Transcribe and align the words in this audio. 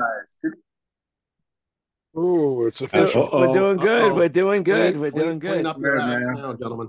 guys? 0.00 0.38
Good. 0.42 2.20
Ooh, 2.20 2.66
it's 2.66 2.80
official. 2.80 3.24
Uh-oh. 3.24 3.40
We're 3.48 3.54
doing 3.54 3.76
good. 3.76 4.02
Uh-oh. 4.12 4.14
We're 4.14 4.28
doing 4.28 4.62
good. 4.62 4.92
Clean- 4.94 5.00
We're 5.00 5.10
clean- 5.10 5.22
doing 5.24 5.40
Clean 5.40 5.52
good. 5.56 5.66
up 5.66 5.78
your 5.78 5.96
Yeah, 5.98 6.10
act 6.12 6.20
man. 6.24 6.34
now, 6.34 6.52
gentlemen. 6.54 6.88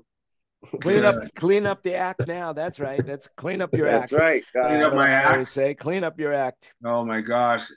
Clean 0.81 1.05
up, 1.05 1.15
clean 1.35 1.65
up 1.65 1.83
the 1.83 1.93
act 1.95 2.27
now. 2.27 2.51
That's 2.51 2.79
right. 2.81 3.05
That's 3.05 3.29
clean 3.37 3.61
up 3.61 3.73
your 3.73 3.87
That's 3.87 4.11
act. 4.11 4.11
That's 4.11 4.21
right. 4.21 4.43
Clean 4.67 4.83
up 4.83 4.93
my 4.93 5.07
act. 5.09 5.47
say, 5.47 5.73
clean 5.73 6.03
up 6.03 6.19
your 6.19 6.33
act. 6.33 6.73
Oh 6.83 7.05
my 7.05 7.21
gosh. 7.21 7.69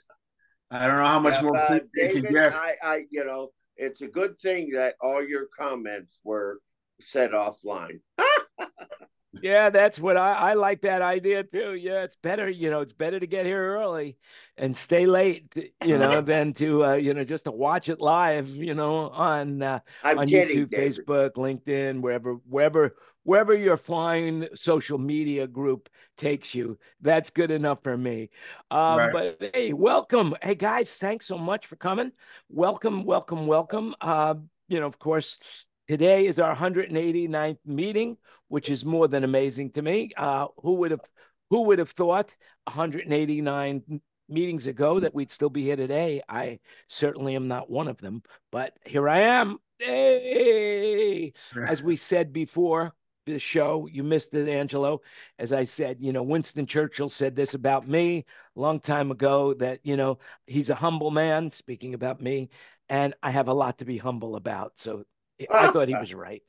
I 0.69 0.87
don't 0.87 0.97
know 0.97 1.05
how 1.05 1.19
much 1.19 1.35
Yeah, 1.35 1.41
more 1.43 1.55
uh, 1.57 1.67
clean 1.67 1.79
can 1.79 1.89
David, 2.23 2.31
get. 2.33 2.53
I, 2.55 2.75
I, 2.83 3.05
you 3.09 3.23
know, 3.23 3.51
it's 3.77 4.01
a 4.01 4.07
good 4.07 4.37
thing 4.39 4.71
that 4.71 4.95
all 5.01 5.25
your 5.25 5.47
comments 5.57 6.19
were 6.25 6.59
set 6.99 7.31
offline. 7.31 7.99
Yeah, 9.41 9.69
that's 9.71 9.99
what 9.99 10.15
I, 10.15 10.33
I 10.33 10.53
like 10.53 10.81
that 10.81 11.01
idea 11.01 11.43
too. 11.43 11.73
Yeah, 11.73 12.03
it's 12.03 12.15
better, 12.15 12.49
you 12.49 12.69
know, 12.69 12.81
it's 12.81 12.93
better 12.93 13.19
to 13.19 13.27
get 13.27 13.45
here 13.45 13.77
early 13.77 14.17
and 14.57 14.75
stay 14.75 15.05
late, 15.05 15.73
you 15.83 15.97
know, 15.97 16.21
than 16.21 16.53
to 16.53 16.85
uh, 16.85 16.93
you 16.93 17.13
know, 17.13 17.23
just 17.23 17.45
to 17.45 17.51
watch 17.51 17.89
it 17.89 17.99
live, 17.99 18.47
you 18.49 18.73
know, 18.75 19.09
on 19.09 19.61
uh, 19.61 19.79
on 20.03 20.27
kidding, 20.27 20.67
YouTube, 20.67 20.69
David. 20.69 21.05
Facebook, 21.05 21.31
LinkedIn, 21.33 22.01
wherever, 22.01 22.33
wherever, 22.47 22.95
wherever 23.23 23.53
your 23.55 23.77
flying 23.77 24.47
social 24.53 24.97
media 24.99 25.47
group 25.47 25.89
takes 26.17 26.53
you. 26.53 26.77
That's 27.01 27.29
good 27.31 27.51
enough 27.51 27.81
for 27.83 27.97
me. 27.97 28.29
Um, 28.69 28.97
Right. 28.97 29.13
But 29.39 29.51
hey, 29.53 29.73
welcome. 29.73 30.35
Hey 30.41 30.55
guys, 30.55 30.89
thanks 30.91 31.25
so 31.25 31.37
much 31.37 31.65
for 31.67 31.75
coming. 31.75 32.11
Welcome, 32.49 33.03
welcome, 33.03 33.47
welcome. 33.47 33.95
Uh, 33.99 34.35
you 34.67 34.79
know, 34.79 34.87
of 34.87 34.99
course, 34.99 35.65
today 35.87 36.25
is 36.27 36.39
our 36.39 36.55
189th 36.55 37.57
meeting, 37.65 38.17
which 38.47 38.69
is 38.69 38.85
more 38.85 39.07
than 39.07 39.23
amazing 39.23 39.71
to 39.71 39.81
me. 39.81 40.11
Uh, 40.17 40.47
who 40.61 40.73
would 40.75 40.91
have, 40.91 41.01
who 41.49 41.63
would 41.63 41.79
have 41.79 41.91
thought 41.91 42.35
189 42.65 44.01
meetings 44.29 44.67
ago 44.67 44.99
that 44.99 45.13
we'd 45.13 45.31
still 45.31 45.49
be 45.49 45.63
here 45.63 45.75
today? 45.75 46.21
I 46.27 46.59
certainly 46.87 47.35
am 47.35 47.47
not 47.47 47.69
one 47.69 47.87
of 47.87 47.97
them, 47.97 48.23
but 48.51 48.77
here 48.85 49.09
I 49.09 49.21
am. 49.21 49.57
Hey, 49.79 51.33
as 51.67 51.83
we 51.83 51.95
said 51.95 52.31
before 52.31 52.93
the 53.25 53.39
show, 53.39 53.87
you 53.91 54.03
missed 54.03 54.33
it, 54.33 54.49
Angelo. 54.49 55.01
As 55.39 55.53
I 55.53 55.63
said, 55.63 55.97
you 55.99 56.11
know, 56.11 56.23
Winston 56.23 56.65
Churchill 56.65 57.09
said 57.09 57.35
this 57.35 57.53
about 57.53 57.87
me 57.87 58.25
a 58.55 58.59
long 58.59 58.79
time 58.79 59.11
ago 59.11 59.53
that, 59.55 59.79
you 59.83 59.95
know, 59.97 60.19
he's 60.45 60.69
a 60.69 60.75
humble 60.75 61.11
man, 61.11 61.51
speaking 61.51 61.93
about 61.93 62.21
me, 62.21 62.49
and 62.89 63.13
I 63.23 63.31
have 63.31 63.47
a 63.47 63.53
lot 63.53 63.77
to 63.79 63.85
be 63.85 63.97
humble 63.97 64.35
about. 64.35 64.73
So 64.75 65.05
I 65.51 65.67
thought 65.71 65.87
he 65.87 65.95
was 65.95 66.13
right. 66.13 66.43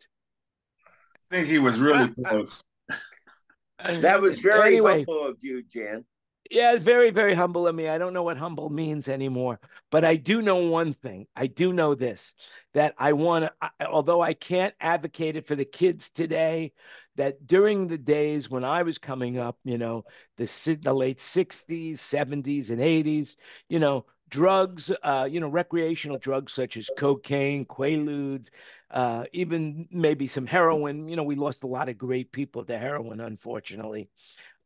I 1.30 1.36
think 1.36 1.48
he 1.48 1.58
was 1.58 1.80
really 1.80 2.08
close. 2.24 2.64
That 3.78 4.20
was 4.20 4.38
very 4.38 4.76
Anyway. 4.76 5.04
humble 5.04 5.26
of 5.26 5.38
you, 5.42 5.62
Jan. 5.62 6.04
Yeah, 6.50 6.74
it's 6.74 6.84
very, 6.84 7.10
very 7.10 7.34
humble 7.34 7.66
of 7.66 7.74
me. 7.74 7.88
I 7.88 7.96
don't 7.96 8.12
know 8.12 8.22
what 8.22 8.36
humble 8.36 8.68
means 8.68 9.08
anymore, 9.08 9.58
but 9.90 10.04
I 10.04 10.16
do 10.16 10.42
know 10.42 10.56
one 10.56 10.92
thing. 10.92 11.26
I 11.34 11.46
do 11.46 11.72
know 11.72 11.94
this 11.94 12.34
that 12.74 12.94
I 12.98 13.14
want 13.14 13.46
to, 13.46 13.86
although 13.86 14.20
I 14.20 14.34
can't 14.34 14.74
advocate 14.78 15.36
it 15.36 15.46
for 15.46 15.56
the 15.56 15.64
kids 15.64 16.10
today, 16.10 16.72
that 17.16 17.46
during 17.46 17.88
the 17.88 17.96
days 17.98 18.50
when 18.50 18.62
I 18.62 18.82
was 18.82 18.98
coming 18.98 19.38
up, 19.38 19.58
you 19.64 19.78
know, 19.78 20.04
the, 20.36 20.44
the 20.82 20.92
late 20.92 21.20
60s, 21.20 21.98
70s, 21.98 22.70
and 22.70 22.80
80s, 22.80 23.36
you 23.68 23.78
know, 23.78 24.04
drugs, 24.28 24.90
uh, 25.02 25.28
you 25.30 25.40
know, 25.40 25.48
recreational 25.48 26.18
drugs 26.18 26.52
such 26.52 26.76
as 26.76 26.90
cocaine, 26.96 27.64
quaaludes, 27.64 28.48
uh, 28.90 29.24
even 29.32 29.86
maybe 29.90 30.26
some 30.26 30.46
heroin. 30.46 31.08
You 31.08 31.16
know, 31.16 31.22
we 31.22 31.36
lost 31.36 31.64
a 31.64 31.68
lot 31.68 31.88
of 31.88 31.98
great 31.98 32.32
people 32.32 32.64
to 32.64 32.78
heroin, 32.78 33.20
unfortunately. 33.20 34.08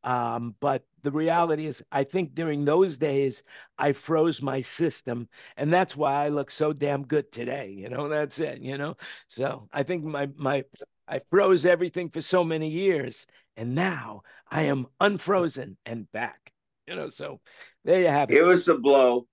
Um, 0.05 0.55
but 0.61 0.85
the 1.03 1.11
reality 1.11 1.67
is, 1.67 1.83
I 1.91 2.05
think 2.05 2.35
during 2.35 2.65
those 2.65 2.97
days, 2.97 3.43
I 3.79 3.93
froze 3.93 4.41
my 4.41 4.61
system, 4.61 5.29
and 5.57 5.73
that's 5.73 5.97
why 5.97 6.25
I 6.25 6.29
look 6.29 6.51
so 6.51 6.73
damn 6.73 7.05
good 7.05 7.33
today. 7.33 7.71
You 7.71 7.89
know, 7.89 8.09
that's 8.09 8.39
it. 8.39 8.61
You 8.61 8.79
know, 8.79 8.97
so 9.29 9.69
I 9.73 9.83
think 9.83 10.05
my 10.05 10.29
my 10.37 10.65
I 11.09 11.19
froze 11.31 11.67
everything 11.67 12.11
for 12.11 12.23
so 12.23 12.45
many 12.45 12.69
years, 12.69 13.27
and 13.57 13.75
now 13.75 14.23
I 14.51 14.63
am 14.65 14.87
unfrozen 15.01 15.77
and 15.85 16.11
back. 16.13 16.53
You 16.87 16.95
know, 16.95 17.09
so 17.09 17.41
there 17.85 18.01
you 18.01 18.09
have 18.09 18.31
it. 18.31 18.37
It 18.37 18.45
was 18.45 18.67
the 18.67 18.79
blow. 18.79 19.27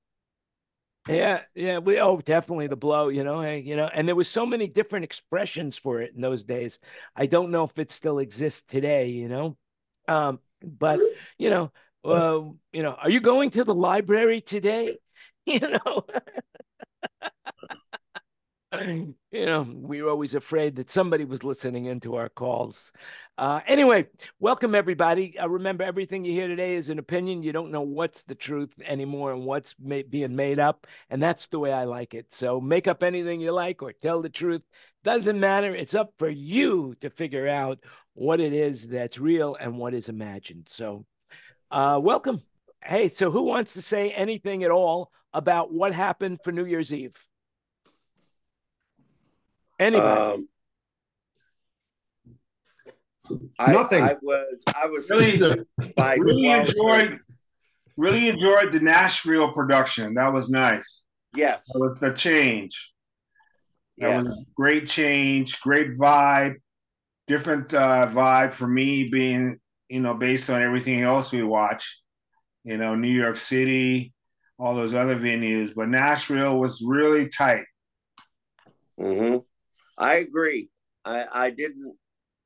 Yeah, 1.07 1.43
yeah, 1.53 1.77
we 1.77 1.99
oh 1.99 2.17
definitely 2.19 2.65
the 2.67 2.75
blow, 2.75 3.09
you 3.09 3.23
know, 3.23 3.39
hey, 3.41 3.59
you 3.59 3.75
know, 3.75 3.87
and 3.93 4.07
there 4.07 4.15
was 4.15 4.27
so 4.27 4.43
many 4.45 4.67
different 4.67 5.03
expressions 5.05 5.77
for 5.77 6.01
it 6.01 6.15
in 6.15 6.21
those 6.21 6.43
days. 6.43 6.79
I 7.15 7.27
don't 7.27 7.51
know 7.51 7.63
if 7.63 7.77
it 7.77 7.91
still 7.91 8.17
exists 8.19 8.63
today, 8.67 9.09
you 9.09 9.29
know. 9.29 9.55
Um, 10.07 10.39
but 10.63 11.03
you 11.37 11.51
know, 11.51 11.71
uh, 12.03 12.41
you 12.73 12.81
know, 12.83 12.93
are 12.93 13.09
you 13.09 13.19
going 13.19 13.51
to 13.51 13.63
the 13.63 13.75
library 13.75 14.41
today? 14.41 14.97
You 15.47 15.59
know. 15.59 16.05
You 19.31 19.45
know, 19.45 19.63
we 19.63 20.01
were 20.01 20.09
always 20.11 20.33
afraid 20.33 20.77
that 20.77 20.89
somebody 20.89 21.25
was 21.25 21.43
listening 21.43 21.87
into 21.87 22.15
our 22.15 22.29
calls. 22.29 22.93
Uh, 23.37 23.59
anyway, 23.67 24.07
welcome 24.39 24.73
everybody. 24.73 25.37
Uh, 25.37 25.49
remember, 25.49 25.83
everything 25.83 26.23
you 26.23 26.31
hear 26.31 26.47
today 26.47 26.75
is 26.75 26.87
an 26.87 26.99
opinion. 26.99 27.43
You 27.43 27.51
don't 27.51 27.71
know 27.71 27.81
what's 27.81 28.23
the 28.23 28.35
truth 28.35 28.71
anymore 28.85 29.33
and 29.33 29.43
what's 29.43 29.75
ma- 29.77 30.07
being 30.09 30.37
made 30.37 30.57
up, 30.57 30.87
and 31.09 31.21
that's 31.21 31.47
the 31.47 31.59
way 31.59 31.73
I 31.73 31.83
like 31.83 32.13
it. 32.13 32.33
So 32.33 32.61
make 32.61 32.87
up 32.87 33.03
anything 33.03 33.41
you 33.41 33.51
like 33.51 33.83
or 33.83 33.91
tell 33.91 34.21
the 34.21 34.29
truth. 34.29 34.61
Doesn't 35.03 35.37
matter. 35.37 35.75
It's 35.75 35.95
up 35.95 36.13
for 36.17 36.29
you 36.29 36.95
to 37.01 37.09
figure 37.09 37.49
out 37.49 37.79
what 38.13 38.39
it 38.39 38.53
is 38.53 38.87
that's 38.87 39.19
real 39.19 39.55
and 39.59 39.77
what 39.77 39.93
is 39.93 40.07
imagined. 40.07 40.69
So, 40.71 41.05
uh, 41.71 41.99
welcome. 42.01 42.41
Hey, 42.83 43.09
so 43.09 43.31
who 43.31 43.43
wants 43.43 43.73
to 43.73 43.81
say 43.81 44.11
anything 44.11 44.63
at 44.63 44.71
all 44.71 45.11
about 45.33 45.73
what 45.73 45.93
happened 45.93 46.39
for 46.43 46.53
New 46.53 46.65
Year's 46.65 46.93
Eve? 46.93 47.15
Anybody? 49.79 50.21
Um, 50.21 50.49
I, 53.57 53.71
Nothing. 53.71 54.03
I 54.03 54.15
was. 54.21 54.61
I 54.75 54.87
was 54.87 55.09
Really, 55.09 55.61
by 55.95 56.15
really 56.15 56.47
enjoyed, 56.47 57.19
really 57.97 58.29
enjoyed 58.29 58.71
the 58.71 58.79
Nashville 58.79 59.51
production. 59.51 60.13
That 60.13 60.31
was 60.31 60.49
nice. 60.49 61.05
Yes. 61.35 61.63
That 61.73 61.79
was 61.79 61.99
the 61.99 62.13
change. 62.13 62.91
That 63.97 64.09
Yes. 64.09 64.25
was 64.25 64.39
a 64.39 64.45
great 64.55 64.87
change, 64.87 65.59
great 65.61 65.93
vibe, 65.97 66.55
different 67.27 67.73
uh, 67.73 68.07
vibe 68.11 68.53
for 68.53 68.67
me 68.67 69.09
being, 69.09 69.59
you 69.89 70.01
know, 70.01 70.13
based 70.13 70.49
on 70.49 70.61
everything 70.61 71.01
else 71.01 71.31
we 71.31 71.43
watch, 71.43 72.01
you 72.63 72.77
know, 72.77 72.93
New 72.95 73.09
York 73.11 73.37
City, 73.37 74.13
all 74.59 74.75
those 74.75 74.93
other 74.93 75.15
venues. 75.15 75.73
But 75.75 75.89
Nashville 75.89 76.59
was 76.59 76.83
really 76.85 77.27
tight. 77.29 77.65
hmm 78.99 79.37
I 79.97 80.15
agree. 80.15 80.69
I, 81.03 81.25
I 81.31 81.49
didn't. 81.49 81.95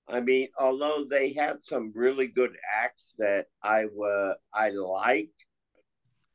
I 0.08 0.22
mean, 0.22 0.50
although 0.60 1.06
they 1.10 1.34
had 1.34 1.64
some 1.64 1.92
really 1.96 2.28
good 2.28 2.56
acts 2.84 3.14
that 3.20 3.46
I 3.62 3.86
were 3.94 4.36
I 4.54 4.70
liked 4.72 5.46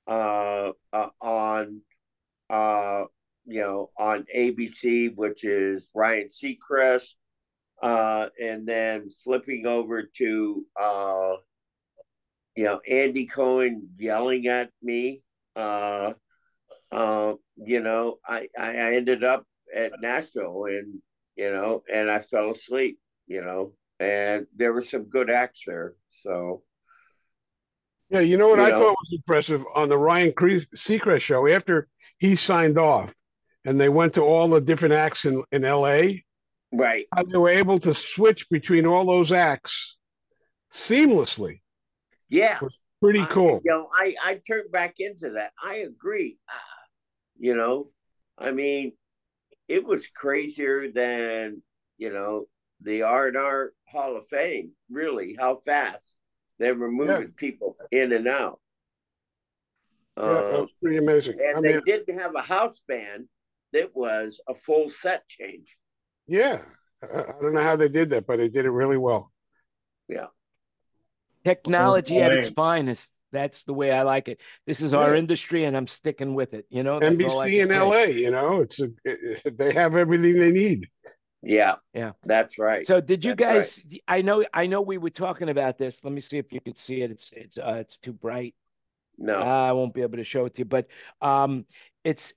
uh, 0.06 0.72
uh, 0.92 1.08
on 1.20 1.80
uh, 2.50 3.04
you 3.47 3.60
know 3.60 3.91
on 3.98 4.26
ABC, 4.34 5.14
which 5.14 5.44
is 5.44 5.91
Ryan 5.94 6.28
Seacrest, 6.28 7.14
uh, 7.82 8.28
and 8.41 8.66
then 8.66 9.08
flipping 9.25 9.66
over 9.66 10.04
to 10.19 10.66
uh, 10.81 11.32
you 12.56 12.64
know 12.64 12.81
Andy 12.88 13.26
Cohen 13.26 13.88
yelling 13.98 14.46
at 14.46 14.70
me. 14.82 15.22
Uh, 15.56 16.14
uh, 16.92 17.34
you 17.56 17.81
know, 17.81 18.19
I, 18.26 18.48
I 18.58 18.76
I 18.76 18.94
ended 18.94 19.25
up 19.25 19.46
at 19.75 20.01
Nashville 20.01 20.65
and 20.67 21.01
you 21.37 21.51
know, 21.51 21.83
and 21.93 22.11
I 22.11 22.21
fell 22.21 22.51
asleep, 22.51 22.99
you 23.27 23.41
know, 23.43 23.73
and 23.99 24.47
there 24.55 24.73
were 24.73 24.83
some 24.83 25.05
good 25.05 25.31
acts 25.31 25.65
there. 25.67 25.95
So 26.11 26.62
Yeah, 28.09 28.21
you 28.21 28.37
know 28.37 28.47
what 28.49 28.59
You 28.61 28.67
I 28.67 28.71
know. 28.71 28.79
thought 28.79 28.97
was 29.01 29.12
impressive 29.12 29.65
on 29.75 29.89
the 29.89 29.99
Ryan 29.99 30.33
Cre- 30.33 30.69
Seacrest 30.77 31.23
show 31.23 31.49
after 31.49 31.89
he 32.19 32.37
signed 32.37 32.79
off 32.79 33.12
and 33.65 33.81
they 33.81 33.88
went 33.88 34.15
to 34.15 34.23
all 34.23 34.49
the 34.49 34.61
different 34.61 34.94
acts 34.94 35.25
in, 35.25 35.43
in 35.50 35.62
LA, 35.62 36.20
right, 36.73 37.06
how 37.12 37.25
they 37.25 37.37
were 37.38 37.49
able 37.50 37.81
to 37.81 37.93
switch 37.93 38.49
between 38.50 38.87
all 38.87 39.05
those 39.05 39.32
acts 39.32 39.97
seamlessly. 40.73 41.61
yeah, 42.29 42.61
Pretty 43.03 43.20
I- 43.20 43.27
cool. 43.27 43.61
you 43.65 43.70
know, 43.73 43.88
I 43.93 44.15
I 44.23 44.41
turned 44.47 44.70
back 44.70 44.94
into 44.99 45.31
that. 45.31 45.53
I 45.62 45.77
agree. 45.79 46.38
Ah, 46.49 46.61
you 47.38 47.55
know, 47.56 47.91
I 48.38 48.50
mean, 48.53 48.93
it 49.69 49.84
was 49.84 50.08
crazier 50.08 50.90
than 50.93 51.62
you 51.99 52.12
know 52.12 52.46
the 52.82 53.02
R 53.02 53.28
and 53.28 53.37
R 53.37 53.72
Hall 53.88 54.16
of 54.16 54.26
Fame. 54.28 54.72
Really, 54.90 55.37
how 55.38 55.56
fast 55.56 56.16
they 56.58 56.72
were 56.72 56.90
moving 56.90 57.32
people 57.32 57.76
in 57.90 58.12
and 58.12 58.28
out. 58.28 58.61
Yeah, 60.22 60.43
that 60.43 60.55
Um, 60.55 60.61
was 60.62 60.72
pretty 60.82 60.96
amazing. 60.99 61.38
and 61.38 61.56
I 61.56 61.61
they 61.61 61.75
mean, 61.75 61.82
didn't 61.84 62.19
have 62.19 62.34
a 62.34 62.43
house 62.43 62.81
band 62.88 63.28
that 63.72 63.94
was 63.94 64.40
a 64.49 64.55
full 64.55 64.88
set 64.88 65.26
change. 65.28 65.76
yeah, 66.26 66.62
I 67.02 67.06
I 67.20 67.32
don't 67.40 67.55
know 67.55 67.62
how 67.62 67.76
they 67.76 67.88
did 67.88 68.10
that, 68.10 68.26
but 68.26 68.37
they 68.38 68.49
did 68.49 68.64
it 68.64 68.70
really 68.70 68.96
well. 68.99 69.32
Yeah. 70.08 70.26
Technology 71.44 72.20
at 72.20 72.32
its 72.32 72.49
finest. 72.50 73.10
That's 73.34 73.64
the 73.64 73.75
way 73.75 73.90
I 73.90 74.02
like 74.02 74.28
it. 74.28 74.40
This 74.66 74.81
is 74.81 74.94
our 74.94 75.14
industry, 75.14 75.64
and 75.64 75.76
I'm 75.76 75.86
sticking 75.86 76.34
with 76.34 76.54
it. 76.54 76.66
You 76.70 76.82
know, 76.82 77.00
That's 77.00 77.16
NBC 77.16 77.62
in 77.62 77.69
say. 77.69 77.81
LA. 77.81 78.02
You 78.04 78.31
know, 78.31 78.60
it's 78.60 78.81
a, 78.81 78.90
it, 79.04 79.58
they 79.58 79.72
have 79.72 79.96
everything 79.96 80.38
they 80.38 80.52
need. 80.52 80.88
Yeah, 81.42 81.75
yeah, 81.92 82.12
that's 82.25 82.58
right. 82.58 82.86
So, 82.86 83.00
did 83.00 83.25
you 83.25 83.34
that's 83.34 83.76
guys? 83.78 83.84
Right. 83.90 84.02
I 84.08 84.22
know, 84.22 84.44
I 84.54 84.66
know, 84.66 84.81
we 84.81 84.96
were 84.96 85.10
talking 85.10 85.50
about 85.50 85.76
this. 85.76 86.02
Let 86.02 86.12
me 86.12 86.22
see 86.22 86.38
if 86.38 86.52
you 86.52 86.60
could 86.60 86.78
see 86.78 87.02
it. 87.02 87.10
It's 87.10 87.32
it's 87.32 87.58
uh, 87.58 87.76
it's 87.81 87.98
too 87.98 88.14
bright. 88.14 88.54
No, 89.19 89.40
I 89.40 89.72
won't 89.72 89.92
be 89.92 90.02
able 90.02 90.16
to 90.16 90.25
show 90.25 90.46
it 90.46 90.54
to 90.54 90.60
you. 90.60 90.64
But 90.64 90.86
um, 91.20 91.66
it's 92.02 92.32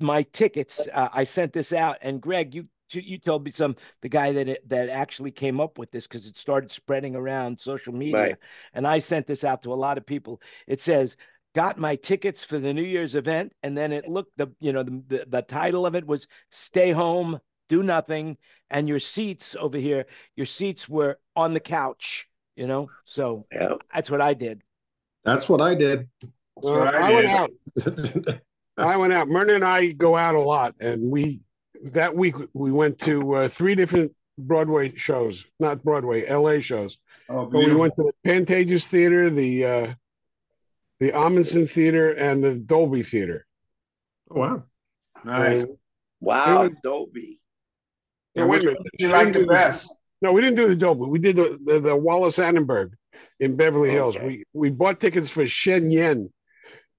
my 0.00 0.22
tickets. 0.22 0.80
Uh, 0.92 1.08
I 1.12 1.24
sent 1.24 1.52
this 1.52 1.72
out, 1.72 1.98
and 2.02 2.20
Greg, 2.20 2.54
you 2.54 2.68
you 3.00 3.18
told 3.18 3.44
me 3.44 3.50
some 3.50 3.76
the 4.00 4.08
guy 4.08 4.32
that 4.32 4.48
it, 4.48 4.68
that 4.68 4.88
actually 4.88 5.30
came 5.30 5.60
up 5.60 5.78
with 5.78 5.90
this 5.90 6.06
because 6.06 6.26
it 6.26 6.36
started 6.36 6.70
spreading 6.70 7.16
around 7.16 7.60
social 7.60 7.92
media, 7.92 8.20
right. 8.20 8.36
and 8.74 8.86
I 8.86 8.98
sent 8.98 9.26
this 9.26 9.44
out 9.44 9.62
to 9.62 9.72
a 9.72 9.74
lot 9.74 9.98
of 9.98 10.06
people. 10.06 10.40
It 10.66 10.80
says 10.80 11.16
got 11.54 11.78
my 11.78 11.96
tickets 11.96 12.44
for 12.44 12.58
the 12.58 12.72
New 12.72 12.82
Year's 12.82 13.14
event, 13.14 13.52
and 13.62 13.76
then 13.76 13.92
it 13.92 14.08
looked 14.08 14.36
the 14.36 14.48
you 14.60 14.72
know 14.72 14.82
the, 14.82 15.02
the, 15.08 15.24
the 15.28 15.42
title 15.42 15.86
of 15.86 15.94
it 15.94 16.06
was 16.06 16.26
"Stay 16.50 16.92
Home, 16.92 17.40
Do 17.68 17.82
Nothing," 17.82 18.36
and 18.70 18.88
your 18.88 18.98
seats 18.98 19.56
over 19.58 19.78
here, 19.78 20.06
your 20.36 20.46
seats 20.46 20.88
were 20.88 21.18
on 21.36 21.54
the 21.54 21.60
couch. 21.60 22.28
You 22.56 22.66
know, 22.66 22.90
so 23.04 23.46
yeah. 23.50 23.74
that's 23.92 24.10
what 24.10 24.20
I 24.20 24.34
did. 24.34 24.62
That's 25.24 25.48
what 25.48 25.60
I 25.60 25.74
did. 25.74 26.08
Well, 26.56 26.82
I, 26.82 26.90
I 26.90 27.12
went 27.12 27.26
out. 27.26 27.50
I 28.76 28.96
went 28.96 29.12
out. 29.12 29.28
Myrna 29.28 29.54
and 29.54 29.64
I 29.64 29.88
go 29.88 30.16
out 30.16 30.34
a 30.34 30.40
lot, 30.40 30.74
and 30.80 31.10
we 31.10 31.40
that 31.82 32.14
week 32.14 32.36
we 32.54 32.72
went 32.72 32.98
to 33.00 33.34
uh, 33.34 33.48
three 33.48 33.74
different 33.74 34.12
Broadway 34.38 34.94
shows, 34.96 35.44
not 35.60 35.82
Broadway, 35.82 36.26
L.A. 36.26 36.60
shows. 36.60 36.98
Oh, 37.28 37.46
but 37.46 37.58
we 37.58 37.74
went 37.74 37.94
to 37.96 38.02
the 38.02 38.12
Pantages 38.28 38.86
Theater, 38.86 39.30
the 39.30 39.64
uh, 39.64 39.94
the 41.00 41.12
Ahmanson 41.12 41.70
Theater, 41.70 42.12
and 42.12 42.42
the 42.42 42.54
Dolby 42.54 43.02
Theater. 43.02 43.46
Oh, 44.30 44.40
wow, 44.40 44.62
nice! 45.24 45.66
wow, 46.20 46.62
was, 46.62 46.70
Dolby. 46.82 47.40
Yeah, 48.34 48.46
wait 48.46 48.62
a 48.62 48.66
minute. 48.66 48.82
You 48.98 49.08
like 49.08 49.32
the 49.32 49.44
best? 49.44 49.94
No, 50.22 50.32
we 50.32 50.40
didn't 50.40 50.56
do 50.56 50.68
the 50.68 50.76
Dolby. 50.76 51.06
We 51.06 51.18
did 51.18 51.36
the 51.36 51.58
the, 51.64 51.80
the 51.80 51.96
Wallis 51.96 52.38
Annenberg 52.38 52.92
in 53.40 53.56
Beverly 53.56 53.90
Hills. 53.90 54.18
We 54.18 54.44
we 54.52 54.70
bought 54.70 55.00
tickets 55.00 55.30
for 55.30 55.46
Shen 55.46 55.90
Yun, 55.90 56.32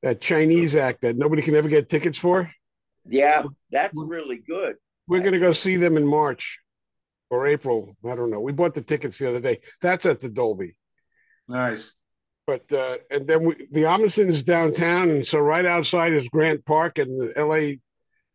that 0.03 0.21
Chinese 0.21 0.75
act 0.75 1.01
that 1.01 1.17
nobody 1.17 1.41
can 1.41 1.55
ever 1.55 1.69
get 1.69 1.89
tickets 1.89 2.17
for. 2.17 2.51
Yeah, 3.05 3.43
that's 3.71 3.93
really 3.95 4.37
good. 4.37 4.75
We're 5.07 5.19
going 5.19 5.33
to 5.33 5.39
go 5.39 5.51
see 5.51 5.75
them 5.75 5.97
in 5.97 6.05
March 6.05 6.59
or 7.29 7.47
April. 7.47 7.95
I 8.05 8.15
don't 8.15 8.29
know. 8.29 8.39
We 8.39 8.53
bought 8.53 8.73
the 8.73 8.81
tickets 8.81 9.17
the 9.17 9.29
other 9.29 9.39
day. 9.39 9.59
That's 9.81 10.05
at 10.05 10.21
the 10.21 10.29
Dolby. 10.29 10.75
Nice. 11.47 11.95
But 12.45 12.71
uh, 12.71 12.97
and 13.09 13.27
then 13.27 13.45
we, 13.45 13.67
the 13.71 13.83
Ahmanson 13.83 14.29
is 14.29 14.43
downtown, 14.43 15.09
and 15.09 15.25
so 15.25 15.39
right 15.39 15.65
outside 15.65 16.13
is 16.13 16.27
Grand 16.27 16.65
Park, 16.65 16.97
and 16.97 17.19
the 17.19 17.37
L.A. 17.37 17.79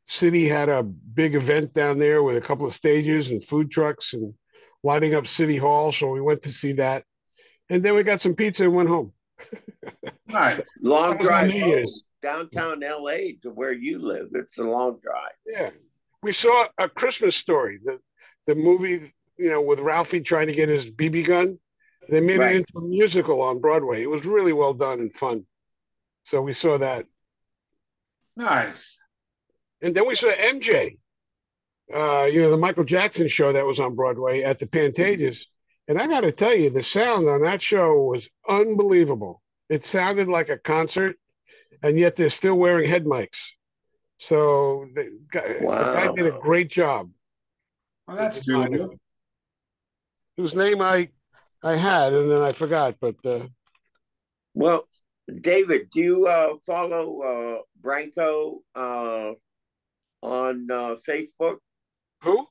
City 0.07 0.49
had 0.49 0.71
a 0.71 0.83
big 0.83 1.35
event 1.35 1.75
down 1.75 1.99
there 1.99 2.23
with 2.23 2.37
a 2.37 2.41
couple 2.41 2.67
of 2.67 2.73
stages 2.73 3.31
and 3.31 3.45
food 3.45 3.71
trucks 3.71 4.15
and 4.15 4.33
lighting 4.83 5.15
up 5.15 5.27
City 5.27 5.59
Hall. 5.59 5.93
So 5.93 6.09
we 6.09 6.23
went 6.23 6.43
to 6.43 6.53
see 6.53 6.73
that, 6.75 7.05
and 7.69 7.83
then 7.83 7.95
we 7.95 8.03
got 8.03 8.23
some 8.23 8.35
pizza 8.35 8.65
and 8.65 8.75
went 8.75 8.89
home. 8.89 9.13
nice. 10.27 10.61
Long 10.81 11.19
drive. 11.19 11.49
New 11.49 11.67
Year's 11.67 12.05
downtown 12.23 12.81
LA 12.81 13.37
to 13.43 13.51
where 13.51 13.73
you 13.73 13.99
live. 13.99 14.29
It's 14.35 14.59
a 14.59 14.65
long 14.65 14.99
drive. 15.03 15.33
Yeah. 15.47 15.71
We 16.23 16.33
saw 16.33 16.67
a 16.79 16.89
Christmas 16.89 17.37
story, 17.37 17.79
the 17.85 17.99
the 18.47 18.55
movie, 18.55 19.13
you 19.39 19.51
know, 19.51 19.61
with 19.61 19.79
Ralphie 19.79 20.23
trying 20.23 20.47
to 20.49 20.55
get 20.55 20.69
his 20.69 20.91
BB 20.91 21.27
gun. 21.27 21.59
They 22.09 22.21
made 22.21 22.39
right. 22.39 22.55
it 22.55 22.59
into 22.59 22.79
a 22.79 22.89
musical 22.89 23.43
on 23.43 23.61
Broadway. 23.61 24.03
It 24.03 24.11
was 24.11 24.25
really 24.25 24.55
well 24.55 24.73
done 24.73 25.01
and 25.01 25.13
fun. 25.13 25.45
So 26.25 26.41
we 26.41 26.55
saw 26.55 26.79
that. 26.79 27.05
Nice. 28.37 28.99
And 29.83 29.95
then 29.95 30.07
we 30.07 30.15
saw 30.15 30.29
MJ. 30.29 30.97
Uh, 31.95 32.25
you 32.25 32.43
know, 32.43 32.51
the 32.51 32.57
Michael 32.57 32.85
Jackson 32.85 33.29
show 33.29 33.53
that 33.53 33.65
was 33.65 33.81
on 33.81 33.95
Broadway 33.95 34.43
at 34.43 34.59
the 34.59 34.67
Pantages. 34.67 35.47
And 35.87 35.99
I 35.99 36.07
got 36.07 36.21
to 36.21 36.33
tell 36.33 36.55
you, 36.55 36.71
the 36.71 36.83
sound 36.83 37.29
on 37.29 37.43
that 37.43 37.63
show 37.63 38.03
was 38.03 38.29
unbelievable. 38.49 39.43
It 39.69 39.85
sounded 39.85 40.29
like 40.29 40.49
a 40.49 40.59
concert 40.59 41.17
and 41.83 41.99
yet 41.99 42.17
they're 42.17 42.31
still 42.31 42.57
wearing 42.57 42.89
head 42.89 43.05
mics. 43.05 43.51
So 44.19 44.87
the 44.95 45.19
guy, 45.31 45.57
wow. 45.61 45.79
the 45.79 45.93
guy 45.93 46.15
did 46.15 46.35
a 46.35 46.39
great 46.39 46.69
job. 46.69 47.11
Well, 48.07 48.17
that's 48.17 48.43
good. 48.43 48.99
Whose 50.37 50.55
name 50.55 50.81
I 50.81 51.09
I 51.63 51.77
had 51.77 52.13
and 52.13 52.31
then 52.31 52.43
I 52.43 52.53
forgot, 52.53 52.97
but 53.01 53.17
uh, 53.25 53.47
well, 54.55 54.89
David, 55.41 55.91
do 55.91 56.01
you 56.01 56.27
uh, 56.27 56.55
follow 56.65 57.21
uh, 57.21 57.63
Branco 57.81 58.61
uh, 58.75 59.33
on 60.23 60.71
uh, 60.71 60.97
Facebook? 61.09 61.59
Who? 62.23 62.47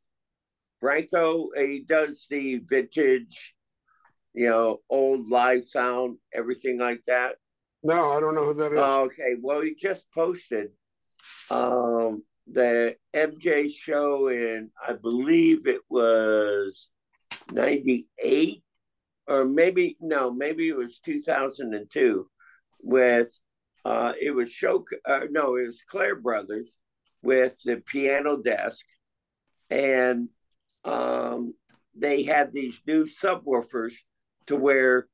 Branco. 0.79 1.49
He 1.57 1.83
does 1.87 2.27
the 2.29 2.61
vintage, 2.65 3.55
you 4.33 4.49
know, 4.49 4.79
old 4.89 5.27
live 5.27 5.65
sound, 5.65 6.17
everything 6.33 6.77
like 6.77 7.03
that. 7.07 7.37
No, 7.87 8.11
I 8.11 8.19
don't 8.19 8.35
know 8.35 8.43
who 8.43 8.53
that 8.55 8.73
is. 8.73 8.79
Okay, 8.79 9.35
well, 9.41 9.61
he 9.61 9.73
just 9.73 10.11
posted 10.11 10.71
um, 11.49 12.21
the 12.45 12.97
MJ 13.15 13.71
show 13.71 14.27
in, 14.27 14.71
I 14.85 14.91
believe 14.91 15.67
it 15.67 15.79
was 15.89 16.89
98 17.49 18.61
or 19.29 19.45
maybe, 19.45 19.95
no, 20.01 20.29
maybe 20.31 20.67
it 20.67 20.75
was 20.75 20.99
2002 20.99 22.29
with, 22.81 23.39
uh, 23.85 24.11
it 24.19 24.31
was 24.31 24.51
show, 24.51 24.83
uh, 25.05 25.21
no, 25.31 25.55
it 25.55 25.67
was 25.67 25.81
Clair 25.81 26.17
Brothers 26.17 26.75
with 27.23 27.55
the 27.63 27.77
piano 27.77 28.35
desk. 28.35 28.85
And 29.69 30.27
um, 30.83 31.53
they 31.95 32.23
had 32.23 32.51
these 32.51 32.81
new 32.85 33.05
subwoofers 33.05 33.93
to 34.47 34.57
where 34.57 35.07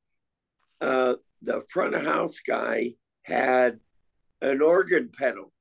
uh, 0.82 1.16
the 1.44 1.62
front 1.70 1.96
of 1.96 2.04
house 2.04 2.40
guy 2.46 2.94
had 3.24 3.80
an 4.42 4.62
organ 4.62 5.10
pedal 5.10 5.52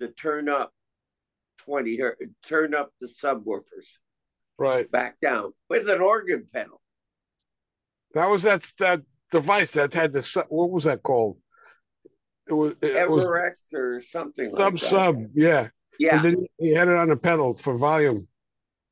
to 0.00 0.08
turn 0.08 0.48
up 0.48 0.72
20 1.58 2.00
er, 2.00 2.16
turn 2.46 2.74
up 2.74 2.92
the 3.00 3.06
subwoofers 3.06 3.98
right. 4.58 4.90
back 4.90 5.18
down 5.20 5.52
with 5.68 5.88
an 5.88 6.00
organ 6.00 6.46
pedal. 6.52 6.80
That 8.14 8.30
was 8.30 8.42
that 8.42 8.70
that 8.78 9.02
device 9.30 9.72
that 9.72 9.92
had 9.92 10.12
the 10.12 10.44
what 10.48 10.70
was 10.70 10.84
that 10.84 11.02
called? 11.02 11.36
It 12.48 12.54
was 12.54 12.72
it 12.80 12.94
Everex 12.94 13.10
was 13.10 13.24
or 13.74 14.00
something 14.00 14.50
sub 14.56 14.74
like 14.74 14.78
sub 14.78 15.26
yeah. 15.34 15.68
Yeah. 15.98 16.16
And 16.16 16.24
then 16.24 16.46
he 16.58 16.72
had 16.72 16.88
it 16.88 16.96
on 16.96 17.10
a 17.10 17.16
pedal 17.16 17.54
for 17.54 17.76
volume. 17.76 18.28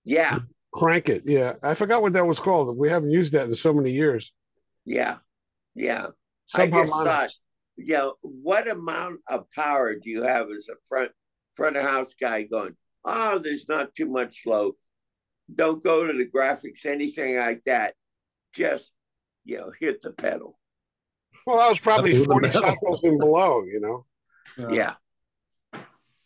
Yeah. 0.04 0.40
Crank 0.74 1.08
it 1.08 1.22
yeah. 1.24 1.54
I 1.62 1.74
forgot 1.74 2.02
what 2.02 2.12
that 2.12 2.26
was 2.26 2.38
called. 2.38 2.76
We 2.76 2.90
haven't 2.90 3.10
used 3.10 3.32
that 3.32 3.46
in 3.46 3.54
so 3.54 3.72
many 3.72 3.92
years. 3.92 4.32
Yeah 4.84 5.18
yeah. 5.76 6.06
I 6.54 6.66
just 6.66 6.92
thought, 6.92 7.30
yeah, 7.76 8.08
what 8.22 8.68
amount 8.68 9.20
of 9.28 9.50
power 9.52 9.94
do 9.94 10.10
you 10.10 10.22
have 10.22 10.46
as 10.50 10.68
a 10.68 10.76
front 10.88 11.12
front 11.54 11.76
of 11.76 11.82
house 11.82 12.14
guy 12.20 12.42
going, 12.42 12.76
oh, 13.04 13.38
there's 13.38 13.68
not 13.68 13.94
too 13.94 14.06
much 14.06 14.42
slow. 14.42 14.72
Don't 15.52 15.82
go 15.82 16.06
to 16.06 16.12
the 16.12 16.26
graphics, 16.26 16.86
anything 16.86 17.36
like 17.36 17.62
that. 17.64 17.94
Just, 18.52 18.92
you 19.44 19.58
know, 19.58 19.72
hit 19.78 20.02
the 20.02 20.12
pedal. 20.12 20.58
Well, 21.46 21.58
that 21.58 21.68
was 21.68 21.78
probably 21.78 22.24
40 22.24 22.50
cycles 22.50 23.04
and 23.04 23.18
below, 23.18 23.62
you 23.64 23.80
know? 23.80 24.06
Yeah. 24.58 24.94
yeah. 25.72 25.80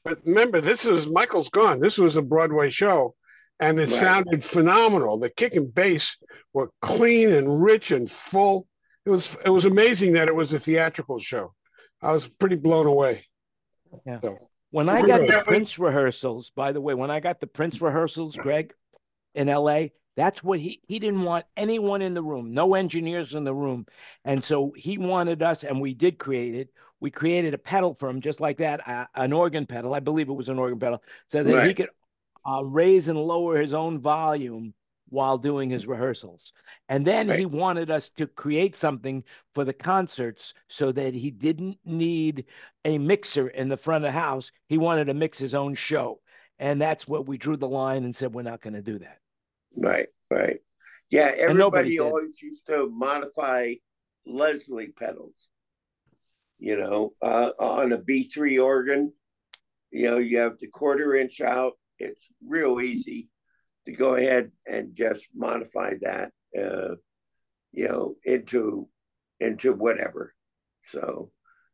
But 0.04 0.20
remember, 0.24 0.60
this 0.60 0.86
is 0.86 1.10
Michael's 1.10 1.50
gone. 1.50 1.80
This 1.80 1.98
was 1.98 2.16
a 2.16 2.22
Broadway 2.22 2.70
show, 2.70 3.14
and 3.60 3.78
it 3.78 3.90
right. 3.90 4.00
sounded 4.00 4.42
phenomenal. 4.42 5.18
The 5.18 5.28
kick 5.28 5.54
and 5.56 5.74
bass 5.74 6.16
were 6.54 6.70
clean 6.80 7.32
and 7.32 7.62
rich 7.62 7.90
and 7.90 8.10
full 8.10 8.66
it 9.06 9.10
was 9.10 9.36
it 9.44 9.50
was 9.50 9.64
amazing 9.64 10.12
that 10.14 10.28
it 10.28 10.34
was 10.34 10.52
a 10.52 10.60
theatrical 10.60 11.18
show. 11.18 11.54
I 12.02 12.12
was 12.12 12.28
pretty 12.28 12.56
blown 12.56 12.86
away. 12.86 13.24
Yeah. 14.06 14.20
So. 14.20 14.38
When 14.72 14.88
I 14.88 15.02
got 15.02 15.26
the 15.26 15.42
Prince 15.44 15.78
rehearsals, 15.80 16.50
by 16.54 16.70
the 16.70 16.80
way, 16.80 16.94
when 16.94 17.10
I 17.10 17.18
got 17.18 17.40
the 17.40 17.48
Prince 17.48 17.80
rehearsals, 17.80 18.36
Greg, 18.36 18.72
in 19.34 19.48
LA, 19.48 19.86
that's 20.16 20.44
what 20.44 20.60
he 20.60 20.80
he 20.86 20.98
didn't 20.98 21.22
want 21.22 21.44
anyone 21.56 22.02
in 22.02 22.14
the 22.14 22.22
room, 22.22 22.52
no 22.54 22.74
engineers 22.74 23.34
in 23.34 23.44
the 23.44 23.54
room, 23.54 23.86
and 24.24 24.42
so 24.42 24.72
he 24.76 24.98
wanted 24.98 25.42
us, 25.42 25.64
and 25.64 25.80
we 25.80 25.94
did 25.94 26.18
create 26.18 26.54
it. 26.54 26.68
We 27.00 27.10
created 27.10 27.54
a 27.54 27.58
pedal 27.58 27.96
for 27.98 28.08
him, 28.08 28.20
just 28.20 28.40
like 28.40 28.58
that, 28.58 28.86
uh, 28.86 29.06
an 29.14 29.32
organ 29.32 29.66
pedal. 29.66 29.94
I 29.94 30.00
believe 30.00 30.28
it 30.28 30.34
was 30.34 30.50
an 30.50 30.58
organ 30.58 30.78
pedal, 30.78 31.02
so 31.28 31.42
that 31.42 31.54
right. 31.54 31.66
he 31.66 31.74
could 31.74 31.88
uh, 32.48 32.62
raise 32.62 33.08
and 33.08 33.18
lower 33.18 33.60
his 33.60 33.74
own 33.74 33.98
volume 33.98 34.74
while 35.10 35.36
doing 35.36 35.68
his 35.68 35.86
rehearsals. 35.86 36.52
And 36.88 37.04
then 37.04 37.28
right. 37.28 37.38
he 37.38 37.46
wanted 37.46 37.90
us 37.90 38.08
to 38.16 38.26
create 38.26 38.74
something 38.74 39.22
for 39.54 39.64
the 39.64 39.72
concerts 39.72 40.54
so 40.68 40.92
that 40.92 41.14
he 41.14 41.30
didn't 41.30 41.78
need 41.84 42.46
a 42.84 42.96
mixer 42.98 43.48
in 43.48 43.68
the 43.68 43.76
front 43.76 44.04
of 44.04 44.08
the 44.12 44.18
house. 44.18 44.50
He 44.68 44.78
wanted 44.78 45.06
to 45.06 45.14
mix 45.14 45.38
his 45.38 45.54
own 45.54 45.74
show. 45.74 46.20
And 46.58 46.80
that's 46.80 47.08
what 47.08 47.26
we 47.26 47.38
drew 47.38 47.56
the 47.56 47.68
line 47.68 48.04
and 48.04 48.14
said, 48.14 48.32
we're 48.32 48.42
not 48.42 48.60
going 48.60 48.74
to 48.74 48.82
do 48.82 48.98
that. 49.00 49.18
Right, 49.76 50.08
right. 50.30 50.60
Yeah, 51.10 51.32
everybody 51.36 51.98
always 51.98 52.40
used 52.40 52.66
to 52.66 52.88
modify 52.88 53.74
Leslie 54.26 54.92
pedals. 54.96 55.48
You 56.58 56.76
know, 56.76 57.14
uh, 57.22 57.50
on 57.58 57.92
a 57.92 57.98
B3 57.98 58.62
organ, 58.62 59.12
you 59.90 60.04
know, 60.04 60.18
you 60.18 60.38
have 60.38 60.58
the 60.58 60.66
quarter 60.66 61.14
inch 61.14 61.40
out. 61.40 61.72
It's 61.98 62.28
real 62.46 62.80
easy 62.80 63.28
to 63.86 63.92
go 63.92 64.14
ahead 64.14 64.50
and 64.66 64.94
just 64.94 65.28
modify 65.34 65.94
that, 66.02 66.32
uh, 66.58 66.94
you 67.72 67.88
know, 67.88 68.16
into 68.24 68.88
into 69.40 69.72
whatever. 69.72 70.34
So, 70.82 71.30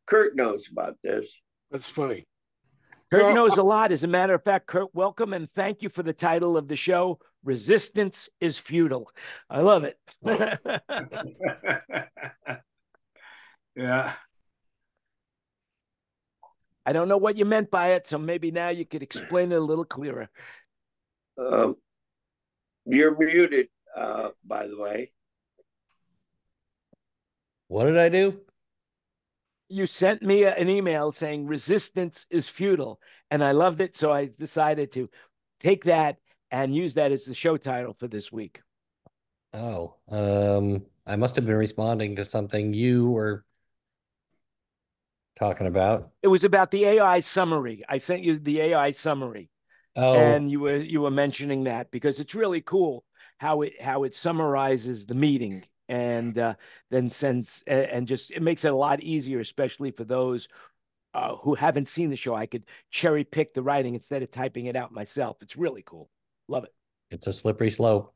Kurt 0.06 0.36
knows 0.36 0.68
about 0.70 0.96
this. 1.02 1.32
That's 1.70 1.88
funny. 1.88 2.26
Kurt 3.12 3.22
So, 3.22 3.32
knows 3.32 3.58
a 3.58 3.62
lot. 3.62 3.92
As 3.92 4.04
a 4.04 4.08
matter 4.08 4.34
of 4.34 4.42
fact, 4.42 4.66
Kurt, 4.66 4.94
welcome 4.94 5.32
and 5.32 5.50
thank 5.54 5.82
you 5.82 5.88
for 5.88 6.02
the 6.02 6.12
title 6.12 6.56
of 6.56 6.68
the 6.68 6.76
show. 6.76 7.18
Resistance 7.44 8.28
is 8.40 8.58
futile. 8.58 9.10
I 9.48 9.60
love 9.60 9.84
it. 9.84 9.98
yeah. 13.76 14.12
I 16.84 16.92
don't 16.92 17.08
know 17.08 17.16
what 17.16 17.36
you 17.36 17.44
meant 17.44 17.70
by 17.70 17.94
it, 17.94 18.06
so 18.06 18.18
maybe 18.18 18.50
now 18.52 18.68
you 18.68 18.84
could 18.84 19.02
explain 19.02 19.50
it 19.50 19.56
a 19.56 19.60
little 19.60 19.84
clearer. 19.84 20.28
Um, 21.38 21.76
you're 22.86 23.16
muted, 23.16 23.68
uh, 23.94 24.30
by 24.44 24.66
the 24.66 24.78
way. 24.78 25.12
What 27.68 27.84
did 27.84 27.98
I 27.98 28.08
do? 28.08 28.40
You 29.68 29.86
sent 29.86 30.22
me 30.22 30.44
a- 30.44 30.54
an 30.54 30.68
email 30.68 31.10
saying 31.10 31.46
resistance 31.46 32.24
is 32.30 32.48
futile, 32.48 33.00
and 33.30 33.42
I 33.42 33.50
loved 33.52 33.80
it, 33.80 33.96
so 33.96 34.12
I 34.12 34.26
decided 34.26 34.92
to 34.92 35.10
take 35.58 35.84
that 35.84 36.18
and 36.52 36.74
use 36.74 36.94
that 36.94 37.10
as 37.10 37.24
the 37.24 37.34
show 37.34 37.56
title 37.56 37.94
for 37.94 38.06
this 38.06 38.30
week. 38.30 38.62
Oh, 39.52 39.96
um, 40.08 40.86
I 41.06 41.16
must 41.16 41.34
have 41.36 41.46
been 41.46 41.56
responding 41.56 42.16
to 42.16 42.24
something 42.24 42.72
you 42.72 43.10
were 43.10 43.44
talking 45.36 45.66
about. 45.66 46.10
It 46.22 46.28
was 46.28 46.44
about 46.44 46.70
the 46.70 46.84
AI 46.84 47.20
summary. 47.20 47.84
I 47.88 47.98
sent 47.98 48.22
you 48.22 48.38
the 48.38 48.60
AI 48.60 48.92
summary. 48.92 49.50
Oh, 49.96 50.14
and 50.14 50.50
you 50.50 50.60
were 50.60 50.76
you 50.76 51.00
were 51.00 51.10
mentioning 51.10 51.64
that 51.64 51.90
because 51.90 52.20
it's 52.20 52.34
really 52.34 52.60
cool 52.60 53.04
how 53.38 53.62
it 53.62 53.80
how 53.80 54.04
it 54.04 54.14
summarizes 54.14 55.06
the 55.06 55.14
meeting 55.14 55.64
and 55.88 56.38
uh, 56.38 56.54
then 56.90 57.10
sends 57.10 57.62
and, 57.66 58.06
just 58.06 58.30
it 58.30 58.42
makes 58.42 58.64
it 58.64 58.72
a 58.72 58.76
lot 58.76 59.02
easier, 59.02 59.40
especially 59.40 59.90
for 59.90 60.04
those 60.04 60.48
uh, 61.14 61.36
who 61.36 61.54
haven't 61.54 61.88
seen 61.88 62.10
the 62.10 62.16
show. 62.16 62.34
I 62.34 62.46
could 62.46 62.64
cherry 62.90 63.24
pick 63.24 63.54
the 63.54 63.62
writing 63.62 63.94
instead 63.94 64.22
of 64.22 64.30
typing 64.30 64.66
it 64.66 64.76
out 64.76 64.92
myself. 64.92 65.38
It's 65.40 65.56
really 65.56 65.82
cool. 65.82 66.10
Love 66.48 66.64
it. 66.64 66.74
it's 67.10 67.26
a 67.26 67.32
slippery 67.32 67.70
slope. 67.70 68.14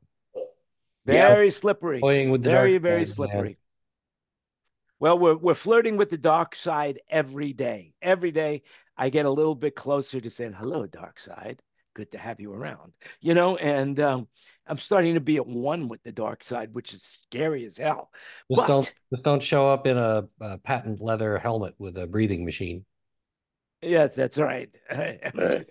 Yeah. 1.07 1.29
Very 1.29 1.51
slippery. 1.51 2.01
Toying 2.01 2.31
with 2.31 2.43
the 2.43 2.51
Very 2.51 2.79
very 2.79 3.07
side, 3.07 3.19
man. 3.19 3.29
slippery. 3.29 3.59
Well, 4.99 5.19
we're 5.19 5.37
we're 5.37 5.55
flirting 5.55 5.97
with 5.97 6.11
the 6.11 6.19
dark 6.19 6.55
side 6.55 7.01
every 7.09 7.53
day. 7.55 7.95
Every 8.03 8.33
day, 8.33 8.63
I 8.97 9.09
get 9.09 9.25
a 9.25 9.31
little 9.31 9.55
bit 9.55 9.75
closer 9.75 10.21
to 10.21 10.29
saying 10.29 10.53
hello, 10.53 10.87
dark 10.87 11.19
side. 11.19 11.63
Good 11.95 12.13
to 12.13 12.19
have 12.19 12.41
you 12.41 12.53
around. 12.53 12.93
You 13.21 13.35
know, 13.35 13.57
and 13.57 13.99
um, 14.01 14.29
I'm 14.67 14.79
starting 14.79 15.15
to 15.15 15.21
be 15.21 15.37
at 15.37 15.47
one 15.47 15.89
with 15.89 16.03
the 16.03 16.13
dark 16.13 16.45
side, 16.45 16.73
which 16.73 16.95
is 16.95 17.03
scary 17.03 17.65
as 17.67 17.79
hell. 17.79 18.11
Just 18.51 18.61
But 18.61 18.67
don't 18.67 18.95
just 19.13 19.25
don't 19.25 19.43
show 19.43 19.69
up 19.69 19.87
in 19.87 19.99
a, 19.99 20.25
a 20.41 20.59
patent 20.59 21.01
leather 21.01 21.39
helmet 21.39 21.75
with 21.79 21.97
a 21.97 22.07
breathing 22.07 22.45
machine. 22.45 22.85
yes, 23.83 24.15
that's 24.15 24.39
right. 24.39 24.71
Right. 24.91 25.21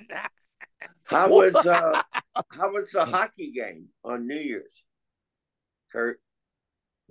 How 1.09 1.27
was 1.27 1.55
uh, 1.65 2.03
how 2.51 2.71
was 2.71 2.91
the 2.91 3.03
hockey 3.03 3.51
game 3.51 3.87
on 4.03 4.27
New 4.27 4.37
Year's, 4.37 4.83
Kurt? 5.91 6.21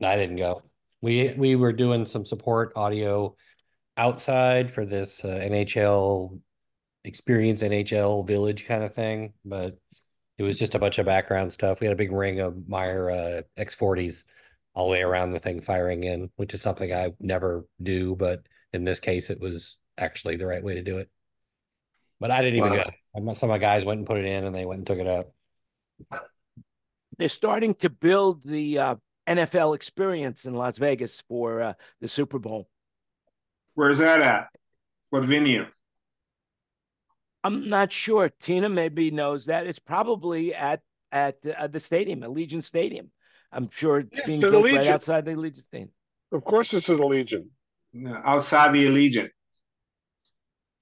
I 0.01 0.17
didn't 0.17 0.37
go. 0.37 0.63
We 1.01 1.35
we 1.37 1.57
were 1.57 1.73
doing 1.73 2.07
some 2.07 2.25
support 2.25 2.73
audio 2.77 3.35
outside 3.97 4.71
for 4.71 4.87
this 4.87 5.25
uh, 5.25 5.29
NHL 5.29 6.41
experience 7.05 7.63
NHL 7.63 8.27
village 8.27 8.67
kind 8.67 8.83
of 8.83 8.95
thing, 8.95 9.33
but 9.45 9.79
it 10.37 10.43
was 10.43 10.59
just 10.59 10.75
a 10.75 10.79
bunch 10.79 10.99
of 10.99 11.07
background 11.07 11.53
stuff. 11.53 11.81
We 11.81 11.87
had 11.87 11.95
a 11.95 11.97
big 11.97 12.13
ring 12.13 12.41
of 12.41 12.69
Meyer 12.69 13.11
uh, 13.11 13.43
X40s 13.61 14.25
all 14.75 14.87
the 14.87 14.93
way 14.93 15.03
around 15.03 15.33
the 15.33 15.41
thing 15.41 15.61
firing 15.61 16.05
in, 16.05 16.31
which 16.37 16.55
is 16.55 16.63
something 16.63 16.93
I 16.93 17.13
never 17.21 17.67
do, 17.83 18.15
but 18.15 18.43
in 18.73 18.85
this 18.85 19.01
case, 19.01 19.31
it 19.31 19.41
was 19.41 19.79
actually 19.97 20.37
the 20.37 20.47
right 20.47 20.63
way 20.63 20.75
to 20.75 20.83
do 20.83 20.99
it. 20.99 21.09
But 22.21 22.31
I 22.31 22.43
didn't 22.43 22.59
even 22.59 22.71
Wow. 22.71 22.85
go. 23.17 23.35
Some 23.35 23.51
of 23.51 23.55
my 23.55 23.59
guys 23.59 23.85
went 23.85 23.99
and 23.99 24.07
put 24.07 24.19
it 24.19 24.25
in, 24.25 24.45
and 24.45 24.55
they 24.55 24.67
went 24.67 24.79
and 24.79 24.87
took 24.87 24.99
it 24.99 25.07
out. 25.09 25.33
they're 27.19 27.29
starting 27.29 27.75
to 27.77 27.91
build 27.91 28.45
the 28.45 28.79
uh, 28.79 28.95
NFL 29.27 29.75
experience 29.75 30.45
in 30.45 30.55
Las 30.55 30.79
Vegas 30.79 31.23
for 31.29 31.61
uh, 31.61 31.73
the 32.01 32.09
Super 32.09 32.39
Bowl. 32.39 32.69
Where's 33.75 33.99
that 33.99 34.21
at? 34.21 34.49
What 35.11 35.25
venue? 35.25 35.67
I'm 37.45 37.69
not 37.69 37.93
sure. 37.93 38.31
Tina 38.43 38.69
maybe 38.69 39.11
knows 39.11 39.47
that. 39.47 39.67
It's 39.67 39.79
probably 39.79 40.55
at 40.55 40.81
at 41.13 41.41
the, 41.43 41.61
uh, 41.61 41.67
the 41.67 41.81
stadium, 41.81 42.21
Allegiant 42.21 42.65
Stadium. 42.65 43.11
I'm 43.53 43.71
sure 43.73 44.01
it's 44.01 44.11
Yeah, 44.13 44.27
being 44.27 44.41
it's 44.41 44.51
built 44.51 44.65
right 44.65 44.87
outside 44.89 45.25
the 45.25 45.33
Allegiant 45.33 45.67
Stadium. 45.67 45.91
Of 46.33 46.45
course, 46.45 46.75
it's 46.75 46.91
at 46.91 46.99
the 46.99 47.07
Legion. 47.07 47.51
No, 47.93 48.21
Outside 48.23 48.75
the 48.75 48.87
Allegiant. 48.87 49.31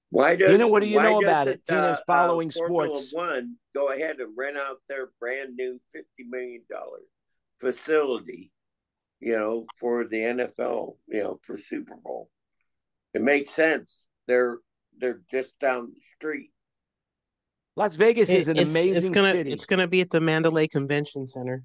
Why 0.09 0.35
does 0.35 0.51
Tina, 0.51 0.67
what 0.67 0.81
do 0.81 0.89
you 0.89 1.01
know 1.01 1.19
about 1.19 1.45
doesn't, 1.45 1.53
it? 1.53 1.67
Tina's 1.67 1.99
uh, 1.99 2.03
following 2.07 2.49
uh, 2.49 2.51
Formula 2.51 3.01
sports. 3.01 3.13
One 3.13 3.55
go 3.75 3.89
ahead 3.89 4.19
and 4.19 4.35
rent 4.37 4.57
out 4.57 4.77
their 4.89 5.09
brand 5.19 5.55
new 5.55 5.79
fifty 5.91 6.23
million 6.29 6.63
dollar 6.69 6.99
facility, 7.59 8.51
you 9.19 9.37
know, 9.37 9.65
for 9.79 10.05
the 10.05 10.17
NFL, 10.17 10.95
you 11.07 11.23
know, 11.23 11.39
for 11.43 11.57
Super 11.57 11.95
Bowl. 11.95 12.29
It 13.13 13.21
makes 13.21 13.49
sense. 13.49 14.07
They're 14.27 14.59
they're 14.99 15.21
just 15.29 15.59
down 15.59 15.91
the 15.93 16.01
street. 16.15 16.51
Las 17.75 17.95
Vegas 17.95 18.29
is 18.29 18.47
an 18.47 18.57
it's, 18.57 18.71
amazing 18.71 19.03
it's 19.03 19.11
gonna 19.11 19.31
city. 19.31 19.51
it's 19.51 19.65
gonna 19.65 19.87
be 19.87 20.01
at 20.01 20.09
the 20.09 20.19
Mandalay 20.19 20.67
Convention 20.67 21.27
Center. 21.27 21.63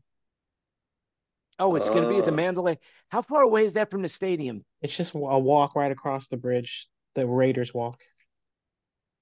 Oh, 1.59 1.77
it's 1.77 1.89
going 1.89 2.03
to 2.03 2.09
be 2.09 2.17
at 2.17 2.25
the 2.25 2.33
Uh. 2.33 2.37
Mandalay. 2.37 2.79
How 3.09 3.23
far 3.23 3.43
away 3.43 3.65
is 3.65 3.75
that 3.75 3.91
from 3.91 4.03
the 4.03 4.09
stadium? 4.09 4.65
It's 4.81 4.97
just 4.97 5.15
a 5.15 5.39
walk 5.39 5.77
right 5.77 5.93
across 5.93 6.27
the 6.29 6.37
bridge, 6.37 6.89
the 7.15 7.27
Raiders 7.27 7.73
walk. 7.73 8.01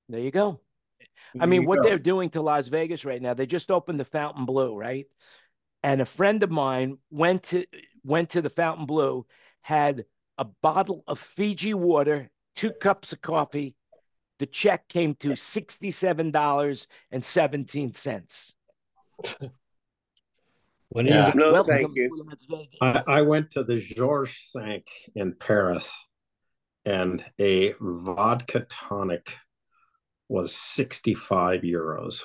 There 0.08 0.20
you 0.20 0.30
go. 0.30 0.60
I 1.38 1.46
mean, 1.46 1.66
what 1.66 1.82
go. 1.82 1.88
they're 1.88 1.98
doing 1.98 2.30
to 2.30 2.40
Las 2.40 2.68
Vegas 2.68 3.04
right 3.04 3.20
now, 3.20 3.34
they 3.34 3.46
just 3.46 3.70
opened 3.70 4.00
the 4.00 4.04
Fontainebleau, 4.04 4.74
right? 4.74 5.06
And 5.82 6.00
a 6.00 6.06
friend 6.06 6.42
of 6.42 6.50
mine 6.50 6.98
went 7.10 7.42
to 7.44 7.66
went 8.04 8.30
to 8.30 8.42
the 8.42 8.50
Fontainebleau, 8.50 9.26
had 9.60 10.04
a 10.38 10.44
bottle 10.44 11.04
of 11.06 11.18
Fiji 11.18 11.74
water, 11.74 12.30
two 12.56 12.72
cups 12.72 13.12
of 13.12 13.20
coffee. 13.20 13.74
The 14.40 14.46
check 14.46 14.88
came 14.88 15.14
to 15.16 15.36
sixty-seven 15.36 16.30
dollars 16.30 16.86
and 17.12 17.22
seventeen 17.22 17.92
cents. 17.92 18.54
When 20.88 21.04
do 21.04 21.10
you 21.12 21.16
Yeah. 21.18 21.32
No, 21.34 21.52
Welcome 21.52 21.74
thank 21.74 21.94
you. 21.94 22.08
to 22.08 22.24
Las 22.26 22.46
Vegas. 22.48 22.78
I, 22.80 23.18
I 23.18 23.20
went 23.22 23.50
to 23.50 23.62
the 23.64 23.78
Georges 23.78 24.34
Cinq 24.50 24.86
in 25.14 25.34
Paris 25.34 25.92
and 26.86 27.22
a 27.38 27.74
vodka 27.78 28.66
tonic 28.70 29.36
was 30.30 30.56
65 30.56 31.60
euros. 31.60 32.22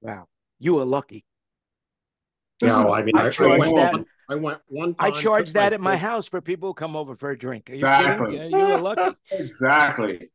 Wow, 0.00 0.26
you 0.58 0.74
were 0.76 0.86
lucky. 0.86 1.26
No, 2.62 2.94
I 2.94 3.02
mean, 3.02 3.14
I 3.18 3.26
I, 3.26 3.44
I 3.44 3.58
went, 3.58 3.76
that- 3.76 3.92
one, 3.92 4.06
I 4.30 4.36
went 4.36 4.58
one 4.68 4.94
time. 4.94 5.06
I 5.06 5.10
time. 5.10 5.20
charge 5.22 5.46
took 5.46 5.54
that 5.54 5.72
at 5.72 5.80
my 5.80 5.92
kids- 5.94 6.02
house 6.02 6.26
for 6.28 6.40
people 6.40 6.68
who 6.70 6.74
come 6.74 6.94
over 6.96 7.16
for 7.16 7.30
a 7.30 7.38
drink. 7.38 7.68
Are 7.68 7.74
you 7.74 7.78
Exactly. 7.80 8.36
kidding? 8.36 8.50
Yeah, 8.52 8.68
you 8.68 8.74
were 8.74 8.80
lucky. 8.80 9.16
Exactly. 9.32 10.28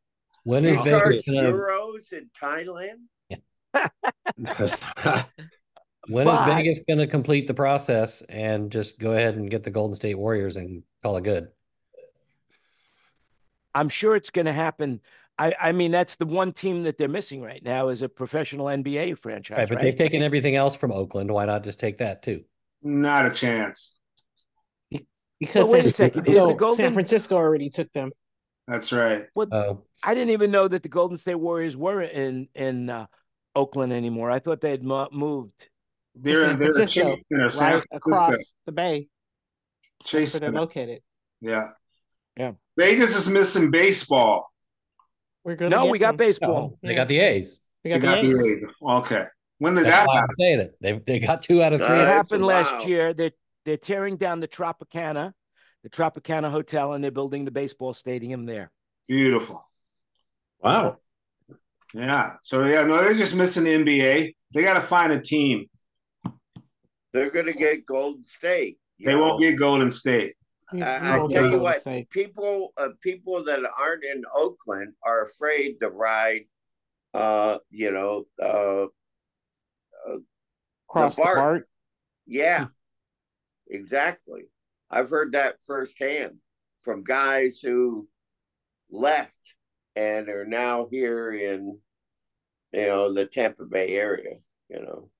when 0.44 0.64
You 0.64 0.70
is 0.70 0.82
charge 0.82 1.24
euros 1.24 2.12
in 2.12 2.28
Thailand? 2.38 3.00
when 6.08 6.28
is 6.28 6.34
But- 6.34 6.44
Vegas 6.46 6.78
gonna 6.88 7.06
complete 7.06 7.46
the 7.46 7.54
process 7.54 8.22
and 8.28 8.70
just 8.70 8.98
go 8.98 9.12
ahead 9.12 9.36
and 9.36 9.50
get 9.50 9.64
the 9.64 9.70
Golden 9.70 9.94
State 9.94 10.18
Warriors 10.18 10.56
and 10.56 10.82
call 11.02 11.16
it 11.16 11.24
good? 11.24 11.48
I'm 13.74 13.88
sure 13.90 14.16
it's 14.16 14.30
going 14.30 14.46
to 14.46 14.54
happen. 14.54 15.00
I, 15.38 15.52
I 15.60 15.72
mean, 15.72 15.90
that's 15.90 16.16
the 16.16 16.24
one 16.24 16.52
team 16.54 16.84
that 16.84 16.96
they're 16.96 17.08
missing 17.08 17.42
right 17.42 17.62
now 17.62 17.88
is 17.90 18.00
a 18.00 18.08
professional 18.08 18.66
NBA 18.68 19.18
franchise, 19.18 19.58
Right, 19.58 19.68
right? 19.68 19.68
but 19.68 19.82
they've 19.82 19.94
taken 19.94 20.22
everything 20.22 20.56
else 20.56 20.74
from 20.74 20.92
Oakland. 20.92 21.30
Why 21.30 21.44
not 21.44 21.62
just 21.62 21.78
take 21.78 21.98
that 21.98 22.22
too? 22.22 22.42
Not 22.82 23.26
a 23.26 23.30
chance. 23.30 23.98
Because 25.38 25.64
Well, 25.64 25.72
wait 25.72 25.86
a 25.86 25.90
San 25.90 26.10
second. 26.12 26.20
Is 26.20 26.24
the 26.26 26.32
Francisco, 26.32 26.54
Golden- 26.58 26.76
San 26.76 26.92
Francisco 26.94 27.36
already 27.36 27.68
took 27.70 27.92
them. 27.92 28.10
That's 28.68 28.90
right. 28.92 29.26
Oh, 29.36 29.82
I 30.02 30.14
didn't 30.14 30.30
even 30.30 30.50
know 30.50 30.66
that 30.66 30.82
the 30.82 30.88
Golden 30.88 31.18
State 31.18 31.34
Warriors 31.36 31.76
were 31.76 32.02
in 32.02 32.48
in 32.54 32.88
uh, 32.90 33.06
Oakland 33.54 33.92
anymore. 33.92 34.30
I 34.30 34.38
thought 34.40 34.60
they 34.60 34.70
had 34.70 34.82
mo- 34.82 35.08
moved. 35.12 35.68
They're 36.14 36.40
San 36.42 36.50
in 36.54 36.58
they're 36.58 36.72
Francisco, 36.72 37.10
chasing 37.16 37.40
or 37.40 37.50
San 37.50 37.74
right 37.74 37.84
Francisco. 37.90 37.96
across 37.96 38.54
the 38.64 38.72
bay. 38.72 39.08
Chase 40.02 40.12
where 40.12 40.20
Chasing 40.22 40.40
they're 40.40 40.50
it. 40.50 40.54
located. 40.54 41.02
Yeah. 41.40 41.68
Yeah. 42.36 42.52
Vegas 42.76 43.14
is 43.14 43.28
missing 43.28 43.70
baseball. 43.70 44.50
We're 45.44 45.54
gonna 45.56 45.70
No, 45.76 45.86
we 45.86 45.98
got 45.98 46.12
them. 46.12 46.16
baseball. 46.16 46.78
no, 46.82 46.88
they 46.88 46.94
got 46.94 47.08
the 47.08 47.20
A's. 47.20 47.58
We 47.84 47.90
They 47.92 47.98
got, 48.00 48.16
got 48.16 48.22
the 48.22 48.30
A's. 48.30 48.38
the 48.38 48.48
A's. 48.48 48.74
Okay. 48.82 49.24
When 49.58 49.74
did 49.74 49.86
That's 49.86 50.06
that 50.06 50.06
why 50.08 50.20
I'm 50.20 50.28
saying 50.38 50.60
it. 50.60 50.76
They 50.80 50.92
they 50.98 51.18
got 51.18 51.42
two 51.42 51.62
out 51.62 51.72
of 51.72 51.80
three. 51.80 51.88
Uh, 51.88 52.02
It 52.02 52.08
happened 52.08 52.42
a 52.42 52.46
last 52.46 52.72
wow. 52.74 52.84
year. 52.86 53.14
They're 53.14 53.32
they're 53.64 53.76
tearing 53.76 54.16
down 54.16 54.40
the 54.40 54.48
Tropicana. 54.48 55.32
the 55.82 55.90
Tropicana 55.90 56.50
Hotel, 56.50 56.92
and 56.92 57.02
they're 57.02 57.10
building 57.10 57.44
the 57.44 57.50
baseball 57.50 57.94
stadium 57.94 58.44
there. 58.46 58.70
Beautiful. 59.08 59.66
Wow. 60.60 60.98
Yeah. 61.94 62.34
So 62.42 62.64
yeah, 62.64 62.84
no, 62.84 62.96
they're 62.98 63.14
just 63.14 63.34
missing 63.36 63.64
the 63.64 63.70
NBA. 63.70 64.34
They 64.54 64.62
got 64.62 64.74
to 64.74 64.80
find 64.80 65.12
a 65.12 65.20
team. 65.20 65.66
They're 67.12 67.30
going 67.30 67.46
to 67.46 67.52
get 67.54 67.86
Golden 67.86 68.24
State. 68.24 68.78
you 68.98 69.06
They 69.06 69.14
won't 69.16 69.40
know. 69.40 69.50
get 69.50 69.58
Golden 69.58 69.90
State. 69.90 70.34
You- 70.72 70.82
I, 70.84 70.96
you 70.98 71.02
I 71.14 71.18
won't 71.18 71.30
tell 71.32 71.44
you 71.44 71.50
able 71.54 71.60
what, 71.60 71.80
say. 71.82 72.06
people 72.10 72.72
uh, 72.76 72.88
people 73.00 73.44
that 73.44 73.60
aren't 73.78 74.04
in 74.04 74.22
Oakland 74.34 74.92
are 75.04 75.24
afraid 75.24 75.78
to 75.80 75.88
ride. 75.90 76.42
Uh, 77.14 77.58
you 77.70 77.90
know, 77.92 78.26
uh, 80.96 81.02
Cross 81.02 81.16
the 81.16 81.22
BART. 81.22 81.36
BART. 81.36 81.68
yeah, 82.26 82.66
exactly. 83.68 84.42
I've 84.90 85.10
heard 85.10 85.32
that 85.32 85.56
firsthand 85.66 86.36
from 86.80 87.04
guys 87.04 87.60
who 87.60 88.08
left 88.90 89.54
and 89.96 90.28
are 90.28 90.44
now 90.44 90.86
here 90.90 91.32
in, 91.32 91.78
you 92.72 92.86
know, 92.86 93.12
the 93.12 93.26
Tampa 93.26 93.64
Bay 93.64 93.96
area. 93.96 94.36
You 94.68 94.80
know, 94.80 95.10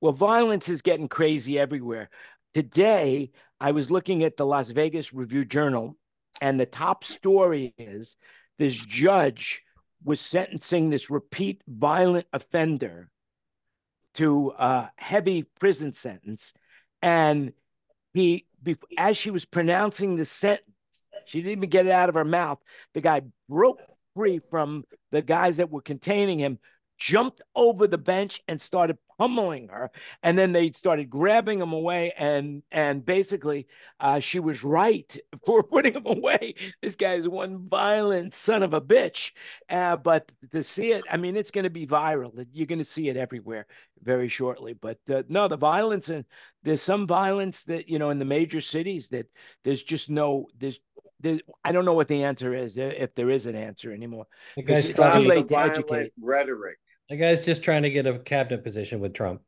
Well, 0.00 0.12
violence 0.12 0.68
is 0.68 0.82
getting 0.82 1.08
crazy 1.08 1.58
everywhere. 1.58 2.10
Today, 2.54 3.30
I 3.60 3.72
was 3.72 3.90
looking 3.90 4.24
at 4.24 4.36
the 4.36 4.46
Las 4.46 4.70
Vegas 4.70 5.12
Review 5.12 5.44
Journal, 5.44 5.96
and 6.40 6.58
the 6.58 6.66
top 6.66 7.04
story 7.04 7.74
is 7.78 8.16
this 8.58 8.74
judge 8.74 9.62
was 10.04 10.20
sentencing 10.20 10.90
this 10.90 11.10
repeat 11.10 11.62
violent 11.68 12.26
offender 12.32 13.10
to 14.14 14.52
a 14.58 14.90
heavy 14.96 15.44
prison 15.58 15.92
sentence. 15.92 16.52
And 17.02 17.52
he, 18.14 18.46
as 18.98 19.16
she 19.16 19.30
was 19.30 19.44
pronouncing 19.44 20.16
the 20.16 20.24
sentence, 20.24 20.66
she 21.26 21.40
didn't 21.40 21.52
even 21.52 21.70
get 21.70 21.86
it 21.86 21.92
out 21.92 22.08
of 22.08 22.14
her 22.14 22.24
mouth. 22.24 22.58
The 22.94 23.00
guy 23.00 23.22
broke 23.48 23.80
free 24.14 24.40
from 24.50 24.84
the 25.12 25.22
guys 25.22 25.58
that 25.58 25.70
were 25.70 25.82
containing 25.82 26.38
him, 26.38 26.58
jumped 26.98 27.40
over 27.54 27.86
the 27.86 27.98
bench 27.98 28.42
and 28.48 28.60
started 28.60 28.98
pummeling 29.20 29.68
her 29.68 29.90
and 30.22 30.38
then 30.38 30.52
they 30.52 30.72
started 30.72 31.10
grabbing 31.10 31.60
him 31.60 31.72
away 31.74 32.10
and 32.16 32.62
and 32.72 33.04
basically 33.04 33.66
uh, 34.00 34.18
she 34.18 34.40
was 34.40 34.64
right 34.64 35.14
for 35.46 35.62
putting 35.62 35.92
him 35.94 36.06
away 36.06 36.54
this 36.80 36.96
guy's 36.96 37.28
one 37.28 37.68
violent 37.68 38.32
son 38.32 38.62
of 38.62 38.72
a 38.72 38.80
bitch 38.80 39.32
uh, 39.68 39.96
but 39.96 40.32
to 40.50 40.62
see 40.62 40.92
it 40.92 41.04
i 41.10 41.18
mean 41.18 41.36
it's 41.36 41.50
going 41.50 41.64
to 41.64 41.70
be 41.70 41.86
viral 41.86 42.46
you're 42.52 42.66
going 42.66 42.78
to 42.78 42.84
see 42.84 43.08
it 43.08 43.16
everywhere 43.16 43.66
very 44.02 44.28
shortly 44.28 44.72
but 44.72 44.98
uh, 45.10 45.22
no 45.28 45.48
the 45.48 45.56
violence 45.56 46.08
and 46.08 46.24
there's 46.62 46.82
some 46.82 47.06
violence 47.06 47.62
that 47.64 47.88
you 47.88 47.98
know 47.98 48.10
in 48.10 48.18
the 48.18 48.24
major 48.24 48.60
cities 48.60 49.08
that 49.08 49.26
there's 49.64 49.82
just 49.82 50.08
no 50.08 50.46
there's 50.58 50.80
I 51.64 51.72
don't 51.72 51.84
know 51.84 51.92
what 51.92 52.08
the 52.08 52.24
answer 52.24 52.54
is 52.54 52.78
if 52.78 53.14
there 53.14 53.30
is 53.30 53.46
an 53.46 53.54
answer 53.54 53.92
anymore. 53.92 54.26
The 54.56 54.62
Because 54.64 54.84
guy's, 54.84 54.90
it's 54.90 54.98
too 55.08 55.24
the 55.24 55.24
late 55.24 55.48
to 55.48 55.60
educate. 55.62 56.12
rhetoric. 56.20 56.78
The 57.10 57.16
guy's 57.16 57.44
just 57.44 57.62
trying 57.62 57.82
to 57.82 57.90
get 57.90 58.06
a 58.06 58.18
cabinet 58.20 58.62
position 58.62 59.00
with 59.00 59.12
Trump. 59.12 59.42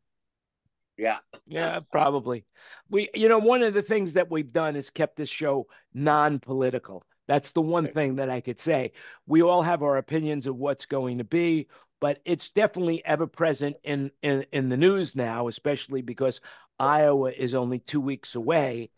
Yeah, 0.98 1.18
Yeah, 1.46 1.80
probably. 1.90 2.44
We, 2.90 3.08
you 3.14 3.28
know, 3.28 3.38
one 3.38 3.62
of 3.62 3.72
the 3.72 3.82
things 3.82 4.12
that 4.12 4.30
we've 4.30 4.52
done 4.52 4.76
is 4.76 4.90
kept 4.90 5.16
this 5.16 5.30
show 5.30 5.68
non-political. 5.94 7.04
That's 7.28 7.52
the 7.52 7.62
one 7.62 7.86
thing 7.86 8.16
that 8.16 8.28
I 8.28 8.40
could 8.40 8.60
say. 8.60 8.92
We 9.26 9.42
all 9.42 9.62
have 9.62 9.82
our 9.82 9.96
opinions 9.96 10.46
of 10.46 10.56
what's 10.56 10.86
going 10.86 11.18
to 11.18 11.24
be, 11.24 11.68
but 12.00 12.20
it's 12.24 12.50
definitely 12.50 13.02
ever 13.06 13.26
present 13.26 13.76
in 13.84 14.10
in 14.22 14.44
in 14.52 14.68
the 14.68 14.76
news 14.76 15.14
now, 15.14 15.46
especially 15.48 16.02
because 16.02 16.40
Iowa 16.78 17.30
is 17.30 17.54
only 17.54 17.78
two 17.78 18.00
weeks 18.00 18.34
away. 18.34 18.90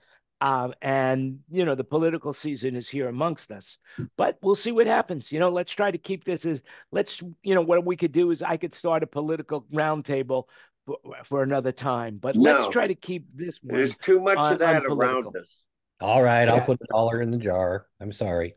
Um, 0.45 0.75
and 0.83 1.39
you 1.51 1.65
know 1.65 1.75
the 1.75 1.85
political 1.85 2.35
season 2.35 2.77
is 2.77 2.87
here 2.87 3.09
amongst 3.09 3.51
us, 3.51 3.79
but 4.19 4.37
we'll 4.43 4.55
see 4.55 4.73
what 4.73 4.87
happens. 4.87 5.33
You 5.33 5.39
know, 5.39 5.49
let's 5.49 5.73
try 5.73 5.91
to 5.91 5.97
keep 5.97 6.23
this 6.25 6.45
as 6.45 6.63
let's. 6.93 7.23
You 7.43 7.55
know, 7.55 7.63
what 7.63 7.83
we 7.87 7.97
could 7.97 8.13
do 8.13 8.31
is 8.31 8.43
I 8.43 8.59
could 8.59 8.75
start 8.75 9.03
a 9.03 9.07
political 9.07 9.65
roundtable 9.73 10.45
for, 10.85 10.99
for 11.25 11.43
another 11.43 11.73
time. 11.73 12.19
But 12.21 12.37
let's 12.37 12.69
try 12.69 12.87
to 12.87 12.95
keep 12.95 13.27
this 13.35 13.59
one. 13.63 13.79
there's 13.79 13.97
too 13.97 14.21
much 14.21 14.37
of 14.37 14.59
that 14.59 14.85
around 14.85 15.35
us. 15.35 15.65
All 16.01 16.23
right, 16.23 16.49
I'll 16.49 16.61
put 16.61 16.81
a 16.83 16.87
dollar 16.91 17.23
in 17.23 17.31
the 17.31 17.39
jar. 17.39 17.87
I'm 18.01 18.13
sorry. 18.13 18.57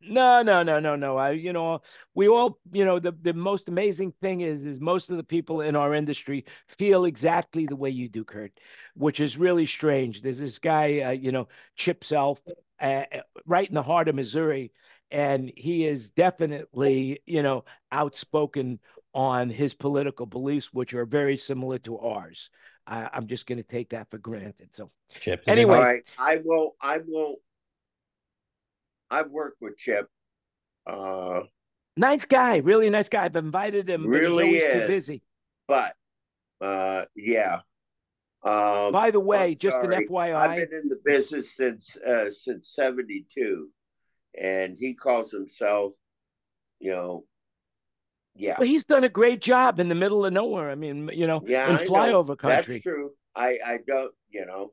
No, 0.00 0.42
no, 0.42 0.62
no, 0.62 0.78
no, 0.78 0.94
no. 0.94 1.16
I, 1.16 1.32
you 1.32 1.52
know, 1.52 1.80
we 2.14 2.28
all, 2.28 2.58
you 2.72 2.84
know, 2.84 2.98
the 3.00 3.12
the 3.12 3.34
most 3.34 3.68
amazing 3.68 4.12
thing 4.22 4.40
is, 4.40 4.64
is 4.64 4.80
most 4.80 5.10
of 5.10 5.16
the 5.16 5.24
people 5.24 5.60
in 5.60 5.74
our 5.74 5.94
industry 5.94 6.44
feel 6.68 7.04
exactly 7.04 7.66
the 7.66 7.76
way 7.76 7.90
you 7.90 8.08
do, 8.08 8.24
Kurt, 8.24 8.52
which 8.94 9.18
is 9.20 9.36
really 9.36 9.66
strange. 9.66 10.22
There's 10.22 10.38
this 10.38 10.58
guy, 10.58 11.00
uh, 11.00 11.10
you 11.10 11.32
know, 11.32 11.48
Chip 11.74 12.04
Self, 12.04 12.40
uh, 12.80 13.02
right 13.46 13.68
in 13.68 13.74
the 13.74 13.82
heart 13.82 14.08
of 14.08 14.14
Missouri, 14.14 14.72
and 15.10 15.50
he 15.56 15.86
is 15.86 16.10
definitely, 16.10 17.20
you 17.26 17.42
know, 17.42 17.64
outspoken 17.90 18.78
on 19.14 19.48
his 19.50 19.74
political 19.74 20.26
beliefs, 20.26 20.72
which 20.72 20.94
are 20.94 21.04
very 21.06 21.36
similar 21.36 21.78
to 21.78 21.98
ours. 21.98 22.50
I, 22.86 23.08
I'm 23.12 23.26
just 23.26 23.46
going 23.46 23.58
to 23.58 23.64
take 23.64 23.90
that 23.90 24.10
for 24.10 24.18
granted. 24.18 24.70
So, 24.72 24.90
Chips. 25.20 25.48
Anyway. 25.48 25.76
All 25.76 25.82
right, 25.82 26.10
I 26.18 26.40
will. 26.44 26.76
I 26.80 26.98
will. 27.06 27.36
I've 29.10 29.30
worked 29.30 29.60
with 29.60 29.76
Chip. 29.76 30.08
Uh, 30.86 31.42
nice 31.96 32.24
guy, 32.24 32.58
really 32.58 32.88
nice 32.90 33.08
guy. 33.08 33.24
I've 33.24 33.36
invited 33.36 33.88
him, 33.88 34.02
but 34.04 34.08
Really 34.08 34.46
he's 34.54 34.62
always 34.62 34.72
too 34.72 34.80
is. 34.80 34.86
busy. 34.88 35.22
but 35.66 35.94
uh, 36.60 37.04
yeah. 37.14 37.60
Um, 38.44 38.92
By 38.92 39.10
the 39.10 39.20
way, 39.20 39.50
I'm 39.50 39.56
just 39.56 39.74
sorry. 39.74 39.96
an 39.96 40.08
FYI, 40.08 40.34
I've 40.34 40.70
been 40.70 40.80
in 40.82 40.88
the 40.88 41.00
business 41.04 41.56
since 41.56 41.96
uh, 41.96 42.30
since 42.30 42.68
'72, 42.68 43.68
and 44.40 44.76
he 44.78 44.94
calls 44.94 45.32
himself, 45.32 45.92
you 46.78 46.92
know, 46.92 47.24
yeah, 48.38 48.58
well, 48.58 48.66
he's 48.68 48.84
done 48.86 49.04
a 49.04 49.08
great 49.08 49.40
job 49.40 49.80
in 49.80 49.88
the 49.88 49.94
middle 49.94 50.24
of 50.24 50.32
nowhere. 50.32 50.70
I 50.70 50.74
mean, 50.74 51.10
you 51.12 51.26
know, 51.26 51.44
Yeah, 51.46 51.68
in 51.68 51.76
I 51.76 51.84
know. 51.84 51.90
flyover 51.90 52.38
country. 52.38 52.74
That's 52.74 52.82
true. 52.82 53.10
I 53.34 53.58
I 53.64 53.78
don't, 53.86 54.12
you 54.30 54.46
know, 54.46 54.72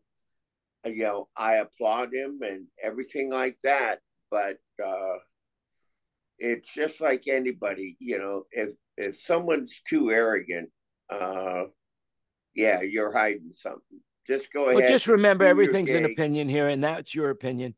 uh, 0.85 0.89
you 0.89 1.03
know, 1.03 1.27
I 1.35 1.55
applaud 1.55 2.13
him 2.13 2.39
and 2.41 2.67
everything 2.81 3.31
like 3.31 3.57
that, 3.63 3.99
but 4.31 4.57
uh 4.83 5.15
it's 6.39 6.73
just 6.73 7.01
like 7.01 7.27
anybody, 7.27 7.95
you 7.99 8.17
know, 8.17 8.43
if 8.51 8.71
if 8.97 9.17
someone's 9.19 9.81
too 9.87 10.11
arrogant, 10.11 10.69
uh 11.09 11.63
yeah, 12.55 12.81
you're 12.81 13.11
hiding 13.13 13.51
something. 13.51 13.99
Just 14.27 14.51
go 14.51 14.65
Well, 14.65 14.79
ahead. 14.79 14.89
just 14.89 15.07
remember, 15.07 15.45
everything's 15.45 15.93
an 15.93 16.05
opinion 16.05 16.49
here, 16.49 16.67
and 16.69 16.83
that's 16.83 17.13
your 17.13 17.29
opinion. 17.29 17.75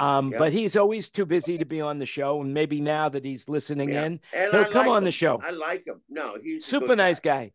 Um, 0.00 0.32
Yeah. 0.32 0.38
but 0.38 0.52
he's 0.52 0.76
always 0.76 1.08
too 1.10 1.26
busy 1.26 1.58
to 1.58 1.64
be 1.64 1.80
on 1.80 1.98
the 1.98 2.06
show, 2.06 2.40
and 2.40 2.52
maybe 2.54 2.80
now 2.80 3.08
that 3.10 3.24
he's 3.24 3.48
listening 3.48 3.90
Yeah. 3.90 4.06
in, 4.06 4.20
And 4.32 4.52
he'll 4.52 4.62
I 4.62 4.64
come 4.64 4.86
like 4.86 4.96
on 4.96 5.04
the 5.04 5.12
show. 5.12 5.38
I 5.40 5.50
like 5.50 5.86
him. 5.86 6.02
No, 6.08 6.38
he's 6.42 6.66
a 6.66 6.70
Super 6.70 6.86
good 6.86 6.98
nice 6.98 7.20
guy. 7.20 7.52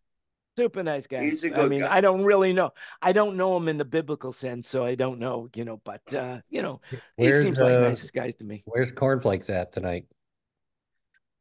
Super 0.57 0.83
nice 0.83 1.07
guy. 1.07 1.23
He's 1.25 1.43
a 1.43 1.47
I 1.47 1.51
good 1.51 1.69
mean, 1.69 1.81
guy. 1.81 1.97
I 1.97 2.01
don't 2.01 2.23
really 2.23 2.53
know. 2.53 2.71
I 3.01 3.11
don't 3.11 3.35
know 3.35 3.57
him 3.57 3.67
in 3.67 3.77
the 3.77 3.85
biblical 3.85 4.31
sense, 4.31 4.69
so 4.69 4.85
I 4.85 4.95
don't 4.95 5.19
know, 5.19 5.49
you 5.53 5.65
know, 5.65 5.81
but 5.83 6.13
uh, 6.13 6.41
you 6.49 6.61
know, 6.61 6.81
he 6.91 6.99
Where's 7.17 7.43
seems 7.43 7.59
like 7.59 7.71
uh, 7.73 7.79
nice 7.79 8.09
guys 8.11 8.35
to 8.35 8.43
me. 8.45 8.65
Where's 8.65 8.91
Cornflakes 8.91 9.49
at 9.49 9.71
tonight? 9.73 10.05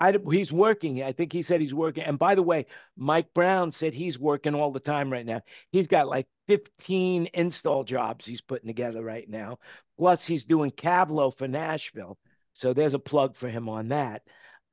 I, 0.01 0.17
he's 0.31 0.53
working. 0.53 1.03
I 1.03 1.13
think 1.13 1.33
he 1.33 1.43
said 1.43 1.61
he's 1.61 1.75
working. 1.75 2.05
And 2.05 2.19
by 2.19 2.35
the 2.35 2.43
way, 2.43 2.67
Mike 2.97 3.33
Brown 3.35 3.73
said 3.73 3.95
he's 3.95 4.19
working 4.19 4.55
all 4.55 4.73
the 4.73 4.81
time 4.81 5.11
right 5.11 5.25
now. 5.25 5.43
He's 5.71 5.87
got 5.87 6.09
like 6.09 6.27
15 6.49 7.29
install 7.33 7.85
jobs 7.85 8.27
he's 8.27 8.41
putting 8.41 8.67
together 8.67 9.03
right 9.03 9.29
now. 9.29 9.59
Plus, 9.99 10.27
he's 10.27 10.45
doing 10.45 10.71
Cavlo 10.73 11.37
for 11.37 11.49
Nashville. 11.49 12.19
So 12.55 12.73
there's 12.73 12.95
a 12.95 12.99
plug 12.99 13.37
for 13.37 13.49
him 13.49 13.69
on 13.69 13.89
that. 13.89 14.23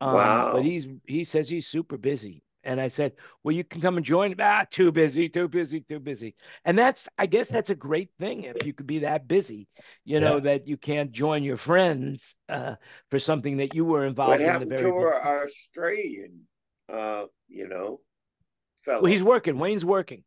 Um, 0.02 0.14
Wow. 0.16 0.54
But 0.54 0.64
he's 0.64 0.88
he 1.08 1.24
says 1.24 1.50
he's 1.50 1.68
super 1.68 1.98
busy. 1.98 2.44
And 2.64 2.80
I 2.80 2.90
said, 2.90 3.14
well, 3.44 3.56
you 3.56 3.64
can 3.64 3.82
come 3.82 3.98
and 3.98 4.06
join. 4.06 4.36
Ah, 4.40 4.66
too 4.70 4.92
busy, 4.92 5.28
too 5.30 5.48
busy, 5.48 5.82
too 5.82 6.00
busy. 6.00 6.36
And 6.66 6.78
that's, 6.78 7.10
I 7.18 7.26
guess 7.26 7.48
that's 7.48 7.70
a 7.72 7.76
great 7.76 8.10
thing 8.20 8.44
if 8.44 8.66
you 8.66 8.74
could 8.74 8.86
be 8.88 9.00
that 9.00 9.28
busy, 9.28 9.68
you 10.06 10.20
know, 10.20 10.36
Yeah. 10.36 10.42
that 10.42 10.68
you 10.68 10.78
can't 10.78 11.12
join 11.12 11.44
your 11.44 11.58
friends 11.58 12.36
uh, 12.50 12.76
for 13.10 13.18
something 13.20 13.58
that 13.58 13.74
you 13.74 13.84
were 13.86 14.06
involved 14.06 14.30
What 14.30 14.42
in 14.42 14.46
the 14.48 14.52
happened 14.52 14.70
very 14.70 14.82
to 14.84 14.88
beginning. 14.90 15.08
our 15.08 15.44
Australian 15.44 16.42
uh, 16.90 17.26
you 17.48 17.68
know, 17.68 18.00
fellow? 18.84 19.02
Well, 19.02 19.12
he's 19.12 19.24
working. 19.24 19.58
Wayne's 19.58 19.86
working. 19.86 20.24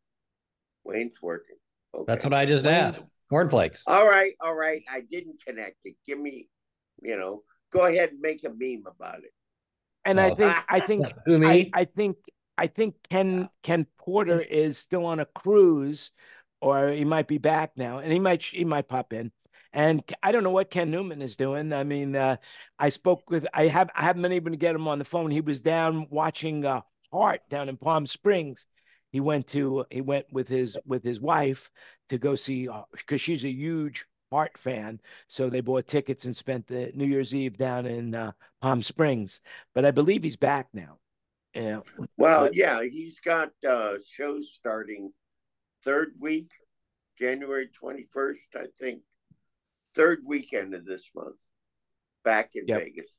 Wayne's 0.83 1.21
working. 1.23 1.57
Okay. 1.95 2.05
That's 2.07 2.25
what 2.25 2.35
I 2.35 2.47
just 2.47 2.65
Wayne- 2.65 2.75
asked. 2.75 3.11
Cornflakes. 3.31 3.83
All 3.87 4.07
right, 4.07 4.35
all 4.41 4.55
right. 4.55 4.83
I 4.91 5.01
didn't 5.01 5.43
connect 5.45 5.77
it. 5.85 5.95
Give 6.07 6.19
me, 6.19 6.49
you 7.03 7.17
know, 7.17 7.43
go 7.73 7.87
ahead 7.87 8.11
and 8.11 8.21
make 8.21 8.45
a 8.45 8.51
meme 8.51 8.85
about 8.87 9.19
it. 9.25 9.33
And 10.05 10.21
I 10.21 10.31
Oh. 10.31 10.35
think 10.35 10.65
I 10.69 10.81
think 10.81 11.07
Who 11.27 11.39
I, 11.45 11.51
me? 11.51 11.71
I 11.73 11.85
think 11.85 12.17
I 12.59 12.67
think 12.67 12.95
Ken 13.11 13.49
Ken 13.63 13.87
Porter 13.99 14.41
is 14.41 14.79
still 14.79 15.07
on 15.07 15.21
a 15.21 15.27
cruise, 15.27 16.11
or 16.61 16.89
he 16.91 17.05
might 17.05 17.29
be 17.29 17.39
back 17.39 17.73
now, 17.77 17.99
and 17.99 18.13
he 18.13 18.19
might 18.21 18.43
he 18.43 18.65
might 18.65 18.89
pop 18.89 19.13
in. 19.13 19.33
And 19.73 20.03
I 20.23 20.31
don't 20.31 20.45
know 20.45 20.51
what 20.51 20.71
Ken 20.71 20.91
Newman 20.91 21.21
is 21.21 21.37
doing. 21.37 21.73
I 21.73 21.83
mean, 21.83 22.15
uh, 22.15 22.37
I 22.79 22.91
spoke 22.91 23.29
with 23.31 23.47
I 23.53 23.67
have 23.69 23.91
I 23.95 24.05
haven't 24.05 24.23
been 24.23 24.33
able 24.33 24.51
to 24.51 24.57
get 24.57 24.75
him 24.75 24.89
on 24.89 24.99
the 24.99 25.05
phone. 25.05 25.31
He 25.31 25.41
was 25.41 25.61
down 25.61 26.07
watching 26.11 26.65
uh, 26.65 26.83
Heart 27.13 27.43
down 27.49 27.69
in 27.69 27.77
Palm 27.77 28.07
Springs. 28.07 28.67
He 29.11 29.21
went 29.21 29.47
to 29.49 29.85
he 29.91 30.01
went 30.01 30.27
with 30.33 30.49
his 30.49 30.77
with 30.87 31.03
his 31.03 31.21
wife 31.21 31.71
to 32.09 32.19
go 32.19 32.35
see 32.35 32.69
because 32.93 33.21
she's 33.21 33.45
a 33.45 33.51
huge 33.51 34.07
Heart 34.35 34.59
fan, 34.59 35.01
so 35.29 35.49
they 35.49 35.61
bought 35.61 35.87
tickets 35.87 36.25
and 36.25 36.37
spent 36.37 36.67
the 36.67 36.91
New 36.93 37.07
Year's 37.07 37.33
Eve 37.37 37.57
down 37.57 37.87
in 37.87 38.17
uh, 38.17 38.33
Palm 38.61 38.83
Springs. 38.83 39.41
But 39.77 39.85
I 39.85 39.93
believe 39.93 40.25
he's 40.25 40.35
back 40.37 40.67
now. 40.75 40.99
Yeah. 41.55 41.83
Well, 42.17 42.47
But- 42.47 42.57
yeah, 42.57 42.83
he's 42.83 43.21
got 43.21 43.53
uh, 43.69 43.99
shows 44.05 44.53
starting 44.53 45.13
third 45.85 46.15
week, 46.19 46.51
January 47.17 47.69
21st, 47.81 48.57
I 48.57 48.67
think. 48.77 49.03
Third 49.95 50.23
weekend 50.27 50.75
of 50.75 50.85
this 50.85 51.09
month, 51.15 51.41
back 52.25 52.51
in 52.57 52.65
Yep. 52.67 52.81
Vegas. 52.81 53.15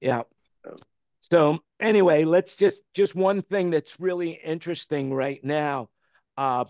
Yeah. 0.00 0.22
Oh. 0.64 0.76
So 1.22 1.58
anyway, 1.80 2.22
let's 2.24 2.54
just 2.54 2.82
just 2.94 3.16
one 3.16 3.42
thing 3.42 3.70
that's 3.70 3.98
really 3.98 4.30
interesting 4.30 5.12
right 5.12 5.42
now. 5.42 5.88
Uh, 6.36 6.66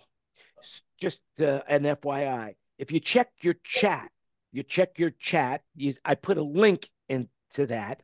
just 0.98 1.20
uh, 1.40 1.60
an 1.68 1.82
FYI, 1.82 2.54
if 2.80 2.90
you 2.90 2.98
check 2.98 3.28
your 3.42 3.54
chat, 3.62 4.10
you 4.52 4.62
check 4.62 4.98
your 4.98 5.10
chat. 5.10 5.60
You, 5.76 5.92
I 6.02 6.14
put 6.14 6.38
a 6.38 6.42
link 6.42 6.88
into 7.10 7.66
that, 7.66 8.00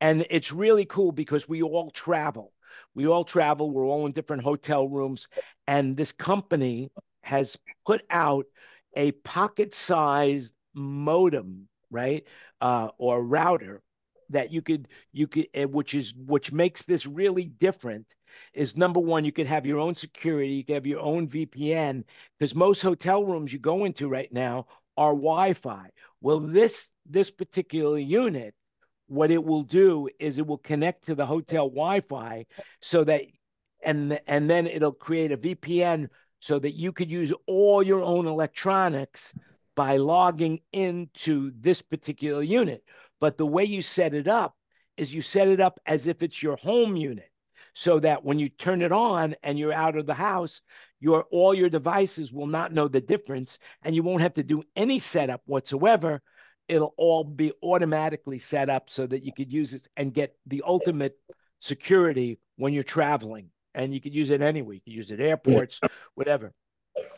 and 0.00 0.26
it's 0.28 0.50
really 0.50 0.84
cool 0.84 1.12
because 1.12 1.48
we 1.48 1.62
all 1.62 1.92
travel. 1.92 2.52
We 2.96 3.06
all 3.06 3.24
travel. 3.24 3.70
We're 3.70 3.84
all 3.86 4.06
in 4.06 4.12
different 4.12 4.42
hotel 4.42 4.88
rooms, 4.88 5.28
and 5.68 5.96
this 5.96 6.10
company 6.10 6.90
has 7.22 7.56
put 7.86 8.02
out 8.10 8.46
a 8.96 9.12
pocket-sized 9.12 10.52
modem, 10.74 11.68
right, 11.88 12.24
uh, 12.60 12.88
or 12.98 13.22
router 13.22 13.82
that 14.30 14.50
you 14.52 14.62
could 14.62 14.88
you 15.12 15.28
could 15.28 15.46
eh, 15.54 15.64
which 15.64 15.94
is 15.94 16.12
which 16.26 16.50
makes 16.50 16.82
this 16.82 17.06
really 17.06 17.44
different 17.44 18.06
is 18.54 18.76
number 18.76 19.00
one 19.00 19.24
you 19.24 19.32
could 19.32 19.46
have 19.46 19.66
your 19.66 19.78
own 19.78 19.94
security 19.94 20.52
you 20.52 20.64
could 20.64 20.74
have 20.74 20.86
your 20.86 21.00
own 21.00 21.28
vpn 21.28 22.04
because 22.38 22.54
most 22.54 22.82
hotel 22.82 23.24
rooms 23.24 23.52
you 23.52 23.58
go 23.58 23.84
into 23.84 24.08
right 24.08 24.32
now 24.32 24.66
are 24.96 25.12
wi-fi. 25.12 25.90
Well 26.20 26.40
this 26.40 26.88
this 27.06 27.30
particular 27.30 27.98
unit 27.98 28.54
what 29.06 29.30
it 29.30 29.42
will 29.42 29.62
do 29.62 30.08
is 30.18 30.38
it 30.38 30.46
will 30.46 30.58
connect 30.58 31.06
to 31.06 31.14
the 31.14 31.24
hotel 31.24 31.68
wi-fi 31.68 32.44
so 32.80 33.04
that 33.04 33.22
and 33.82 34.20
and 34.26 34.50
then 34.50 34.66
it'll 34.66 34.92
create 34.92 35.32
a 35.32 35.36
vpn 35.36 36.08
so 36.40 36.58
that 36.58 36.72
you 36.72 36.92
could 36.92 37.10
use 37.10 37.32
all 37.46 37.82
your 37.82 38.02
own 38.02 38.26
electronics 38.26 39.34
by 39.74 39.96
logging 39.96 40.60
into 40.72 41.52
this 41.60 41.82
particular 41.82 42.42
unit. 42.42 42.82
But 43.20 43.38
the 43.38 43.46
way 43.46 43.64
you 43.64 43.82
set 43.82 44.14
it 44.14 44.28
up 44.28 44.56
is 44.96 45.14
you 45.14 45.22
set 45.22 45.48
it 45.48 45.60
up 45.60 45.80
as 45.86 46.06
if 46.06 46.22
it's 46.22 46.42
your 46.42 46.56
home 46.56 46.96
unit 46.96 47.30
so 47.78 48.00
that 48.00 48.24
when 48.24 48.40
you 48.40 48.48
turn 48.48 48.82
it 48.82 48.90
on 48.90 49.36
and 49.44 49.56
you're 49.56 49.72
out 49.72 49.96
of 49.96 50.04
the 50.04 50.12
house 50.12 50.62
your 50.98 51.26
all 51.30 51.54
your 51.54 51.70
devices 51.70 52.32
will 52.32 52.48
not 52.48 52.72
know 52.72 52.88
the 52.88 53.00
difference 53.00 53.60
and 53.84 53.94
you 53.94 54.02
won't 54.02 54.20
have 54.20 54.32
to 54.34 54.42
do 54.42 54.64
any 54.74 54.98
setup 54.98 55.42
whatsoever. 55.46 56.20
It'll 56.66 56.94
all 56.96 57.22
be 57.22 57.52
automatically 57.62 58.40
set 58.40 58.68
up 58.68 58.90
so 58.90 59.06
that 59.06 59.22
you 59.22 59.32
could 59.32 59.52
use 59.52 59.74
it 59.74 59.86
and 59.96 60.12
get 60.12 60.36
the 60.44 60.64
ultimate 60.66 61.16
security 61.60 62.40
when 62.56 62.72
you're 62.72 62.82
traveling. 62.82 63.50
And 63.76 63.94
you 63.94 64.00
could 64.00 64.12
use 64.12 64.30
it 64.30 64.42
anywhere. 64.42 64.74
You 64.74 64.80
could 64.80 64.92
use 64.92 65.10
it 65.12 65.20
at 65.20 65.26
airports 65.26 65.80
whatever. 66.16 66.52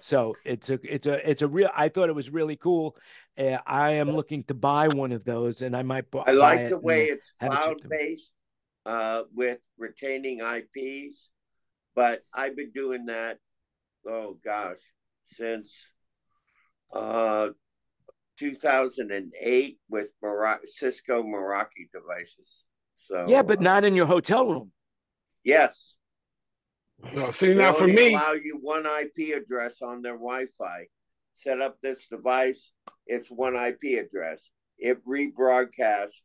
So 0.00 0.36
it's 0.44 0.68
a 0.68 0.78
it's 0.84 1.06
a 1.06 1.30
it's 1.30 1.40
a 1.40 1.48
real 1.48 1.70
i 1.74 1.88
thought 1.88 2.10
it 2.10 2.14
was 2.14 2.28
really 2.28 2.56
cool. 2.56 2.96
Uh, 3.38 3.56
i 3.66 3.92
am 3.92 4.10
looking 4.10 4.44
to 4.44 4.54
buy 4.54 4.88
one 4.88 5.12
of 5.12 5.24
those 5.24 5.62
and 5.62 5.74
i 5.74 5.82
might 5.82 6.10
Buy, 6.10 6.24
I 6.26 6.32
like 6.32 6.68
the 6.68 6.78
way 6.78 7.04
it's 7.04 7.32
it 7.40 7.48
cloud 7.48 7.76
based 7.88 8.32
uh, 8.86 9.24
with 9.34 9.58
retaining 9.78 10.40
IPs, 10.40 11.30
but 11.94 12.22
I've 12.32 12.56
been 12.56 12.72
doing 12.72 13.06
that, 13.06 13.38
oh 14.06 14.38
gosh, 14.44 14.78
since 15.26 15.74
uh, 16.92 17.50
2008 18.38 19.78
with 19.88 20.12
Mera- 20.22 20.60
Cisco 20.64 21.22
Meraki 21.22 21.90
devices. 21.92 22.64
So 22.96 23.26
yeah 23.28 23.42
but 23.42 23.58
uh, 23.58 23.62
not 23.62 23.84
in 23.84 23.94
your 23.94 24.06
hotel 24.06 24.46
room 24.46 24.70
yes. 25.44 25.94
No, 27.14 27.30
see 27.30 27.48
They 27.48 27.54
now 27.54 27.72
for 27.72 27.86
me, 27.86 28.14
allow 28.14 28.32
you 28.32 28.58
one 28.60 28.84
IP 28.86 29.34
address 29.36 29.80
on 29.82 30.02
their 30.02 30.14
Wi-Fi. 30.14 30.86
Set 31.34 31.60
up 31.60 31.78
this 31.82 32.06
device; 32.06 32.72
it's 33.06 33.30
one 33.30 33.56
IP 33.56 33.98
address. 33.98 34.50
It 34.78 34.98
rebroadcasts 35.06 36.20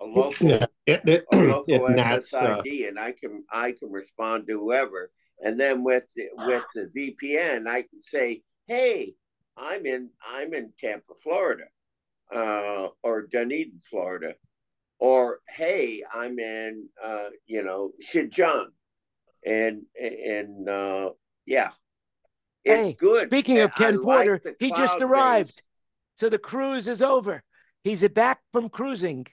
a 0.00 0.04
local 0.04 0.48
Yeah, 0.48 0.66
it, 0.86 1.02
it, 1.06 1.24
a 1.32 1.36
local 1.36 1.86
it 1.86 1.96
nats, 1.96 2.32
uh, 2.34 2.58
SSID, 2.62 2.88
and 2.88 2.98
I 2.98 3.12
can 3.12 3.44
I 3.50 3.72
can 3.72 3.90
respond 3.90 4.46
to 4.48 4.58
whoever. 4.58 5.10
And 5.44 5.58
then 5.58 5.82
with 5.84 6.04
the, 6.16 6.28
with 6.46 6.64
the 6.74 6.86
VPN, 6.96 7.66
I 7.68 7.82
can 7.82 8.00
say, 8.00 8.42
"Hey, 8.66 9.14
I'm 9.56 9.86
in 9.86 10.10
I'm 10.26 10.54
in 10.54 10.72
Tampa, 10.78 11.14
Florida, 11.22 11.64
uh, 12.32 12.88
or 13.02 13.22
Dunedin, 13.26 13.80
Florida, 13.82 14.34
or 14.98 15.40
Hey, 15.48 16.02
I'm 16.12 16.38
in 16.38 16.88
uh, 17.02 17.28
you 17.46 17.62
know 17.62 17.90
Xinjiang, 18.02 18.66
and 19.46 19.82
and 20.00 20.68
uh, 20.68 21.10
yeah, 21.46 21.70
it's 22.64 22.88
Hey, 22.88 22.92
good. 22.94 23.28
speaking 23.28 23.58
of 23.60 23.70
And 23.76 23.84
I 23.84 23.90
Ken 23.90 24.02
like 24.02 24.26
Porter, 24.26 24.54
he 24.58 24.68
just 24.70 24.78
cloud-based- 24.98 25.02
arrived. 25.02 25.62
so 26.14 26.28
the 26.28 26.38
cruise 26.38 26.86
is 26.88 27.02
over 27.02 27.42
he's 27.82 28.06
back 28.08 28.38
from 28.52 28.68
cruising 28.68 29.26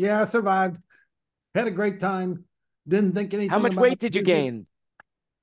Yeah, 0.00 0.22
I 0.22 0.24
survived. 0.24 0.80
Had 1.54 1.66
a 1.66 1.70
great 1.70 2.00
time. 2.00 2.44
Didn't 2.88 3.12
think 3.14 3.34
anything. 3.34 3.50
how 3.50 3.58
much 3.58 3.72
about 3.72 3.82
weight 3.82 3.98
did 3.98 4.14
you 4.14 4.22
business. 4.22 4.40
gain 4.40 4.66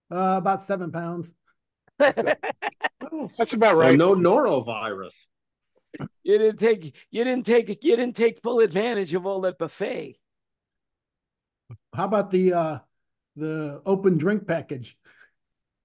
Uh, 0.10 0.38
about 0.40 0.64
seven 0.64 0.92
pounds. 0.92 1.32
that's 2.00 3.54
about 3.54 3.74
so 3.74 3.78
right. 3.80 3.96
no 3.96 4.16
norovirus. 4.16 5.14
you 6.24 6.38
didn't 6.40 6.58
take 6.58 6.96
you 7.12 7.24
didn't 7.24 7.46
take 7.46 7.70
you 7.84 7.96
didn't 7.96 8.16
take 8.16 8.42
full 8.42 8.60
advantage 8.62 9.14
of 9.14 9.28
all 9.28 9.42
that 9.42 9.60
buffet 9.60 10.18
How 11.94 12.06
about 12.06 12.32
the 12.32 12.54
uh 12.54 12.80
the 13.36 13.82
open 13.86 14.18
drink 14.18 14.48
package? 14.48 14.98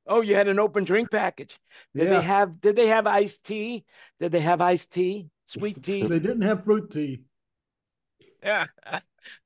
Oh, 0.07 0.23
you 0.23 0.35
had 0.35 0.49
an 0.49 0.59
open 0.59 0.85
drink 0.85 1.11
package. 1.11 1.59
Did 1.95 2.05
Yeah. 2.05 2.19
they 2.21 2.23
have 2.25 2.61
did 2.61 2.75
they 2.77 2.89
have 2.89 3.07
iced 3.07 3.45
tea? 3.45 3.85
Did 4.19 4.33
they 4.33 4.41
have 4.41 4.63
iced 4.63 4.91
tea? 4.93 5.29
Sweet 5.47 5.83
tea? 5.83 6.03
They 6.07 6.19
didn't 6.19 6.43
have 6.43 6.65
fruit 6.65 6.91
tea. 6.91 7.23
Yeah. 8.43 8.67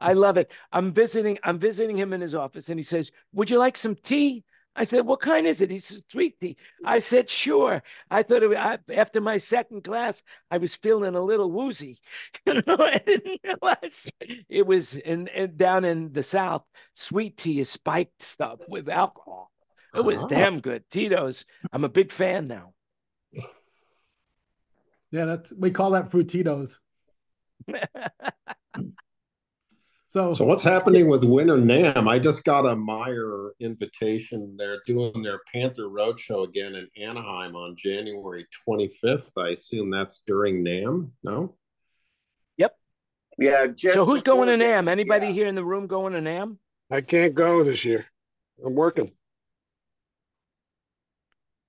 I 0.00 0.12
love 0.14 0.36
it. 0.38 0.50
I'm 0.72 0.92
visiting 0.92 1.38
I'm 1.42 1.58
visiting 1.58 1.96
him 1.96 2.12
in 2.12 2.20
his 2.20 2.34
office 2.34 2.68
and 2.70 2.78
he 2.78 2.84
says, 2.84 3.12
"Would 3.32 3.50
you 3.50 3.58
like 3.58 3.76
some 3.76 3.94
tea?" 3.94 4.42
I 4.74 4.84
said, 4.84 5.06
"What 5.06 5.20
kind 5.20 5.46
is 5.46 5.60
it?" 5.60 5.70
He 5.70 5.78
said, 5.80 6.02
"Sweet 6.10 6.40
tea." 6.40 6.56
I 6.84 6.98
said, 6.98 7.28
"Sure." 7.28 7.82
I 8.10 8.22
thought 8.22 8.42
it 8.42 8.48
was, 8.48 8.56
I, 8.58 8.78
after 8.94 9.20
my 9.20 9.36
second 9.38 9.82
glass, 9.84 10.22
I 10.50 10.58
was 10.58 10.74
feeling 10.74 11.14
a 11.14 11.20
little 11.20 11.50
woozy. 11.50 12.00
You 12.46 12.62
know, 12.66 12.76
I 12.78 12.98
didn't 13.04 13.40
realize 13.44 14.10
it 14.48 14.66
was 14.66 14.94
in, 14.96 15.28
in 15.28 15.56
down 15.56 15.84
in 15.84 16.12
the 16.12 16.22
south. 16.22 16.64
Sweet 16.94 17.36
tea 17.36 17.60
is 17.60 17.68
spiked 17.68 18.22
stuff 18.22 18.60
with 18.68 18.88
alcohol. 18.88 19.50
It 19.94 20.04
was 20.04 20.18
Ah. 20.18 20.26
damn 20.26 20.60
good. 20.60 20.84
Tito's. 20.90 21.44
I'm 21.72 21.84
a 21.84 21.88
big 21.88 22.12
fan 22.12 22.46
now. 22.48 22.72
Yeah, 25.10 25.24
that's 25.26 25.52
we 25.52 25.70
call 25.70 25.90
that 25.92 26.10
frutitos. 26.10 26.78
So, 30.08 30.32
So 30.32 30.44
what's 30.44 30.62
happening 30.62 31.08
with 31.08 31.24
Winter 31.24 31.56
NAMM? 31.56 32.08
I 32.08 32.18
just 32.18 32.44
got 32.44 32.64
a 32.64 32.74
Meyer 32.74 33.52
invitation. 33.60 34.56
They're 34.56 34.80
doing 34.86 35.22
their 35.22 35.40
Panther 35.52 35.84
Roadshow 35.84 36.48
again 36.48 36.74
in 36.74 36.88
Anaheim 37.02 37.54
on 37.56 37.76
January 37.76 38.46
25th. 38.66 39.32
I 39.36 39.50
assume 39.50 39.90
that's 39.90 40.22
during 40.26 40.64
NAMM. 40.64 41.10
No? 41.22 41.56
Yep. 42.56 42.76
Yeah, 43.38 43.66
just 43.66 43.94
so 43.94 44.04
who's 44.04 44.22
going 44.22 44.48
to 44.48 44.64
NAMM? 44.64 44.88
Anybody 44.88 45.26
yeah. 45.26 45.32
here 45.32 45.46
in 45.48 45.54
the 45.54 45.64
room 45.64 45.86
going 45.86 46.12
to 46.14 46.20
NAMM? 46.20 46.56
I 46.90 47.00
can't 47.00 47.34
go 47.34 47.64
this 47.64 47.84
year. 47.84 48.06
I'm 48.64 48.74
working. 48.74 49.10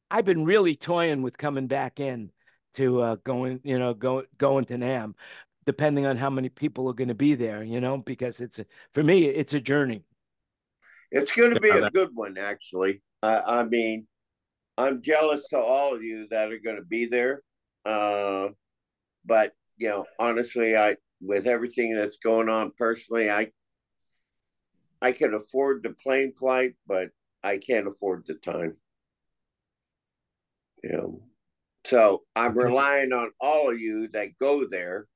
I've 0.10 0.26
been 0.26 0.46
really 0.46 0.76
toying 0.76 1.22
with 1.22 1.38
coming 1.38 1.68
back 1.68 2.00
in 2.00 2.32
to 2.76 3.02
uh, 3.02 3.16
going, 3.24 3.60
you 3.64 3.80
know, 3.80 3.94
go, 3.94 4.24
going 4.38 4.66
to 4.66 4.78
NAM, 4.78 5.16
depending 5.68 6.06
on 6.06 6.16
how 6.16 6.30
many 6.30 6.48
people 6.48 6.90
are 6.90 6.94
going 6.94 7.10
to 7.10 7.14
be 7.14 7.36
there, 7.36 7.62
you 7.62 7.82
know, 7.82 7.98
because 7.98 8.40
it's 8.40 8.58
a, 8.58 8.66
for 8.94 9.04
me, 9.04 9.26
it's 9.26 9.54
a 9.54 9.60
journey. 9.60 10.02
It's 11.12 11.34
going 11.34 11.54
to 11.54 11.60
be 11.60 11.70
a 11.70 11.92
good 11.92 12.10
one, 12.14 12.38
actually. 12.38 13.02
I, 13.22 13.60
I 13.60 13.64
mean, 13.66 14.08
I'm 14.78 15.02
jealous 15.02 15.50
to 15.50 15.60
all 15.60 15.94
of 15.94 16.02
you 16.02 16.26
that 16.32 16.52
are 16.52 16.60
going 16.60 16.78
to 16.78 16.86
be 16.86 17.06
there. 17.06 17.42
Uh, 17.86 18.50
but 19.26 19.52
you 19.76 19.90
know, 19.90 20.06
honestly, 20.18 20.76
I 20.78 20.96
with 21.22 21.48
everything 21.48 21.94
that's 21.94 22.18
going 22.18 22.48
on 22.48 22.72
personally, 22.78 23.30
I 23.30 23.52
I 25.02 25.12
can 25.12 25.34
afford 25.34 25.84
the 25.84 25.90
plane 25.90 26.34
flight, 26.34 26.76
but 26.88 27.10
I 27.44 27.58
can't 27.58 27.88
afford 27.88 28.24
the 28.26 28.36
time. 28.36 28.78
You 30.82 30.92
know, 30.92 31.22
so 31.84 32.24
I'm 32.36 32.58
relying 32.58 33.12
on 33.12 33.32
all 33.42 33.70
of 33.70 33.80
you 33.80 34.08
that 34.10 34.38
go 34.40 34.66
there 34.66 35.08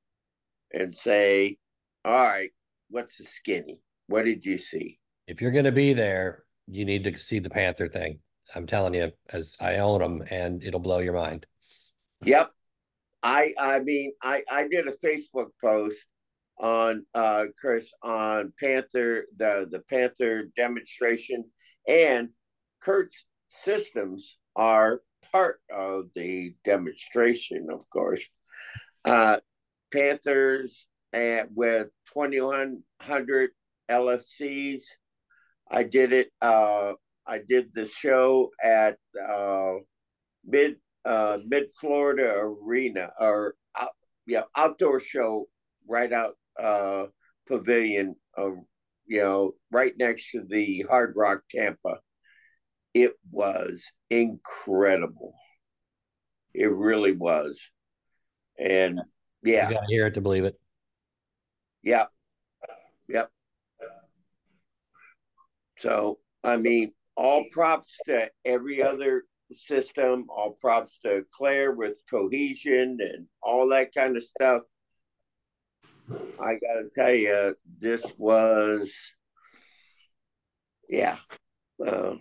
and 0.72 0.94
say, 0.94 1.58
"All 2.04 2.12
right, 2.12 2.50
what's 2.88 3.18
the 3.18 3.24
skinny? 3.24 3.80
What 4.06 4.24
did 4.24 4.44
you 4.44 4.58
see?" 4.58 4.98
If 5.26 5.40
you're 5.40 5.52
going 5.52 5.64
to 5.64 5.72
be 5.72 5.92
there, 5.92 6.44
you 6.66 6.84
need 6.84 7.04
to 7.04 7.16
see 7.18 7.38
the 7.38 7.50
Panther 7.50 7.88
thing. 7.88 8.20
I'm 8.54 8.66
telling 8.66 8.94
you, 8.94 9.12
as 9.32 9.56
I 9.60 9.76
own 9.76 10.00
them, 10.00 10.22
and 10.30 10.62
it'll 10.62 10.80
blow 10.80 10.98
your 10.98 11.14
mind. 11.14 11.46
Yep. 12.24 12.50
I 13.22 13.54
I 13.58 13.80
mean 13.80 14.12
I 14.22 14.42
I 14.50 14.66
did 14.68 14.88
a 14.88 14.92
Facebook 14.92 15.50
post 15.62 16.06
on 16.58 17.04
uh 17.14 17.46
Chris 17.60 17.92
on 18.02 18.52
Panther 18.60 19.26
the 19.36 19.68
the 19.70 19.80
Panther 19.90 20.44
demonstration 20.56 21.44
and 21.88 22.28
Kurt's 22.80 23.24
systems 23.48 24.38
are 24.56 25.02
part 25.30 25.60
of 25.70 26.06
the 26.14 26.54
demonstration, 26.64 27.68
of 27.70 27.88
course. 27.90 28.22
Uh 29.04 29.38
Panthers 29.92 30.86
and 31.12 31.48
with 31.54 31.88
2100 32.14 33.50
LFCs. 33.90 34.82
I 35.70 35.82
did 35.84 36.12
it 36.12 36.30
uh 36.40 36.94
I 37.26 37.40
did 37.48 37.72
the 37.72 37.86
show 37.86 38.50
at 38.62 38.96
uh 39.20 39.74
mid 40.44 40.76
uh, 41.04 41.38
Mid 41.46 41.74
Florida 41.74 42.34
Arena 42.38 43.10
or 43.18 43.54
uh, 43.74 43.86
yeah 44.26 44.42
outdoor 44.56 45.00
show 45.00 45.48
right 45.88 46.12
out 46.12 46.36
uh, 46.60 47.06
pavilion, 47.46 48.14
uh, 48.36 48.50
you 49.06 49.18
know, 49.18 49.54
right 49.70 49.92
next 49.98 50.30
to 50.30 50.44
the 50.48 50.84
Hard 50.88 51.14
Rock 51.16 51.42
Tampa. 51.50 51.98
It 52.94 53.12
was 53.30 53.90
incredible. 54.10 55.34
It 56.54 56.70
really 56.70 57.12
was, 57.12 57.60
and 58.58 59.00
yeah, 59.42 59.68
you 59.68 59.74
gotta 59.74 59.86
hear 59.88 60.06
it 60.06 60.14
to 60.14 60.20
believe 60.20 60.44
it. 60.44 60.58
Yeah, 61.82 62.06
yep. 63.08 63.30
So 65.78 66.18
I 66.44 66.56
mean, 66.56 66.92
all 67.16 67.44
props 67.50 67.98
to 68.06 68.30
every 68.44 68.82
other 68.82 69.24
system. 69.52 70.26
All 70.28 70.56
props 70.60 70.98
to 71.00 71.24
Clair 71.32 71.72
with 71.72 71.98
cohesion 72.10 72.98
and 73.00 73.26
all 73.42 73.68
that 73.68 73.94
kind 73.94 74.16
of 74.16 74.22
stuff. 74.22 74.62
I 76.10 76.54
got 76.54 76.80
to 76.80 76.90
tell 76.94 77.14
you, 77.14 77.56
this 77.78 78.04
was, 78.18 78.92
yeah, 80.88 81.16
uh, 81.84 82.14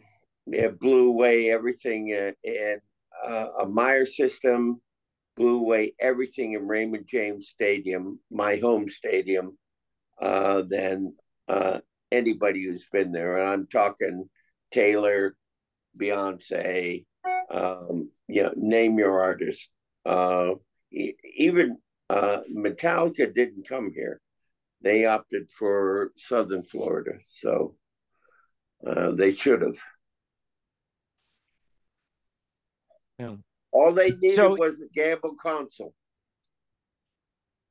it 0.48 0.80
blew 0.80 1.10
away 1.10 1.52
everything 1.52 2.10
in 2.44 2.80
uh, 3.26 3.48
a 3.62 3.66
Meyer 3.66 4.06
system, 4.06 4.82
blew 5.41 5.58
away 5.58 5.93
everything 5.99 6.54
in 6.54 6.67
Raymond 6.67 7.08
James 7.08 7.47
Stadium, 7.47 8.19
my 8.30 8.58
home 8.58 8.88
stadium, 8.88 9.58
uh, 10.21 10.62
than 10.62 11.15
uh, 11.47 11.80
anybody 12.12 12.63
who's 12.63 12.86
been 12.91 13.12
there. 13.12 13.39
And 13.39 13.49
I'm 13.49 13.67
talking 13.67 14.30
Taylor, 14.71 15.36
Beyonce, 15.99 17.06
um, 17.49 18.12
you 18.27 18.43
know, 18.43 18.54
name 18.56 18.99
your 18.99 19.19
artist. 19.19 19.67
Uh, 20.06 20.51
even 20.91 21.77
uh, 22.12 22.41
Metallica 22.56 23.34
didn't 23.34 23.67
come 23.67 23.91
here; 23.95 24.21
they 24.84 25.06
opted 25.06 25.49
for 25.49 26.12
Southern 26.15 26.63
Florida, 26.63 27.13
so 27.32 27.75
uh, 28.86 29.12
they 29.12 29.32
should 29.32 29.63
have. 29.63 29.80
Yeah. 33.17 33.36
All 33.72 33.92
they 33.92 34.12
needed 34.12 34.36
So- 34.36 34.56
was 34.56 34.80
a 34.82 34.88
Gamble 34.94 35.36
console. 35.36 35.94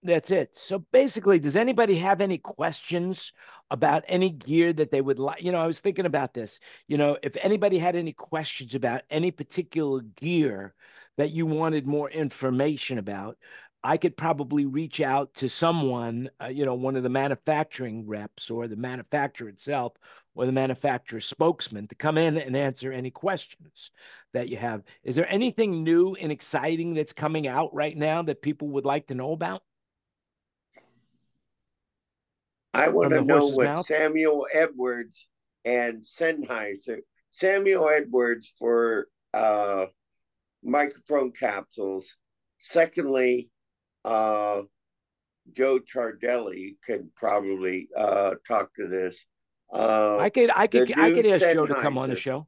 That's 0.02 0.30
it. 0.30 0.56
So 0.56 0.78
basically, 0.92 1.38
does 1.38 1.56
anybody 1.56 1.96
have 1.96 2.22
any 2.22 2.38
questions 2.38 3.34
about 3.70 4.02
any 4.08 4.30
gear 4.30 4.72
that 4.72 4.90
they 4.90 5.02
would 5.02 5.18
like? 5.18 5.42
You 5.42 5.52
know, 5.52 5.60
I 5.60 5.66
was 5.66 5.80
thinking 5.80 6.06
about 6.06 6.32
this. 6.32 6.58
You 6.88 6.96
know, 6.96 7.18
if 7.22 7.36
anybody 7.36 7.78
had 7.78 7.96
any 7.96 8.14
questions 8.14 8.74
about 8.74 9.02
any 9.10 9.30
particular 9.30 10.00
gear 10.00 10.74
that 11.18 11.32
you 11.32 11.44
wanted 11.44 11.86
more 11.86 12.10
information 12.10 12.96
about, 12.96 13.36
I 13.82 13.96
could 13.96 14.16
probably 14.16 14.66
reach 14.66 15.00
out 15.00 15.32
to 15.36 15.48
someone, 15.48 16.28
uh, 16.42 16.48
you 16.48 16.66
know, 16.66 16.74
one 16.74 16.96
of 16.96 17.02
the 17.02 17.08
manufacturing 17.08 18.06
reps 18.06 18.50
or 18.50 18.68
the 18.68 18.76
manufacturer 18.76 19.48
itself 19.48 19.94
or 20.34 20.44
the 20.44 20.52
manufacturer 20.52 21.20
spokesman 21.20 21.88
to 21.88 21.94
come 21.94 22.18
in 22.18 22.36
and 22.36 22.56
answer 22.56 22.92
any 22.92 23.10
questions 23.10 23.90
that 24.34 24.48
you 24.48 24.58
have. 24.58 24.82
Is 25.02 25.16
there 25.16 25.30
anything 25.30 25.82
new 25.82 26.14
and 26.14 26.30
exciting 26.30 26.92
that's 26.94 27.14
coming 27.14 27.46
out 27.46 27.74
right 27.74 27.96
now 27.96 28.22
that 28.22 28.42
people 28.42 28.68
would 28.68 28.84
like 28.84 29.06
to 29.06 29.14
know 29.14 29.32
about? 29.32 29.62
I 32.74 32.90
want 32.90 33.12
to 33.12 33.22
know 33.22 33.46
what 33.46 33.64
mouth? 33.64 33.86
Samuel 33.86 34.46
Edwards 34.52 35.26
and 35.64 36.02
Sennheiser, 36.02 36.98
Samuel 37.30 37.88
Edwards 37.88 38.52
for 38.58 39.08
uh, 39.34 39.86
microphone 40.62 41.32
capsules. 41.32 42.14
Secondly, 42.58 43.50
uh, 44.04 44.62
Joe 45.52 45.80
Chardelli 45.80 46.76
could 46.84 47.14
probably 47.14 47.88
uh, 47.96 48.34
talk 48.46 48.74
to 48.74 48.86
this. 48.86 49.24
Uh, 49.72 50.18
I 50.18 50.30
could, 50.30 50.50
I 50.54 50.66
could, 50.66 50.98
I 50.98 51.12
could 51.12 51.26
ask 51.26 51.42
Joe 51.54 51.66
to 51.66 51.74
come 51.74 51.98
on 51.98 52.10
the 52.10 52.16
show. 52.16 52.46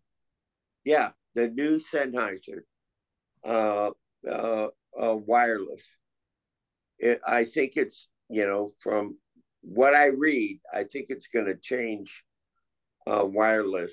yeah, 0.84 1.10
the 1.34 1.48
new 1.48 1.76
Sennheiser, 1.76 2.62
uh, 3.44 3.90
uh, 4.28 4.68
uh, 5.00 5.16
wireless. 5.16 5.88
It, 6.98 7.20
I 7.26 7.44
think 7.44 7.72
it's 7.76 8.08
you 8.28 8.46
know 8.46 8.70
from 8.80 9.16
what 9.62 9.94
I 9.94 10.06
read, 10.06 10.60
I 10.72 10.84
think 10.84 11.06
it's 11.08 11.28
going 11.28 11.46
to 11.46 11.56
change 11.56 12.24
uh, 13.06 13.24
wireless. 13.24 13.92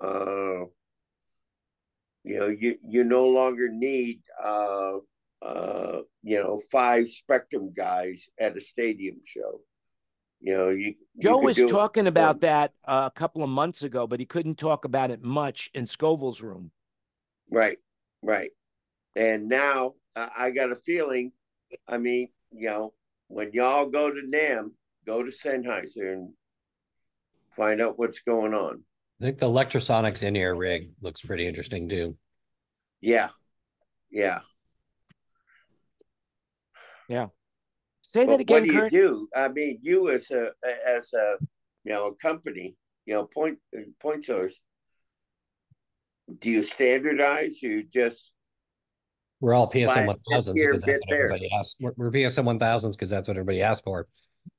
Uh, 0.00 0.64
you 2.24 2.38
know, 2.38 2.48
you 2.48 2.76
you 2.86 3.04
no 3.04 3.28
longer 3.28 3.68
need 3.70 4.20
uh, 4.42 4.98
uh, 5.46 6.00
you 6.22 6.42
know 6.42 6.58
five 6.70 7.08
Spectrum 7.08 7.72
guys 7.76 8.28
at 8.38 8.56
a 8.56 8.60
stadium 8.60 9.20
show. 9.24 9.60
You 10.40 10.56
know, 10.56 10.68
you 10.70 10.94
you 11.14 11.22
Joe 11.22 11.38
could 11.38 11.44
was 11.44 11.56
do 11.56 11.66
it 11.66 11.70
talking 11.70 12.06
about 12.06 12.40
that 12.40 12.72
uh, 12.84 13.08
a 13.12 13.18
couple 13.18 13.42
of 13.42 13.48
months 13.48 13.82
ago, 13.82 14.06
but 14.06 14.20
he 14.20 14.26
couldn't 14.26 14.56
talk 14.56 14.84
about 14.84 15.10
it 15.10 15.22
much 15.22 15.70
in 15.74 15.86
Scoville's 15.86 16.42
room. 16.42 16.70
Right, 17.50 17.78
right. 18.22 18.50
And 19.14 19.48
now 19.48 19.94
I, 20.14 20.30
I 20.36 20.50
got 20.50 20.72
a 20.72 20.76
feeling. 20.76 21.32
I 21.88 21.98
mean, 21.98 22.28
you 22.50 22.66
know, 22.66 22.92
when 23.28 23.52
y'all 23.52 23.86
go 23.86 24.10
to 24.10 24.20
NAMM, 24.20 24.70
go 25.06 25.22
to 25.22 25.30
Sennheiser 25.30 26.12
and 26.12 26.32
find 27.50 27.80
out 27.80 27.98
what's 27.98 28.20
going 28.20 28.54
on. 28.54 28.82
I 29.20 29.24
think 29.24 29.38
the 29.38 29.46
Lectrosonics 29.46 30.22
in-ear 30.22 30.54
rig 30.54 30.90
looks 31.00 31.22
pretty 31.22 31.46
interesting 31.46 31.88
too. 31.88 32.16
Yeah, 33.00 33.28
yeah. 34.10 34.40
Say 38.02 38.24
But 38.24 38.32
that 38.32 38.40
again, 38.40 38.62
what 38.62 38.68
do 38.68 38.74
you 38.74 38.90
do? 38.90 39.28
I 39.34 39.48
mean, 39.48 39.78
you 39.82 40.10
as 40.10 40.30
a 40.30 40.50
as 40.86 41.12
a 41.12 41.36
you 41.84 41.92
know 41.92 42.12
company, 42.20 42.76
you 43.04 43.14
know, 43.14 43.24
point 43.26 43.58
point 44.00 44.26
source. 44.26 44.52
Do 46.40 46.50
you 46.50 46.62
standardize? 46.62 47.62
You 47.62 47.84
just 47.84 48.32
We're 49.40 49.54
all 49.54 49.70
PSM 49.70 49.86
Buy 49.86 50.06
one 50.06 50.16
bit 50.16 50.22
thousands 50.30 50.60
because 50.60 50.82
that's 50.82 51.00
what 51.06 51.18
everybody 51.18 51.48
asks. 51.58 51.76
We're, 51.80 51.92
we're 51.96 52.10
PSM 52.10 52.44
one 52.44 52.58
thousands 52.58 52.96
because 52.96 53.10
that's 53.10 53.28
what 53.28 53.36
everybody 53.36 53.62
asks 53.62 53.82
for. 53.82 54.06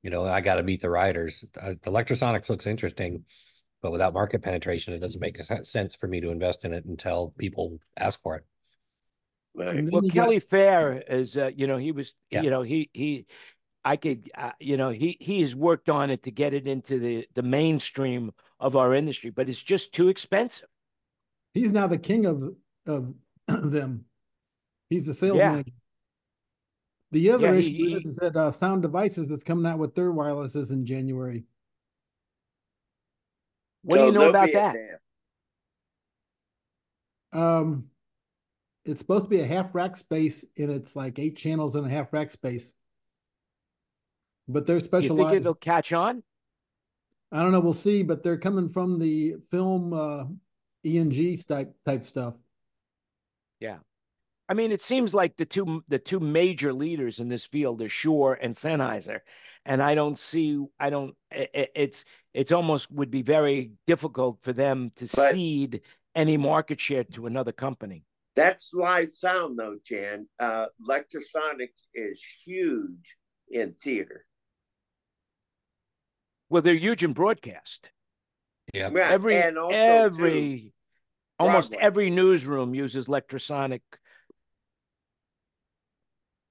You 0.03 0.09
know, 0.09 0.25
I 0.25 0.41
got 0.41 0.55
to 0.55 0.63
beat 0.63 0.81
the 0.81 0.89
riders. 0.89 1.43
Uh, 1.61 1.75
the 1.81 1.91
Lectrosonics 1.91 2.49
looks 2.49 2.67
interesting, 2.67 3.23
but 3.81 3.91
without 3.91 4.13
market 4.13 4.41
penetration, 4.41 4.93
it 4.93 4.99
doesn't 4.99 5.21
make 5.21 5.37
sense 5.63 5.95
for 5.95 6.07
me 6.07 6.19
to 6.21 6.29
invest 6.29 6.65
in 6.65 6.73
it 6.73 6.85
until 6.85 7.33
people 7.37 7.79
ask 7.97 8.21
for 8.21 8.35
it. 8.35 8.45
Right. 9.57 9.83
Well, 9.91 10.03
you 10.03 10.11
got- 10.11 10.23
Kelly 10.25 10.39
Fair 10.39 11.01
is, 11.07 11.35
uh, 11.37 11.51
you 11.55 11.67
know, 11.67 11.77
he 11.77 11.91
was, 11.91 12.13
Yeah. 12.31 12.41
you 12.43 12.49
know, 12.49 12.61
he 12.61 12.89
he, 12.93 13.25
I 13.83 13.95
could, 13.97 14.29
uh, 14.35 14.51
you 14.59 14.77
know, 14.77 14.89
he 14.89 15.17
he 15.19 15.41
has 15.41 15.55
worked 15.55 15.89
on 15.89 16.09
it 16.09 16.23
to 16.23 16.31
get 16.31 16.53
it 16.53 16.67
into 16.67 16.99
the 16.99 17.27
the 17.33 17.43
mainstream 17.43 18.31
of 18.59 18.75
our 18.75 18.93
industry, 18.93 19.29
but 19.31 19.49
it's 19.49 19.61
just 19.61 19.93
too 19.93 20.09
expensive. 20.09 20.67
He's 21.53 21.71
now 21.71 21.87
the 21.87 21.97
king 21.97 22.25
of 22.25 22.55
of 22.85 23.13
them. 23.47 24.05
He's 24.89 25.05
the 25.05 25.13
sales 25.13 25.37
Yeah. 25.37 25.51
manager. 25.51 25.71
The 27.11 27.31
other 27.31 27.47
Yeah, 27.47 27.53
he- 27.53 27.59
issue 27.59 27.95
is, 27.97 28.03
he- 28.03 28.09
is 28.11 28.15
that 28.17 28.35
uh, 28.35 28.51
Sound 28.51 28.81
Devices 28.81 29.27
that's 29.29 29.43
coming 29.43 29.65
out 29.65 29.79
with 29.79 29.95
their 29.95 30.11
wirelesses 30.11 30.71
in 30.71 30.85
January. 30.85 31.45
What 33.83 33.97
do 33.99 34.05
you 34.07 34.11
know 34.11 34.29
about 34.29 34.49
that? 34.51 34.75
Um, 37.31 37.89
it's 38.87 38.99
supposed 38.99 39.25
to 39.25 39.29
be 39.29 39.41
a 39.41 39.45
half 39.45 39.75
rack 39.75 39.95
space, 39.95 40.45
and 40.57 40.71
it's 40.71 40.95
like 40.95 41.19
eight 41.19 41.35
channels 41.35 41.75
and 41.75 41.85
a 41.85 41.89
half 41.89 42.13
rack 42.13 42.31
space. 42.31 42.73
But 44.47 44.65
they're 44.65 44.79
specialized. 44.79 45.19
You 45.19 45.29
think 45.29 45.41
it'll 45.41 45.53
catch 45.55 45.91
on? 45.93 46.23
I 47.31 47.41
don't 47.41 47.51
know. 47.51 47.59
We'll 47.59 47.73
see. 47.73 48.03
But 48.03 48.23
they're 48.23 48.37
coming 48.37 48.69
from 48.69 48.97
the 48.99 49.35
film 49.51 49.93
uh, 49.93 50.25
ENG 50.85 51.37
type 51.47 51.75
type 51.85 52.03
stuff. 52.03 52.35
Yeah, 53.59 53.77
I 54.47 54.53
mean, 54.53 54.71
it 54.71 54.81
seems 54.81 55.13
like 55.13 55.35
the 55.35 55.45
two 55.45 55.83
the 55.89 55.99
two 55.99 56.19
major 56.19 56.71
leaders 56.71 57.19
in 57.19 57.27
this 57.27 57.43
field 57.43 57.81
are 57.81 57.89
Shure 57.89 58.39
and 58.41 58.55
Sennheiser, 58.55 59.19
and 59.65 59.81
I 59.81 59.95
don't 59.95 60.17
see. 60.17 60.63
I 60.79 60.89
don't. 60.89 61.13
i- 61.33 61.49
i- 61.53 61.67
It's 61.75 62.05
it's 62.33 62.51
almost 62.53 62.89
would 62.91 63.11
be 63.11 63.23
very 63.23 63.71
difficult 63.85 64.39
for 64.43 64.53
them 64.53 64.91
to 64.95 65.07
But- 65.13 65.33
seed 65.33 65.81
any 66.15 66.37
market 66.37 66.79
share 66.79 67.03
to 67.03 67.25
another 67.27 67.51
company. 67.51 68.03
That's 68.37 68.71
live 68.71 69.09
sound, 69.09 69.57
though, 69.57 69.77
Jan. 69.83 70.27
Uh, 70.39 70.67
Lectrosonic 70.87 71.71
is 71.95 72.23
huge 72.45 73.17
in 73.49 73.73
theater. 73.73 74.23
Well, 76.47 76.61
they're 76.61 76.75
huge 76.75 77.03
in 77.03 77.13
broadcast. 77.13 77.89
Yeah. 78.75 78.91
Yeah, 78.93 79.09
Every 79.09 79.35
and 79.37 79.57
also 79.57 79.75
every 79.75 80.59
too, 80.59 80.69
almost 81.39 81.71
Broadway. 81.71 81.85
every 81.85 82.09
newsroom 82.11 82.75
uses 82.75 83.07
Lectrosonic. 83.07 83.81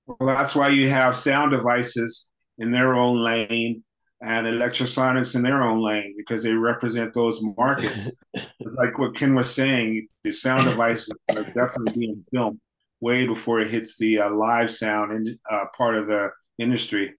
Well, 0.06 0.26
that's 0.26 0.56
why 0.56 0.68
you 0.70 0.88
have 0.88 1.14
sound 1.14 1.52
devices 1.52 2.28
in 2.58 2.72
their 2.72 2.94
own 2.94 3.18
lane 3.22 3.84
and 4.22 4.46
Lectrosonics 4.46 5.34
in 5.34 5.42
their 5.42 5.62
own 5.62 5.80
lane 5.80 6.14
because 6.16 6.42
they 6.42 6.52
represent 6.52 7.12
those 7.12 7.42
markets. 7.42 8.10
it's 8.34 8.76
like 8.76 8.98
what 8.98 9.14
Ken 9.14 9.34
was 9.34 9.54
saying. 9.54 10.08
The 10.24 10.32
sound 10.32 10.68
devices 10.68 11.16
are 11.34 11.44
definitely 11.44 11.92
being 11.98 12.16
filmed 12.32 12.60
way 13.00 13.26
before 13.26 13.60
it 13.60 13.70
hits 13.70 13.98
the 13.98 14.20
uh, 14.20 14.30
live 14.30 14.70
sound 14.70 15.12
and 15.12 15.38
uh, 15.50 15.66
part 15.76 15.96
of 15.96 16.06
the 16.06 16.30
industry. 16.58 17.14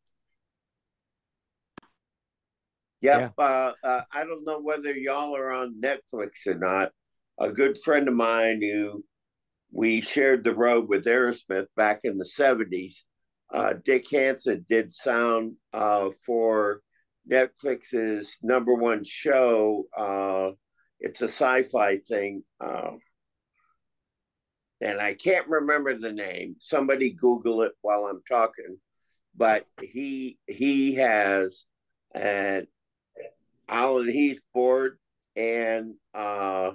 Yep. 3.02 3.34
Uh, 3.38 3.74
uh, 3.84 4.02
I 4.12 4.24
don't 4.24 4.46
know 4.46 4.60
whether 4.60 4.92
y'all 4.92 5.36
are 5.36 5.52
on 5.52 5.80
Netflix 5.80 6.48
or 6.48 6.56
not. 6.56 6.92
A 7.40 7.50
good 7.50 7.78
friend 7.84 8.08
of 8.08 8.16
mine 8.16 8.60
who 8.62 9.04
we 9.72 10.02
shared 10.02 10.44
the 10.44 10.56
road 10.56 10.90
with 10.90 11.06
Aerosmith 11.06 11.68
back 11.76 12.00
in 12.04 12.18
the 12.18 12.26
70s, 12.26 12.96
uh, 13.54 13.76
Dick 13.86 14.10
Hansen 14.12 14.66
did 14.68 14.92
sound 14.92 15.54
uh, 15.74 16.10
for 16.26 16.82
Netflix's 17.30 18.38
number 18.42 18.74
one 18.74 19.04
show. 19.04 19.86
Uh, 19.96 20.52
it's 21.00 21.22
a 21.22 21.28
sci 21.28 21.64
fi 21.64 21.98
thing. 21.98 22.44
Uh, 22.60 22.92
and 24.82 25.00
I 25.00 25.14
can't 25.14 25.48
remember 25.48 25.94
the 25.94 26.12
name. 26.12 26.56
Somebody 26.60 27.12
Google 27.12 27.64
it 27.64 27.74
while 27.82 28.06
I'm 28.06 28.22
talking. 28.28 28.78
But 29.36 29.66
he 29.82 30.40
he 30.48 30.96
has 30.96 31.64
an 32.14 32.68
Alan 33.70 34.10
Heath 34.10 34.42
board 34.54 34.98
and 35.36 35.94
uh, 36.16 36.72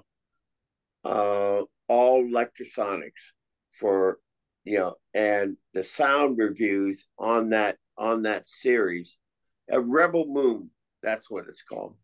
uh, 1.04 1.62
all 1.88 2.24
Lectrosonics 2.24 3.32
for 3.78 4.18
you 4.64 4.78
know 4.78 4.94
and 5.14 5.56
the 5.74 5.82
sound 5.82 6.38
reviews 6.38 7.04
on 7.18 7.50
that 7.50 7.78
on 7.98 8.22
that 8.22 8.48
series 8.48 9.16
a 9.72 9.80
rebel 9.80 10.26
moon 10.26 10.70
that's 11.02 11.30
what 11.30 11.48
it's 11.48 11.62
called 11.62 11.96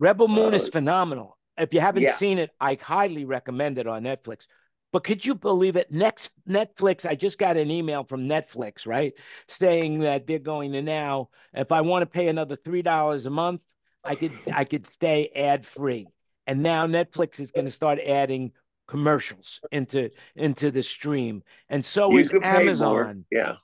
Rebel 0.00 0.28
Moon 0.28 0.54
is 0.54 0.68
Uh, 0.68 0.70
phenomenal. 0.70 1.38
If 1.56 1.72
you 1.74 1.80
haven't 1.80 2.02
yeah. 2.02 2.16
seen 2.16 2.38
it, 2.38 2.50
I 2.60 2.74
highly 2.80 3.24
recommend 3.24 3.78
it 3.78 3.86
on 3.86 4.02
Netflix. 4.02 4.46
But 4.92 5.04
could 5.04 5.24
you 5.24 5.34
believe 5.34 5.76
it? 5.76 5.90
Next 5.92 6.32
Netflix, 6.48 7.06
I 7.06 7.14
just 7.14 7.38
got 7.38 7.56
an 7.56 7.70
email 7.70 8.04
from 8.04 8.28
Netflix, 8.28 8.86
right? 8.86 9.14
Saying 9.48 10.00
that 10.00 10.26
they're 10.26 10.38
going 10.40 10.72
to 10.72 10.82
now, 10.82 11.30
if 11.54 11.72
I 11.72 11.80
want 11.82 12.02
to 12.02 12.06
pay 12.06 12.28
another 12.28 12.56
three 12.56 12.82
dollars 12.82 13.26
a 13.26 13.30
month, 13.30 13.62
I 14.04 14.16
could 14.16 14.38
I 14.52 14.64
could 14.64 14.86
stay 14.86 15.30
ad 15.34 15.66
free. 15.66 16.10
And 16.46 16.62
now 16.62 16.86
Netflix 16.86 17.40
is 17.40 17.50
going 17.52 17.66
to 17.66 17.70
start 17.70 18.00
adding 18.00 18.52
commercials 18.88 19.60
into 19.70 20.10
into 20.36 20.70
the 20.70 20.82
stream. 20.82 21.42
And 21.68 21.84
so 21.86 22.16
you 22.16 22.18
is 22.18 22.28
could 22.28 22.46
pay 22.46 22.70
more 22.70 23.12
Amazon. 23.12 23.24
yeah 23.30 23.56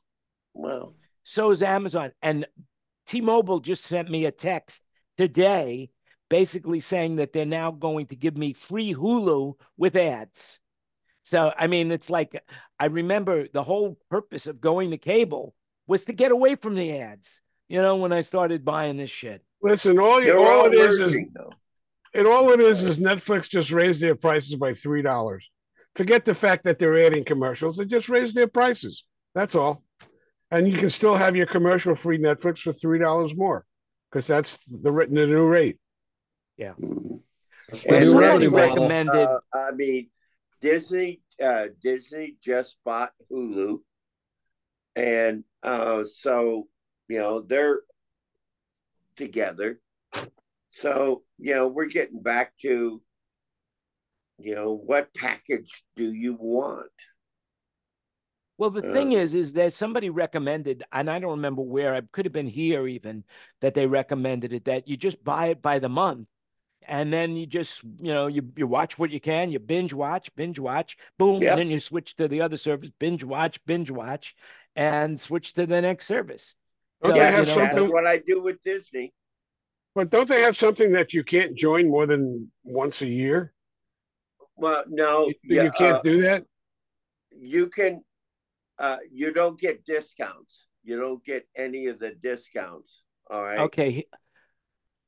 well 0.54 0.96
So 1.24 1.50
is 1.50 1.62
Amazon. 1.62 2.12
And 2.22 2.46
T-Mobile 3.08 3.60
just 3.60 3.84
sent 3.84 4.10
me 4.10 4.26
a 4.26 4.30
text 4.30 4.82
today 5.16 5.90
basically 6.28 6.80
saying 6.80 7.16
that 7.16 7.32
they're 7.32 7.46
now 7.46 7.70
going 7.70 8.06
to 8.06 8.16
give 8.16 8.36
me 8.36 8.52
free 8.52 8.94
Hulu 8.94 9.54
with 9.76 9.96
ads. 9.96 10.60
So, 11.22 11.52
I 11.58 11.66
mean, 11.66 11.90
it's 11.90 12.10
like 12.10 12.42
I 12.78 12.86
remember 12.86 13.48
the 13.48 13.62
whole 13.62 13.98
purpose 14.10 14.46
of 14.46 14.60
going 14.60 14.90
to 14.92 14.98
cable 14.98 15.54
was 15.86 16.04
to 16.04 16.12
get 16.12 16.30
away 16.32 16.54
from 16.54 16.74
the 16.74 17.00
ads, 17.00 17.40
you 17.68 17.82
know, 17.82 17.96
when 17.96 18.12
I 18.12 18.20
started 18.20 18.64
buying 18.64 18.96
this 18.96 19.10
shit. 19.10 19.42
Listen, 19.62 19.98
all 19.98 20.22
you 20.22 20.38
all 20.38 20.46
all 20.46 20.66
it 20.66 20.74
is 20.74 20.98
is 20.98 21.18
though 21.34 21.52
and 22.14 22.26
all 22.26 22.50
it 22.50 22.60
is 22.60 22.84
is 22.84 22.98
Netflix 22.98 23.48
just 23.48 23.70
raised 23.70 24.00
their 24.00 24.14
prices 24.14 24.56
by 24.56 24.74
three 24.74 25.02
dollars. 25.02 25.50
Forget 25.94 26.24
the 26.24 26.34
fact 26.34 26.64
that 26.64 26.78
they're 26.78 27.04
adding 27.04 27.24
commercials; 27.24 27.76
they 27.76 27.84
just 27.84 28.08
raised 28.08 28.34
their 28.34 28.48
prices. 28.48 29.04
That's 29.34 29.54
all. 29.54 29.82
And 30.50 30.66
you 30.66 30.78
can 30.78 30.90
still 30.90 31.14
have 31.14 31.36
your 31.36 31.46
commercial-free 31.46 32.18
Netflix 32.18 32.60
for 32.60 32.72
three 32.72 32.98
dollars 32.98 33.34
more, 33.36 33.64
because 34.10 34.26
that's 34.26 34.58
the 34.70 34.90
written 34.90 35.14
the 35.16 35.26
new 35.26 35.46
rate. 35.46 35.76
Yeah, 36.56 36.72
That's 37.68 37.84
the 37.84 37.94
And 37.96 38.04
new 38.06 38.10
somebody 38.12 38.46
recommended- 38.48 39.28
uh, 39.28 39.40
I 39.52 39.72
mean, 39.72 40.08
Disney 40.60 41.20
uh, 41.42 41.66
Disney 41.82 42.36
just 42.42 42.78
bought 42.84 43.12
Hulu, 43.30 43.80
and 44.96 45.44
uh, 45.62 46.04
so 46.04 46.66
you 47.08 47.18
know 47.18 47.40
they're 47.40 47.80
together. 49.16 49.80
So 50.68 51.22
you 51.38 51.54
know 51.54 51.68
we're 51.68 51.86
getting 51.86 52.22
back 52.22 52.56
to 52.62 53.02
you 54.38 54.54
know 54.54 54.72
what 54.74 55.12
package 55.14 55.84
do 55.94 56.12
you 56.12 56.34
want? 56.40 56.90
Well, 58.58 58.70
the 58.70 58.82
Uh, 58.82 58.86
thing 58.92 59.12
is, 59.12 59.34
is 59.34 59.52
that 59.54 59.72
somebody 59.72 60.10
recommended, 60.10 60.82
and 60.92 61.08
I 61.08 61.20
don't 61.20 61.30
remember 61.30 61.62
where, 61.62 61.94
I 61.94 62.00
could 62.12 62.26
have 62.26 62.32
been 62.32 62.48
here 62.48 62.86
even, 62.88 63.24
that 63.60 63.74
they 63.74 63.86
recommended 63.86 64.52
it, 64.52 64.64
that 64.66 64.88
you 64.88 64.96
just 64.96 65.22
buy 65.22 65.46
it 65.46 65.62
by 65.62 65.78
the 65.78 65.88
month. 65.88 66.28
And 66.82 67.12
then 67.12 67.36
you 67.36 67.46
just, 67.46 67.84
you 67.84 68.12
know, 68.14 68.26
you, 68.26 68.50
you 68.56 68.66
watch 68.66 68.98
what 68.98 69.10
you 69.10 69.20
can, 69.20 69.50
you 69.50 69.58
binge 69.58 69.92
watch, 69.92 70.34
binge 70.34 70.58
watch, 70.58 70.96
boom, 71.18 71.42
Yep. 71.42 71.50
and 71.50 71.58
then 71.58 71.68
you 71.70 71.78
switch 71.80 72.16
to 72.16 72.28
the 72.28 72.40
other 72.40 72.56
service, 72.56 72.90
binge 72.98 73.22
watch, 73.22 73.64
binge 73.64 73.90
watch, 73.90 74.34
and 74.74 75.20
switch 75.20 75.52
to 75.54 75.66
the 75.66 75.80
next 75.80 76.06
service. 76.06 76.54
Don't 77.02 77.14
So, 77.14 77.20
they 77.20 77.26
you 77.26 77.32
have 77.32 77.46
know, 77.46 77.54
That's 77.56 77.74
something? 77.74 77.92
what 77.92 78.06
I 78.06 78.18
do 78.18 78.40
with 78.42 78.60
Disney. 78.62 79.12
But 79.94 80.10
don't 80.10 80.28
they 80.28 80.42
have 80.42 80.56
something 80.56 80.92
that 80.92 81.12
you 81.12 81.22
can't 81.24 81.54
join 81.56 81.88
more 81.90 82.06
than 82.06 82.50
once 82.64 83.02
a 83.02 83.06
year? 83.06 83.52
Well, 84.56 84.84
no, 84.88 85.28
You, 85.28 85.34
yeah, 85.44 85.62
you 85.64 85.70
can't 85.70 85.96
uh, 85.96 86.02
do 86.02 86.22
that. 86.22 86.44
you 87.30 87.68
can. 87.68 88.02
Uh, 88.78 88.98
you 89.10 89.32
don't 89.32 89.58
get 89.58 89.84
discounts. 89.84 90.66
You 90.84 90.98
don't 90.98 91.24
get 91.24 91.46
any 91.56 91.86
of 91.86 91.98
the 91.98 92.12
discounts. 92.22 93.02
All 93.30 93.42
right. 93.42 93.58
Okay. 93.60 94.06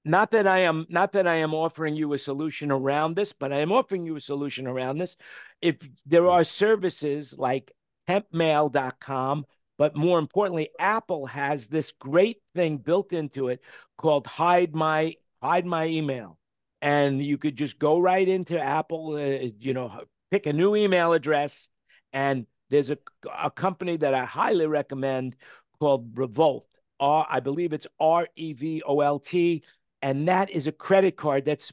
Not 0.05 0.31
that 0.31 0.47
I 0.47 0.61
am 0.61 0.87
not 0.89 1.13
that 1.13 1.27
I 1.27 1.37
am 1.37 1.55
offering 1.55 1.95
you 1.95 2.15
a 2.15 2.19
solution 2.19 2.71
around 2.71 3.17
this, 3.17 3.33
but 3.33 3.53
I 3.53 3.61
am 3.61 3.71
offering 3.71 4.07
you 4.07 4.17
a 4.17 4.21
solution 4.21 4.67
around 4.67 4.99
this. 4.99 5.17
If 5.61 5.77
there 6.07 6.27
are 6.27 6.43
services 6.43 7.37
like 7.39 7.71
tempmail.com, 8.09 9.45
but 9.77 9.97
more 9.97 10.19
importantly, 10.19 10.71
Apple 10.79 11.27
has 11.27 11.67
this 11.67 11.93
great 11.93 12.39
thing 12.55 12.79
built 12.79 13.13
into 13.13 13.49
it 13.49 13.61
called 13.99 14.27
hide 14.27 14.75
my 14.75 15.15
hide 15.43 15.67
my 15.67 15.87
email. 15.87 16.39
And 16.83 17.23
you 17.23 17.37
could 17.37 17.57
just 17.57 17.79
go 17.79 17.99
right 17.99 18.27
into 18.27 18.59
Apple, 18.59 19.17
uh, 19.17 19.49
you 19.59 19.75
know, 19.75 20.05
pick 20.31 20.47
a 20.47 20.53
new 20.53 20.77
email 20.77 21.13
address 21.13 21.69
and 22.13 22.47
there's 22.71 22.91
a, 22.91 22.99
a 23.39 23.51
company 23.51 23.97
that 23.99 24.15
I 24.15 24.25
highly 24.25 24.67
recommend 24.67 25.37
called 25.79 26.17
Revolt. 26.17 26.67
R, 26.99 27.27
I 27.29 27.41
believe 27.41 27.73
it's 27.73 27.87
R 27.99 28.29
E 28.37 28.53
V 28.53 28.83
O 28.87 29.01
L 29.01 29.19
T, 29.19 29.63
and 30.03 30.29
that 30.29 30.51
is 30.51 30.67
a 30.67 30.73
credit 30.73 31.17
card 31.17 31.45
that's 31.45 31.73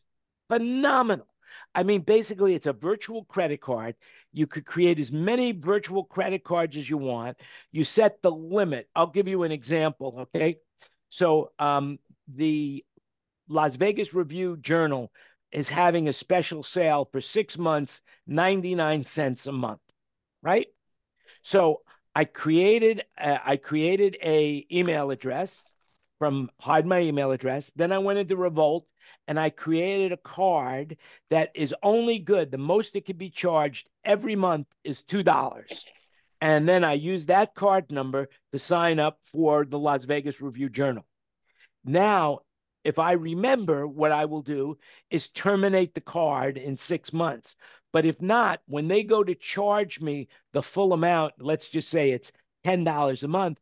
phenomenal. 0.49 1.27
I 1.75 1.83
mean, 1.83 2.01
basically, 2.01 2.55
it's 2.55 2.65
a 2.65 2.73
virtual 2.73 3.25
credit 3.25 3.61
card. 3.61 3.95
You 4.31 4.47
could 4.47 4.65
create 4.65 4.99
as 4.99 5.11
many 5.11 5.51
virtual 5.51 6.03
credit 6.03 6.43
cards 6.43 6.77
as 6.77 6.89
you 6.89 6.97
want. 6.97 7.37
You 7.71 7.83
set 7.83 8.21
the 8.21 8.31
limit. 8.31 8.89
I'll 8.95 9.07
give 9.07 9.27
you 9.27 9.43
an 9.43 9.51
example, 9.51 10.27
okay? 10.35 10.57
So, 11.09 11.51
um, 11.59 11.99
the 12.27 12.83
Las 13.47 13.75
Vegas 13.75 14.13
Review 14.13 14.57
Journal 14.57 15.11
is 15.51 15.69
having 15.69 16.07
a 16.07 16.13
special 16.13 16.63
sale 16.63 17.07
for 17.11 17.21
six 17.21 17.57
months, 17.57 18.01
99 18.27 19.03
cents 19.03 19.47
a 19.47 19.51
month, 19.51 19.79
right? 20.41 20.67
So 21.47 21.83
I 22.13 22.25
created 22.25 23.05
uh, 23.17 23.37
I 23.41 23.55
created 23.55 24.17
a 24.21 24.65
email 24.69 25.11
address 25.11 25.71
from 26.19 26.49
hide 26.59 26.85
my 26.85 26.99
email 26.99 27.31
address. 27.31 27.71
Then 27.73 27.93
I 27.93 27.99
went 27.99 28.19
into 28.19 28.35
Revolt 28.35 28.85
and 29.29 29.39
I 29.39 29.49
created 29.49 30.11
a 30.11 30.17
card 30.17 30.97
that 31.29 31.51
is 31.55 31.73
only 31.81 32.19
good. 32.19 32.51
The 32.51 32.57
most 32.57 32.97
it 32.97 33.05
could 33.05 33.17
be 33.17 33.29
charged 33.29 33.89
every 34.03 34.35
month 34.35 34.67
is 34.83 35.03
two 35.03 35.23
dollars. 35.23 35.85
And 36.41 36.67
then 36.67 36.83
I 36.83 36.93
use 36.93 37.27
that 37.27 37.55
card 37.55 37.93
number 37.93 38.27
to 38.51 38.59
sign 38.59 38.99
up 38.99 39.19
for 39.31 39.63
the 39.63 39.79
Las 39.79 40.03
Vegas 40.03 40.41
Review 40.41 40.67
Journal. 40.67 41.05
Now, 41.85 42.39
if 42.87 42.99
I 42.99 43.11
remember, 43.11 43.85
what 43.85 44.13
I 44.13 44.23
will 44.23 44.41
do 44.41 44.77
is 45.09 45.27
terminate 45.27 45.93
the 45.93 45.99
card 45.99 46.57
in 46.57 46.77
six 46.77 47.11
months. 47.11 47.57
But 47.91 48.05
if 48.05 48.21
not, 48.21 48.61
when 48.65 48.87
they 48.87 49.03
go 49.03 49.25
to 49.25 49.35
charge 49.35 49.99
me 49.99 50.29
the 50.53 50.63
full 50.63 50.93
amount, 50.93 51.33
let's 51.39 51.67
just 51.67 51.89
say 51.89 52.11
it's 52.11 52.31
$10 52.63 53.23
a 53.23 53.27
month, 53.27 53.59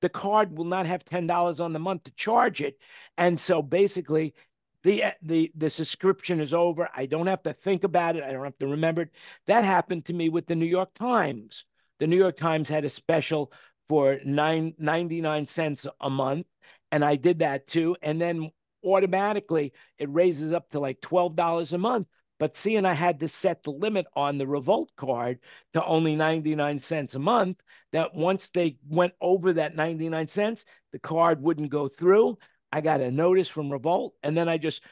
the 0.00 0.08
card 0.08 0.58
will 0.58 0.64
not 0.64 0.86
have 0.86 1.04
$10 1.04 1.60
on 1.60 1.72
the 1.72 1.78
month 1.78 2.02
to 2.04 2.10
charge 2.12 2.60
it. 2.60 2.78
And 3.16 3.38
so 3.38 3.62
basically, 3.62 4.34
the 4.82 5.04
the 5.22 5.52
the 5.54 5.70
subscription 5.70 6.40
is 6.40 6.52
over. 6.52 6.88
I 6.96 7.06
don't 7.06 7.28
have 7.28 7.42
to 7.44 7.52
think 7.52 7.84
about 7.84 8.16
it. 8.16 8.24
I 8.24 8.32
don't 8.32 8.44
have 8.44 8.58
to 8.58 8.66
remember 8.66 9.02
it. 9.02 9.10
That 9.46 9.64
happened 9.64 10.04
to 10.06 10.12
me 10.12 10.30
with 10.30 10.48
the 10.48 10.56
New 10.56 10.66
York 10.66 10.94
Times. 10.94 11.64
The 12.00 12.08
New 12.08 12.16
York 12.16 12.36
Times 12.36 12.68
had 12.68 12.84
a 12.84 12.90
special 12.90 13.52
for 13.88 14.18
nine, 14.24 14.74
99 14.78 15.46
cents 15.46 15.86
a 16.00 16.10
month. 16.10 16.46
And 16.92 17.04
I 17.04 17.16
did 17.16 17.40
that 17.40 17.66
too. 17.66 17.96
And 18.02 18.20
then 18.20 18.50
automatically 18.84 19.72
it 19.98 20.08
raises 20.10 20.52
up 20.52 20.70
to 20.70 20.80
like 20.80 21.00
$12 21.00 21.72
a 21.72 21.78
month. 21.78 22.08
But 22.38 22.56
seeing 22.56 22.84
I 22.84 22.92
had 22.92 23.18
to 23.20 23.28
set 23.28 23.64
the 23.64 23.72
limit 23.72 24.06
on 24.14 24.38
the 24.38 24.46
Revolt 24.46 24.92
card 24.96 25.40
to 25.72 25.84
only 25.84 26.14
99 26.14 26.78
cents 26.78 27.16
a 27.16 27.18
month, 27.18 27.60
that 27.92 28.14
once 28.14 28.48
they 28.48 28.78
went 28.88 29.14
over 29.20 29.54
that 29.54 29.74
99 29.74 30.28
cents, 30.28 30.64
the 30.92 31.00
card 31.00 31.42
wouldn't 31.42 31.70
go 31.70 31.88
through. 31.88 32.38
I 32.70 32.80
got 32.80 33.00
a 33.00 33.10
notice 33.10 33.48
from 33.48 33.72
Revolt 33.72 34.14
and 34.22 34.36
then 34.36 34.48
I 34.48 34.56
just 34.58 34.82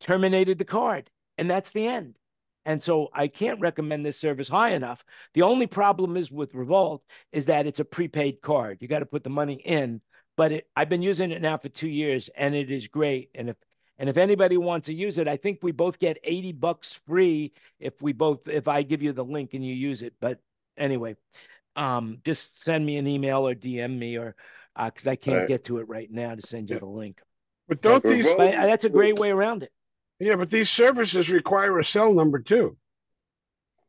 terminated 0.00 0.58
the 0.58 0.64
card. 0.64 1.08
And 1.36 1.48
that's 1.48 1.70
the 1.70 1.86
end. 1.86 2.16
And 2.64 2.82
so 2.82 3.08
I 3.14 3.28
can't 3.28 3.60
recommend 3.60 4.04
this 4.04 4.18
service 4.18 4.48
high 4.48 4.70
enough. 4.70 5.04
The 5.34 5.42
only 5.42 5.66
problem 5.66 6.16
is 6.16 6.30
with 6.30 6.54
Revolt 6.54 7.02
is 7.32 7.46
that 7.46 7.66
it's 7.66 7.80
a 7.80 7.84
prepaid 7.84 8.40
card. 8.42 8.78
You 8.80 8.88
got 8.88 8.98
to 8.98 9.06
put 9.06 9.24
the 9.24 9.30
money 9.30 9.54
in. 9.64 10.00
But 10.38 10.52
it, 10.52 10.68
I've 10.76 10.88
been 10.88 11.02
using 11.02 11.32
it 11.32 11.42
now 11.42 11.56
for 11.56 11.68
two 11.68 11.88
years, 11.88 12.30
and 12.36 12.54
it 12.54 12.70
is 12.70 12.86
great. 12.86 13.30
And 13.34 13.50
if 13.50 13.56
and 13.98 14.08
if 14.08 14.16
anybody 14.16 14.56
wants 14.56 14.86
to 14.86 14.94
use 14.94 15.18
it, 15.18 15.26
I 15.26 15.36
think 15.36 15.58
we 15.62 15.72
both 15.72 15.98
get 15.98 16.16
80 16.22 16.52
bucks 16.52 17.00
free 17.08 17.52
if 17.80 18.00
we 18.00 18.12
both 18.12 18.46
if 18.46 18.68
I 18.68 18.82
give 18.82 19.02
you 19.02 19.12
the 19.12 19.24
link 19.24 19.54
and 19.54 19.66
you 19.66 19.74
use 19.74 20.04
it. 20.04 20.14
But 20.20 20.38
anyway, 20.76 21.16
um, 21.74 22.18
just 22.24 22.62
send 22.62 22.86
me 22.86 22.98
an 22.98 23.08
email 23.08 23.48
or 23.48 23.56
DM 23.56 23.98
me 23.98 24.16
or 24.16 24.36
because 24.76 25.08
uh, 25.08 25.10
I 25.10 25.16
can't 25.16 25.38
right. 25.38 25.48
get 25.48 25.64
to 25.64 25.78
it 25.78 25.88
right 25.88 26.08
now 26.08 26.36
to 26.36 26.46
send 26.46 26.70
you 26.70 26.76
yeah. 26.76 26.80
the 26.80 26.86
link. 26.86 27.20
But 27.66 27.82
don't 27.82 28.04
these? 28.04 28.28
But 28.36 28.52
that's 28.52 28.84
a 28.84 28.90
great 28.90 29.18
way 29.18 29.30
around 29.30 29.64
it. 29.64 29.72
Yeah, 30.20 30.36
but 30.36 30.50
these 30.50 30.70
services 30.70 31.28
require 31.28 31.80
a 31.80 31.84
cell 31.84 32.12
number 32.12 32.38
too, 32.38 32.76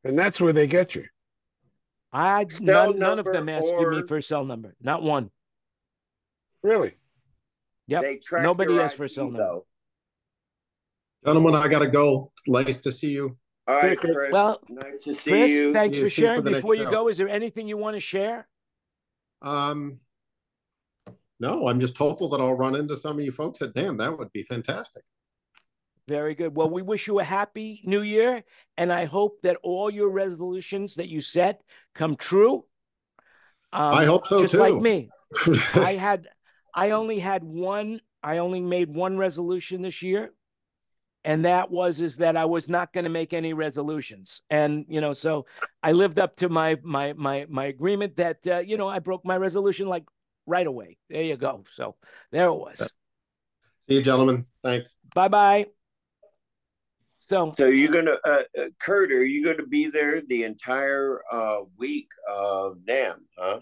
and 0.04 0.18
that's 0.18 0.41
where 0.41 0.54
they 0.54 0.66
get 0.66 0.95
you. 0.95 1.06
I 2.12 2.47
none, 2.60 2.97
none 2.97 3.20
of 3.20 3.26
them 3.26 3.50
asked 3.50 3.68
or... 3.68 3.91
me 3.91 4.02
for 4.08 4.18
a 4.18 4.24
cell 4.24 4.43
number. 4.43 4.76
Not 4.82 5.04
one. 5.04 5.30
Really? 6.64 6.93
Yep. 7.88 8.22
Nobody 8.41 8.80
asked 8.80 8.95
for 8.95 9.05
a 9.05 9.10
cell 9.10 9.26
number. 9.26 9.39
Though. 9.39 9.66
Gentlemen, 11.26 11.55
I 11.55 11.68
gotta 11.68 11.88
go. 11.88 12.32
Nice 12.47 12.82
to 12.82 12.91
see 12.91 13.10
you. 13.10 13.38
All 13.68 13.76
right, 13.76 13.99
Chris. 13.99 14.32
Well, 14.32 14.62
nice 14.70 15.03
to 15.03 15.14
see 15.14 15.32
Chris, 15.32 15.49
you. 15.49 15.74
Thanks 15.74 15.97
for 15.97 16.10
sharing. 16.10 16.43
For 16.43 16.49
Before 16.49 16.76
you 16.76 16.86
show. 16.86 16.91
go, 16.91 17.07
is 17.07 17.18
there 17.18 17.30
anything 17.30 17.68
you 17.68 17.78
want 17.78 17.95
to 17.95 17.99
share? 17.99 18.47
Um, 19.41 19.99
no, 21.39 21.68
I'm 21.68 21.80
just 21.80 21.97
hopeful 21.97 22.30
that 22.30 22.41
I'll 22.41 22.55
run 22.55 22.76
into 22.76 22.97
some 22.97 23.20
of 23.20 23.24
you 23.24 23.32
folks 23.32 23.62
at 23.62 23.74
NAMM, 23.74 23.97
That 23.99 24.18
would 24.18 24.32
be 24.34 24.43
fantastic. 24.43 25.03
Very 26.07 26.34
good. 26.34 26.55
Well, 26.55 26.70
we 26.70 26.82
wish 26.82 27.07
you 27.07 27.20
a 27.20 27.24
happy 27.24 27.82
new 27.86 28.01
year, 28.01 28.43
and 28.78 28.91
I 28.91 29.05
hope 29.05 29.39
that 29.43 29.57
all 29.62 29.91
your 29.91 30.10
resolutions 30.10 30.95
that 30.95 31.07
you 31.07 31.22
set 31.22 31.62
come 31.93 32.16
true. 32.16 32.66
Um, 33.72 33.93
I 33.93 34.05
hope 34.05 34.26
so 34.26 34.41
just 34.41 34.53
too. 34.53 34.60
like 34.60 34.74
me. 34.74 35.10
I 35.76 35.93
had, 35.93 36.28
I 36.74 36.91
only 36.91 37.20
had 37.20 37.43
one. 37.43 38.01
I 38.24 38.39
only 38.39 38.59
made 38.59 38.93
one 38.93 39.17
resolution 39.17 39.82
this 39.82 40.01
year, 40.01 40.34
and 41.24 41.45
that 41.45 41.72
was 41.72 42.01
is 42.01 42.17
that 42.17 42.36
I 42.36 42.45
was 42.45 42.67
not 42.67 42.91
going 42.93 43.05
to 43.05 43.09
make 43.09 43.34
any 43.34 43.53
resolutions. 43.53 44.41
And 44.49 44.86
you 44.89 45.01
know, 45.01 45.13
so 45.13 45.45
I 45.84 45.93
lived 45.93 46.20
up 46.20 46.36
to 46.38 46.49
my 46.49 46.78
my 46.84 47.13
my 47.13 47.45
my 47.49 47.65
agreement 47.65 48.17
that 48.17 48.39
uh, 48.47 48.59
you 48.59 48.78
know 48.78 48.88
I 48.88 48.99
broke 48.99 49.26
my 49.26 49.38
resolution 49.38 49.88
like 49.88 50.03
right 50.45 50.67
away. 50.67 50.97
There 51.09 51.24
you 51.24 51.38
go. 51.38 51.63
So 51.72 51.95
there 52.32 52.45
it 52.45 52.55
was. 52.55 52.80
See 53.88 53.95
you, 53.95 54.01
gentlemen. 54.01 54.45
Thanks. 54.63 54.95
Bye 55.15 55.30
bye. 55.30 55.65
So, 57.30 57.53
so 57.57 57.67
you're 57.67 57.91
gonna, 57.91 58.17
uh, 58.26 58.43
uh, 58.57 58.63
Kurt, 58.80 59.11
are 59.11 59.24
you 59.24 59.45
gonna 59.45 59.67
be 59.67 59.86
there 59.86 60.22
the 60.22 60.45
entire 60.45 61.22
uh, 61.32 61.59
week 61.78 62.09
of 62.28 62.80
NAMM, 62.89 63.17
huh? 63.38 63.59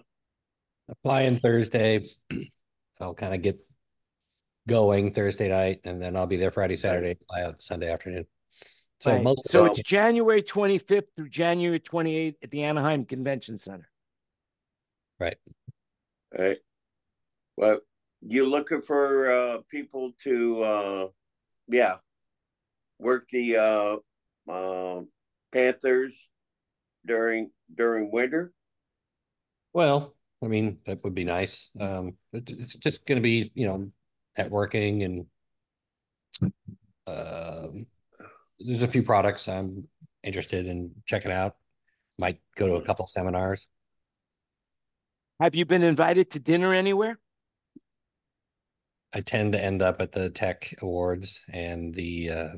Flying 1.03 1.39
Thursday, 1.39 2.05
I'll 2.99 3.13
kind 3.13 3.33
of 3.33 3.41
get 3.41 3.59
going 4.67 5.13
Thursday 5.13 5.49
night, 5.49 5.81
and 5.85 6.01
then 6.01 6.15
I'll 6.15 6.27
be 6.27 6.37
there 6.37 6.51
Friday, 6.51 6.75
Saturday, 6.75 7.17
fly 7.27 7.43
out 7.43 7.61
Sunday 7.61 7.91
afternoon. 7.91 8.25
So 8.99 9.11
right. 9.13 9.23
most 9.23 9.49
so 9.49 9.65
it's 9.65 9.81
January 9.81 10.41
25th 10.41 11.05
through 11.15 11.29
January 11.29 11.79
28th 11.79 12.35
at 12.41 12.49
the 12.49 12.63
Anaheim 12.63 13.05
Convention 13.05 13.59
Center. 13.59 13.89
Right. 15.19 15.37
Right. 16.37 16.57
Well, 17.55 17.79
you 18.21 18.45
looking 18.47 18.81
for 18.81 19.31
uh, 19.31 19.57
people 19.69 20.13
to, 20.23 20.61
uh, 20.61 21.07
yeah, 21.67 21.95
work 22.99 23.29
the 23.29 23.57
uh, 23.57 24.51
uh, 24.51 25.01
Panthers 25.51 26.27
during 27.05 27.51
during 27.73 28.11
winter? 28.11 28.51
Well, 29.73 30.16
I 30.43 30.47
mean 30.47 30.79
that 30.85 31.03
would 31.03 31.15
be 31.15 31.23
nice. 31.23 31.69
Um, 31.79 32.15
it's 32.33 32.75
just 32.75 33.05
going 33.05 33.17
to 33.17 33.23
be 33.23 33.51
you 33.55 33.67
know 33.67 33.91
networking 34.37 35.03
and 35.05 35.25
uh, 37.07 37.67
there's 38.59 38.81
a 38.81 38.87
few 38.87 39.03
products 39.03 39.47
I'm 39.47 39.87
interested 40.23 40.67
in 40.67 40.91
checking 41.05 41.31
out. 41.31 41.55
Might 42.19 42.39
go 42.55 42.67
to 42.67 42.75
a 42.75 42.81
couple 42.81 43.07
seminars. 43.07 43.69
Have 45.39 45.55
you 45.55 45.65
been 45.65 45.83
invited 45.83 46.31
to 46.31 46.39
dinner 46.39 46.73
anywhere? 46.73 47.19
I 49.13 49.21
tend 49.21 49.53
to 49.53 49.63
end 49.63 49.81
up 49.81 50.01
at 50.01 50.11
the 50.11 50.29
tech 50.29 50.73
awards 50.81 51.39
and 51.51 51.93
the 51.93 52.29
uh, 52.29 52.49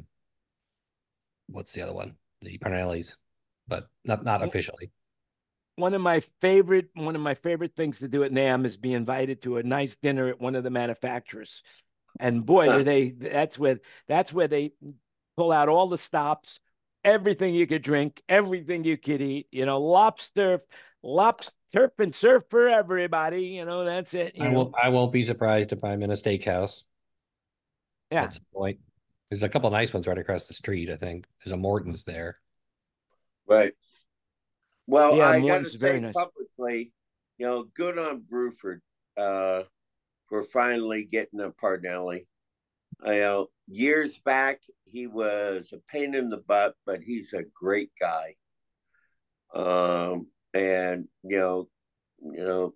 what's 1.47 1.73
the 1.73 1.81
other 1.81 1.93
one? 1.93 2.15
The 2.41 2.57
Parnellis, 2.57 3.15
but 3.67 3.89
not 4.05 4.23
not 4.23 4.41
officially. 4.41 4.91
One 5.79 5.93
of 5.93 6.01
my 6.01 6.19
favorite 6.41 6.89
one 6.93 7.15
of 7.15 7.21
my 7.21 7.33
favorite 7.33 7.75
things 7.75 7.99
to 7.99 8.07
do 8.07 8.23
at 8.23 8.31
NAMM 8.31 8.65
is 8.65 8.77
be 8.77 8.93
invited 8.93 9.41
to 9.43 9.57
a 9.57 9.63
nice 9.63 9.95
dinner 9.95 10.27
at 10.27 10.41
one 10.41 10.55
of 10.55 10.63
the 10.63 10.69
manufacturers. 10.69 11.63
And 12.19 12.45
boy, 12.45 12.69
huh. 12.69 12.83
they 12.83 13.09
that's 13.09 13.57
where 13.57 13.79
that's 14.07 14.33
where 14.33 14.47
they 14.47 14.73
pull 15.37 15.51
out 15.51 15.69
all 15.69 15.87
the 15.87 15.97
stops, 15.97 16.59
everything 17.05 17.55
you 17.55 17.65
could 17.65 17.81
drink, 17.81 18.21
everything 18.27 18.83
you 18.83 18.97
could 18.97 19.21
eat, 19.21 19.47
you 19.51 19.65
know, 19.65 19.79
lobster, 19.79 20.63
lobster 21.01 21.53
turf 21.71 21.91
and 21.99 22.13
surf 22.13 22.43
for 22.49 22.67
everybody. 22.67 23.43
You 23.43 23.65
know, 23.65 23.85
that's 23.85 24.13
it. 24.13 24.35
I 24.39 24.49
won't. 24.49 24.73
I 24.81 24.89
won't 24.89 25.11
be 25.11 25.23
surprised 25.23 25.71
if 25.71 25.83
I'm 25.83 26.03
in 26.03 26.11
a 26.11 26.15
steakhouse. 26.15 26.83
Yeah. 28.11 28.23
At 28.23 28.33
some 28.33 28.45
point. 28.53 28.79
There's 29.29 29.43
a 29.43 29.49
couple 29.49 29.69
nice 29.69 29.93
ones 29.93 30.07
right 30.07 30.17
across 30.17 30.47
the 30.47 30.55
street. 30.55 30.89
I 30.89 30.95
think 30.95 31.25
there's 31.43 31.53
a 31.53 31.57
Morton's 31.57 32.03
there. 32.03 32.39
Right. 33.47 33.73
Well, 34.89 35.17
yeah, 35.17 35.29
I 35.29 35.39
got 35.39 35.65
to 35.65 35.69
say 35.69 35.99
nice. 35.99 36.15
publicly, 36.15 36.91
you 37.37 37.45
know, 37.45 37.65
good 37.75 37.99
on 37.99 38.23
Bruford 38.23 38.79
uh, 39.17 39.63
for 40.27 40.41
finally 40.51 41.03
getting 41.03 41.41
a 41.41 41.51
Parnelli. 41.51 42.25
I 43.03 43.19
know 43.19 43.49
years 43.67 44.17
back 44.17 44.61
he 44.85 45.05
was 45.05 45.71
a 45.73 45.77
pain 45.91 46.15
in 46.15 46.29
the 46.29 46.37
butt, 46.37 46.73
but 46.87 47.01
he's 47.01 47.33
a 47.33 47.43
great 47.53 47.91
guy. 48.01 48.33
Um, 49.53 50.25
and 50.55 51.07
you 51.23 51.37
know, 51.37 51.69
you 52.19 52.43
know, 52.43 52.73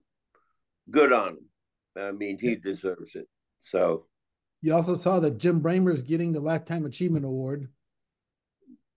good 0.92 1.12
on 1.12 1.30
him. 1.30 1.50
I 1.98 2.12
mean, 2.12 2.38
he 2.40 2.56
deserves 2.56 3.16
it. 3.16 3.28
So 3.60 4.04
you 4.62 4.76
also 4.76 4.94
saw 4.94 5.20
that 5.20 5.40
Jim 5.40 5.66
is 5.88 6.04
getting 6.04 6.32
the 6.32 6.42
Lifetime 6.42 6.86
Achievement 6.86 7.26
Award. 7.26 7.70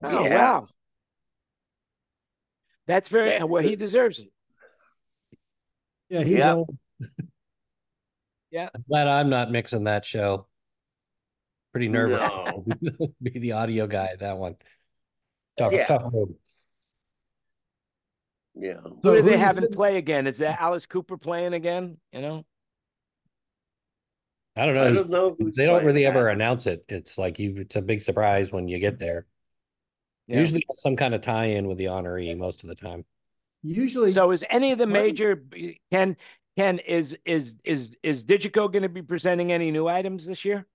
Oh, 0.03 0.23
yeah. 0.23 0.35
wow. 0.35 0.67
That's 2.87 3.09
very 3.09 3.29
That's, 3.29 3.45
well, 3.45 3.61
he 3.61 3.75
deserves 3.75 4.19
it. 4.19 4.31
Yeah, 6.09 6.23
he's 6.23 6.37
yeah. 6.37 6.53
old. 6.53 6.77
yeah. 8.51 8.69
I'm 8.73 8.85
glad 8.87 9.07
I'm 9.07 9.29
not 9.29 9.51
mixing 9.51 9.83
that 9.83 10.05
show. 10.05 10.47
Pretty 11.73 11.89
nervous. 11.89 12.19
No. 12.81 13.13
Be 13.21 13.37
the 13.37 13.51
audio 13.51 13.87
guy 13.87 14.15
that 14.19 14.37
one. 14.37 14.55
Tough, 15.57 15.73
yeah. 15.73 15.85
tough 15.85 16.11
move. 16.11 16.29
Yeah. 18.55 18.79
So 19.01 19.13
who 19.13 19.15
do 19.17 19.29
they 19.29 19.37
have 19.37 19.57
in 19.57 19.67
play 19.67 19.97
again? 19.97 20.25
Is 20.25 20.37
that 20.39 20.59
Alice 20.61 20.85
Cooper 20.85 21.17
playing 21.17 21.53
again? 21.53 21.97
You 22.11 22.21
know? 22.21 22.45
I 24.55 24.65
don't 24.65 24.75
know. 24.75 24.85
I 24.85 24.93
don't 24.93 25.09
know 25.09 25.37
they 25.55 25.67
don't 25.67 25.85
really 25.85 26.03
that. 26.03 26.15
ever 26.15 26.29
announce 26.29 26.65
it. 26.65 26.83
It's 26.89 27.17
like 27.19 27.37
you. 27.37 27.57
It's 27.57 27.75
a 27.75 27.81
big 27.81 28.01
surprise 28.01 28.51
when 28.51 28.67
you 28.67 28.79
get 28.79 28.97
there. 28.97 29.27
Yeah. 30.27 30.39
Usually, 30.39 30.63
some 30.73 30.95
kind 30.95 31.13
of 31.13 31.21
tie-in 31.21 31.67
with 31.67 31.77
the 31.77 31.85
honoree 31.85 32.37
most 32.37 32.63
of 32.63 32.69
the 32.69 32.75
time. 32.75 33.05
Usually. 33.63 34.11
So, 34.11 34.31
is 34.31 34.43
any 34.49 34.71
of 34.71 34.77
the 34.77 34.87
major 34.87 35.43
can 35.91 36.17
can 36.57 36.79
is 36.79 37.17
is 37.25 37.55
is 37.63 37.95
is 38.03 38.23
Digico 38.23 38.71
going 38.71 38.83
to 38.83 38.89
be 38.89 39.01
presenting 39.01 39.51
any 39.51 39.71
new 39.71 39.87
items 39.87 40.25
this 40.25 40.43
year? 40.43 40.67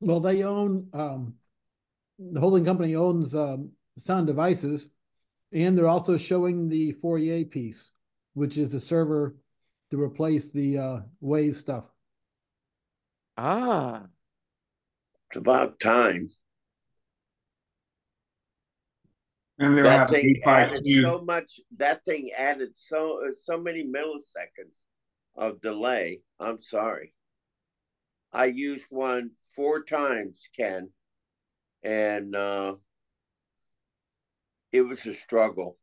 Well, 0.00 0.20
they 0.20 0.42
own 0.44 0.88
um, 0.92 1.34
the 2.18 2.40
holding 2.40 2.64
company 2.64 2.94
owns 2.94 3.34
um, 3.34 3.70
Sound 3.96 4.26
Devices, 4.26 4.88
and 5.52 5.76
they're 5.76 5.88
also 5.88 6.16
showing 6.16 6.68
the 6.68 6.92
Fourier 6.92 7.44
piece, 7.44 7.92
which 8.34 8.58
is 8.58 8.70
the 8.70 8.80
server 8.80 9.36
to 9.90 10.00
replace 10.00 10.50
the 10.50 10.78
uh, 10.78 11.00
Wave 11.20 11.56
stuff. 11.56 11.84
Ah, 13.36 14.02
It's 15.30 15.36
about 15.36 15.78
time. 15.78 16.28
And 19.58 19.76
they'll 19.76 19.84
That 19.84 20.08
thing 20.08 20.40
added 20.46 20.84
Q. 20.84 21.02
so 21.02 21.22
much. 21.22 21.60
That 21.76 22.04
thing 22.04 22.30
added 22.36 22.70
so 22.74 23.20
uh, 23.26 23.32
so 23.32 23.60
many 23.60 23.84
milliseconds 23.84 24.78
of 25.36 25.60
delay. 25.60 26.20
I'm 26.38 26.62
sorry. 26.62 27.12
I 28.32 28.46
used 28.46 28.86
one 28.90 29.30
four 29.56 29.82
times, 29.82 30.48
Ken, 30.56 30.90
and 31.82 32.36
uh, 32.36 32.76
it 34.70 34.82
was 34.82 35.04
a 35.06 35.14
struggle. 35.14 35.76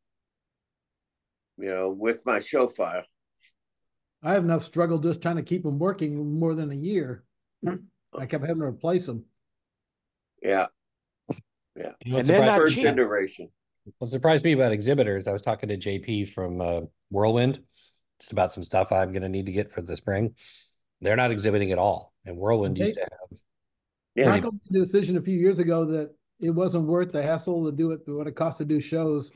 You 1.58 1.70
know, 1.70 1.90
with 1.90 2.26
my 2.26 2.40
show 2.40 2.68
file. 2.68 3.04
I 4.24 4.34
have 4.34 4.44
enough 4.44 4.64
struggle 4.64 5.00
just 5.00 5.22
trying 5.22 5.36
to 5.36 5.44
keep 5.44 5.64
them 5.64 5.80
working 5.80 6.40
more 6.40 6.56
than 6.56 6.72
a 6.72 6.76
year. 6.76 7.24
I 8.18 8.26
kept 8.26 8.46
having 8.46 8.62
to 8.62 8.66
replace 8.66 9.06
them. 9.06 9.26
Yeah, 10.42 10.68
You 11.76 11.84
know, 11.84 11.94
And 12.06 12.14
what 12.14 12.26
they're 12.26 12.38
surprised 12.38 12.46
not 12.46 12.52
me 12.54 12.60
first 12.64 12.76
cheap. 12.76 12.86
about- 12.88 13.50
What 14.00 14.10
surprised 14.12 14.46
me 14.46 14.52
about 14.54 14.72
exhibitors, 14.72 15.28
I 15.28 15.34
was 15.34 15.42
talking 15.42 15.70
to 15.70 15.78
JP 15.78 16.30
from 16.30 16.62
uh, 16.62 16.82
Whirlwind, 17.12 17.60
just 18.20 18.32
about 18.32 18.54
some 18.54 18.64
stuff 18.64 18.92
I'm 18.92 19.12
going 19.12 19.24
to 19.24 19.30
need 19.30 19.46
to 19.48 19.52
get 19.52 19.72
for 19.72 19.82
the 19.82 19.96
spring. 19.96 20.36
They're 21.02 21.16
not 21.16 21.32
exhibiting 21.32 21.72
at 21.72 21.78
all, 21.78 22.14
and 22.26 22.38
Whirlwind 22.38 22.78
used 22.78 22.96
to 22.96 23.02
have. 23.02 23.40
Yeah, 24.16 24.30
Michael 24.30 24.54
made 24.54 24.62
the 24.70 24.80
decision 24.80 25.18
a 25.18 25.22
few 25.22 25.38
years 25.38 25.60
ago 25.60 25.84
that 25.86 26.16
it 26.40 26.50
wasn't 26.52 26.88
worth 26.88 27.12
the 27.12 27.22
hassle 27.22 27.66
to 27.66 27.72
do 27.76 27.92
it, 27.92 28.02
what 28.06 28.28
it 28.28 28.36
costs 28.36 28.60
to 28.60 28.66
do 28.66 28.80
shows. 28.80 29.32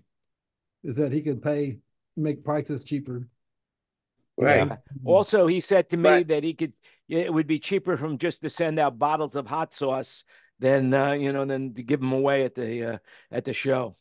Is 0.86 0.96
that 0.96 1.12
he 1.12 1.22
could 1.22 1.42
pay, 1.42 1.80
make 2.16 2.46
prices 2.46 2.86
cheaper. 2.86 3.28
right. 4.38 4.66
Yeah. 4.68 4.78
Also, 5.04 5.46
he 5.48 5.60
said 5.60 5.90
to 5.90 5.98
me 5.98 6.04
But- 6.04 6.28
that 6.30 6.44
he 6.44 6.54
could. 6.54 6.72
It 7.10 7.34
would 7.34 7.48
be 7.48 7.58
cheaper 7.60 7.98
from 7.98 8.18
just 8.20 8.40
to 8.44 8.50
send 8.52 8.78
out 8.80 8.98
bottles 9.00 9.36
of 9.36 9.48
hot 9.48 9.74
sauce 9.74 10.24
than 10.60 10.94
uh, 10.94 11.14
you 11.14 11.32
know 11.32 11.46
than 11.46 11.74
to 11.74 11.84
give 11.84 12.02
them 12.02 12.14
away 12.14 12.44
at 12.44 12.56
the 12.56 12.94
uh, 12.94 12.98
at 13.32 13.46
the 13.46 13.54
show. 13.54 13.96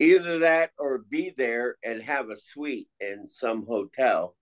Either 0.00 0.38
that 0.40 0.70
or 0.78 0.98
be 0.98 1.32
there 1.36 1.76
and 1.84 2.02
have 2.02 2.28
a 2.28 2.36
suite 2.36 2.88
in 3.00 3.26
some 3.26 3.64
hotel. 3.66 4.36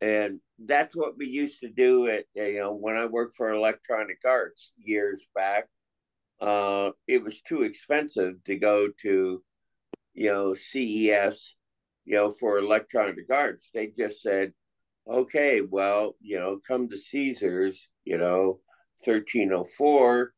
And 0.00 0.40
that's 0.58 0.96
what 0.96 1.16
we 1.16 1.26
used 1.26 1.60
to 1.60 1.68
do 1.68 2.08
at 2.08 2.24
you 2.34 2.58
know 2.58 2.72
when 2.74 2.96
I 2.96 3.06
worked 3.06 3.34
for 3.34 3.52
Electronic 3.52 4.18
Arts 4.26 4.72
years 4.76 5.26
back. 5.34 5.68
Uh, 6.40 6.90
it 7.06 7.22
was 7.22 7.40
too 7.40 7.62
expensive 7.62 8.42
to 8.42 8.56
go 8.56 8.88
to, 9.00 9.40
you 10.12 10.28
know, 10.28 10.54
CES, 10.54 11.54
you 12.04 12.16
know, 12.16 12.30
for 12.30 12.58
Electronic 12.58 13.30
Arts. 13.30 13.70
They 13.72 13.92
just 13.96 14.22
said, 14.22 14.52
okay, 15.08 15.60
well, 15.60 16.16
you 16.20 16.40
know, 16.40 16.58
come 16.66 16.88
to 16.88 16.98
Caesars, 16.98 17.88
you 18.04 18.18
know, 18.18 18.58
thirteen 19.04 19.52
oh 19.52 19.62
four, 19.62 20.32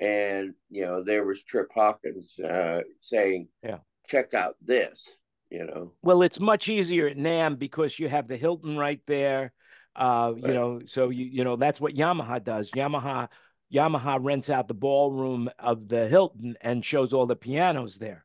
and 0.00 0.54
you 0.70 0.84
know 0.84 1.02
there 1.02 1.24
was 1.24 1.42
Trip 1.42 1.68
Hawkins 1.74 2.38
uh, 2.38 2.80
saying, 3.00 3.48
Yeah. 3.62 3.78
check 4.06 4.34
out 4.34 4.56
this, 4.62 5.16
you 5.50 5.64
know. 5.64 5.92
Well, 6.02 6.22
it's 6.22 6.40
much 6.40 6.68
easier 6.68 7.08
at 7.08 7.16
NAMM 7.16 7.58
because 7.58 7.98
you 7.98 8.08
have 8.08 8.28
the 8.28 8.36
Hilton 8.36 8.76
right 8.76 9.00
there. 9.06 9.52
Uh, 9.96 10.32
you 10.36 10.54
know, 10.54 10.80
so 10.86 11.08
you 11.10 11.24
you 11.24 11.44
know 11.44 11.56
that's 11.56 11.80
what 11.80 11.94
Yamaha 11.94 12.42
does. 12.42 12.70
Yamaha 12.70 13.28
Yamaha 13.72 14.18
rents 14.22 14.48
out 14.48 14.68
the 14.68 14.74
ballroom 14.74 15.50
of 15.58 15.88
the 15.88 16.06
Hilton 16.08 16.56
and 16.60 16.84
shows 16.84 17.12
all 17.12 17.26
the 17.26 17.36
pianos 17.36 17.96
there. 17.98 18.24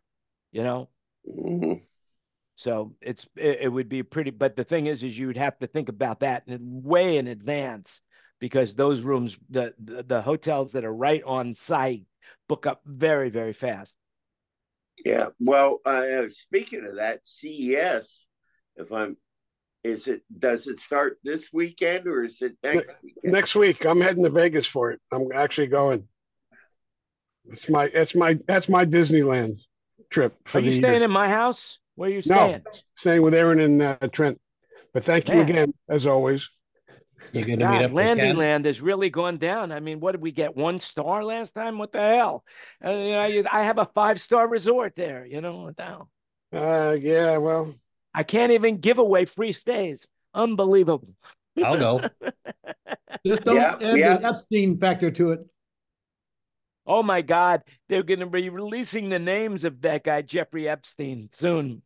You 0.52 0.64
know, 0.64 0.90
Mhm. 1.28 1.82
so 2.56 2.96
it's 3.02 3.28
it, 3.36 3.62
it 3.62 3.68
would 3.70 3.90
be 3.90 4.04
pretty. 4.04 4.30
But 4.30 4.56
the 4.56 4.64
thing 4.64 4.86
is, 4.86 5.04
is 5.04 5.18
you 5.18 5.28
would 5.28 5.38
have 5.38 5.58
to 5.60 5.68
think 5.68 5.90
about 5.90 6.20
that 6.20 6.44
in, 6.48 6.84
way 6.84 7.18
in 7.18 7.28
advance 7.28 8.02
because 8.44 8.76
those 8.76 9.04
rooms, 9.04 9.38
the, 9.50 9.74
the 9.82 10.04
the 10.04 10.22
hotels 10.22 10.74
that 10.74 10.84
are 10.84 10.94
right 10.94 11.24
on 11.26 11.56
site, 11.56 12.04
book 12.50 12.66
up 12.66 12.82
very 12.86 13.30
very 13.30 13.54
fast. 13.54 13.96
Yeah. 15.06 15.28
Well, 15.39 15.80
uh, 15.86 16.24
speaking 16.28 16.86
of 16.86 16.98
that, 16.98 17.26
CES, 17.26 18.26
if 18.76 18.91
I'm, 18.91 19.16
is 19.82 20.08
it 20.08 20.24
does 20.38 20.68
it 20.68 20.82
start 20.82 21.20
this 21.24 21.54
weekend 21.54 22.06
or 22.06 22.22
is 22.22 22.41
it 22.41 22.58
next 22.62 22.98
weekend? 23.02 23.34
Next 23.34 23.56
week, 23.56 23.86
I'm 23.86 24.02
heading 24.02 24.26
to 24.26 24.30
Vegas 24.30 24.68
for 24.68 24.91
it. 24.91 25.00
I'm 25.10 25.30
actually 25.34 25.68
going. 25.68 26.06
It's 27.46 27.70
my 27.70 27.86
it's 27.94 28.14
my 28.14 28.38
that's 28.46 28.68
my 28.68 28.86
Disneyland 28.86 29.54
trip. 30.10 30.36
For 30.50 30.58
Are 30.58 30.62
you 30.62 30.72
the 30.72 30.80
staying 30.80 30.96
year. 30.96 31.06
in 31.06 31.12
my 31.12 31.30
house? 31.30 31.80
Where 31.96 32.10
are 32.10 32.12
you 32.12 32.22
staying? 32.22 32.52
No, 32.52 32.58
staying? 32.74 32.84
staying 32.96 33.22
with 33.22 33.36
Aaron 33.36 33.62
and 33.62 33.82
uh, 33.82 33.96
Trent. 34.12 34.38
But 34.94 35.06
thank 35.06 35.30
you 35.30 35.39
again, 35.39 35.74
as 35.88 36.08
always. 36.08 36.50
You're 37.32 37.46
going 37.46 37.60
to 37.60 37.66
meet 37.70 37.78
God, 37.80 37.86
up 37.86 37.92
with 37.92 38.18
Ken? 38.18 38.36
Landyland 38.36 38.66
has 38.66 38.82
really 38.82 39.10
gone 39.10 39.38
down. 39.38 39.72
I 39.72 39.80
mean, 39.80 40.00
what 40.00 40.12
did 40.14 40.22
we 40.22 40.32
get? 40.32 40.56
One 40.56 40.80
star 40.80 41.24
last 41.24 41.56
time? 41.56 41.78
What 41.78 41.92
the 41.92 42.00
hell? 42.00 42.44
Uh, 42.84 42.90
you 42.92 43.12
know, 43.12 43.26
you- 43.26 43.46
I 43.52 43.64
have 43.64 43.78
a 43.80 43.86
five 43.86 44.20
star 44.22 44.48
resort 44.48 44.96
there. 44.96 45.26
You 45.26 45.42
know, 45.42 45.62
what 45.64 45.78
the 45.78 45.84
hell? 45.84 46.10
Uh, 46.52 46.96
yeah, 47.00 47.38
well, 47.38 47.74
I 48.14 48.24
can't 48.24 48.52
even 48.52 48.78
give 48.78 49.00
away 49.00 49.26
free 49.26 49.52
stays. 49.54 50.08
Unbelievable. 50.34 51.16
I'll 51.64 51.78
go. 51.78 52.02
Just 53.26 53.44
don't 53.44 53.56
Yeah, 53.56 53.76
add 53.82 53.98
yeah. 53.98 54.18
the 54.18 54.28
Epstein 54.28 54.78
factor 54.80 55.10
to 55.12 55.32
it. 55.32 55.40
Oh 56.86 57.02
my 57.02 57.22
God, 57.22 57.62
they're 57.88 58.04
going 58.04 58.20
to 58.20 58.26
be 58.26 58.50
releasing 58.50 59.10
the 59.10 59.20
names 59.20 59.64
of 59.64 59.82
that 59.82 60.04
guy 60.04 60.22
Jeffrey 60.22 60.68
Epstein 60.68 61.30
soon. 61.32 61.82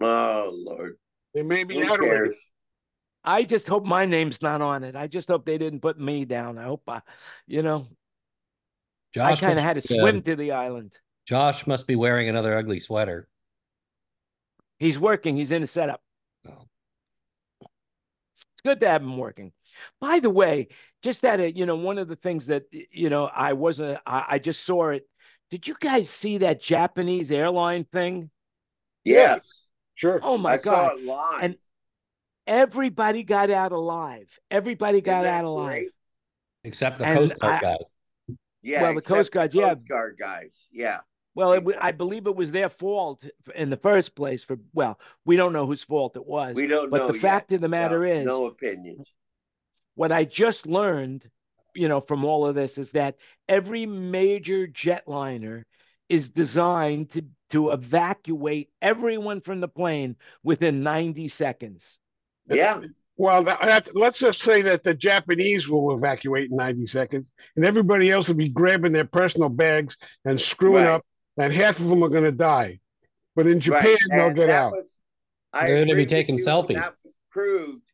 Oh 0.00 0.50
Lord, 0.52 0.96
they 1.32 1.42
may 1.42 1.64
be 1.64 1.76
who 1.76 1.84
out 1.84 1.90
already. 2.00 2.06
cares? 2.06 2.40
I 3.24 3.44
just 3.44 3.66
hope 3.66 3.84
my 3.84 4.04
name's 4.04 4.42
not 4.42 4.60
on 4.60 4.84
it. 4.84 4.94
I 4.96 5.06
just 5.06 5.28
hope 5.28 5.44
they 5.44 5.58
didn't 5.58 5.80
put 5.80 5.98
me 5.98 6.24
down. 6.24 6.58
I 6.58 6.64
hope 6.64 6.82
I, 6.86 7.00
you 7.46 7.62
know, 7.62 7.86
Josh 9.14 9.42
I 9.42 9.46
kind 9.46 9.58
of 9.58 9.64
had 9.64 9.82
to 9.82 9.94
uh, 9.94 10.00
swim 10.00 10.22
to 10.22 10.36
the 10.36 10.52
island. 10.52 10.92
Josh 11.26 11.66
must 11.66 11.86
be 11.86 11.96
wearing 11.96 12.28
another 12.28 12.56
ugly 12.56 12.80
sweater. 12.80 13.28
He's 14.78 14.98
working. 14.98 15.36
He's 15.36 15.52
in 15.52 15.62
a 15.62 15.66
setup. 15.66 16.02
Oh. 16.46 16.66
It's 17.62 18.62
good 18.64 18.80
to 18.80 18.88
have 18.88 19.02
him 19.02 19.16
working. 19.16 19.52
By 20.00 20.18
the 20.18 20.30
way, 20.30 20.68
just 21.02 21.24
at 21.24 21.40
a, 21.40 21.50
you 21.50 21.64
know, 21.64 21.76
one 21.76 21.96
of 21.96 22.08
the 22.08 22.16
things 22.16 22.46
that, 22.46 22.64
you 22.70 23.08
know, 23.08 23.24
I 23.24 23.54
wasn't, 23.54 24.00
I, 24.06 24.24
I 24.30 24.38
just 24.38 24.66
saw 24.66 24.90
it. 24.90 25.08
Did 25.50 25.66
you 25.66 25.76
guys 25.80 26.10
see 26.10 26.38
that 26.38 26.60
Japanese 26.60 27.30
airline 27.30 27.84
thing? 27.84 28.30
Yes, 29.04 29.64
Sure. 29.94 30.20
Oh 30.22 30.36
my 30.36 30.54
I 30.54 30.56
saw 30.56 30.88
God. 30.88 30.98
it 30.98 31.04
live. 31.04 31.38
And 31.42 31.56
everybody 32.46 33.22
got 33.22 33.50
out 33.50 33.72
alive. 33.72 34.38
Everybody 34.50 35.00
got 35.00 35.22
that 35.22 35.38
out 35.40 35.44
alive. 35.44 35.68
great? 35.70 35.88
Except 36.64 36.98
the 36.98 37.04
And 37.06 37.18
Coast 37.18 37.38
Guard 37.38 37.52
I- 37.54 37.60
guys. 37.60 38.36
Yeah, 38.62 38.82
Well, 38.82 38.94
the 38.94 39.02
Coast 39.02 39.30
Guard, 39.32 39.54
yeah. 39.54 39.68
Coast 39.74 39.86
Guard 39.86 40.16
guys. 40.18 40.68
Yeah, 40.72 41.00
Well, 41.34 41.52
it, 41.52 41.64
I 41.78 41.92
believe 41.92 42.26
it 42.26 42.34
was 42.34 42.50
their 42.50 42.70
fault 42.70 43.22
in 43.54 43.68
the 43.68 43.76
first 43.76 44.14
place 44.14 44.42
for, 44.42 44.56
well, 44.72 44.98
we 45.26 45.36
don't 45.36 45.52
know 45.52 45.66
whose 45.66 45.82
fault 45.84 46.16
it 46.16 46.24
was. 46.24 46.56
we 46.56 46.66
don't 46.66 46.88
but 46.90 46.98
know. 46.98 47.06
the 47.08 47.12
yet. 47.12 47.20
fact 47.22 47.52
of 47.52 47.60
the 47.60 47.68
matter 47.68 48.00
no, 48.06 48.12
is, 48.12 48.24
no 48.24 48.46
opinions. 48.46 49.12
what 49.96 50.12
I 50.12 50.24
just 50.24 50.66
learned, 50.66 51.28
you 51.74 51.88
know, 51.88 52.00
from 52.00 52.24
all 52.24 52.46
of 52.46 52.54
this 52.54 52.78
is 52.78 52.92
that 52.92 53.16
every 53.50 53.84
major 53.84 54.66
jetliner 54.66 55.64
is 56.08 56.30
designed 56.30 57.10
to 57.10 57.24
to 57.50 57.70
evacuate 57.70 58.70
everyone 58.80 59.40
from 59.42 59.60
the 59.60 59.68
plane 59.68 60.16
within 60.42 60.82
90 60.82 61.28
seconds. 61.28 61.98
Yeah, 62.48 62.80
Well, 63.16 63.44
that, 63.44 63.60
that, 63.62 63.96
let's 63.96 64.18
just 64.18 64.42
say 64.42 64.60
that 64.62 64.82
the 64.82 64.94
Japanese 64.94 65.68
will 65.68 65.94
evacuate 65.96 66.50
in 66.50 66.56
90 66.56 66.86
seconds, 66.86 67.32
and 67.56 67.64
everybody 67.64 68.10
else 68.10 68.28
will 68.28 68.34
be 68.34 68.48
grabbing 68.48 68.92
their 68.92 69.04
personal 69.04 69.48
bags 69.48 69.96
and 70.24 70.40
screwing 70.40 70.84
Right. 70.84 70.94
up, 70.94 71.06
and 71.36 71.52
half 71.52 71.78
of 71.78 71.88
them 71.88 72.02
are 72.02 72.08
going 72.08 72.24
to 72.24 72.32
die. 72.32 72.80
But 73.36 73.46
in 73.46 73.60
Japan, 73.60 73.84
right. 73.84 73.98
they'll 74.10 74.32
get 74.32 74.50
out. 74.50 74.72
Was, 74.72 74.98
They're 75.52 75.84
gonna 75.84 75.96
be 75.96 76.06
taking 76.06 76.36
you, 76.38 76.44
selfies. 76.44 76.80
That 76.80 76.94
was 77.04 77.14
proved 77.30 77.90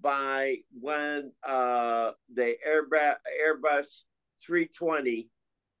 by 0.00 0.58
when 0.80 1.32
uh, 1.46 2.12
the 2.34 2.56
Airbus 2.68 3.16
Airbus 3.42 4.02
320 4.44 5.28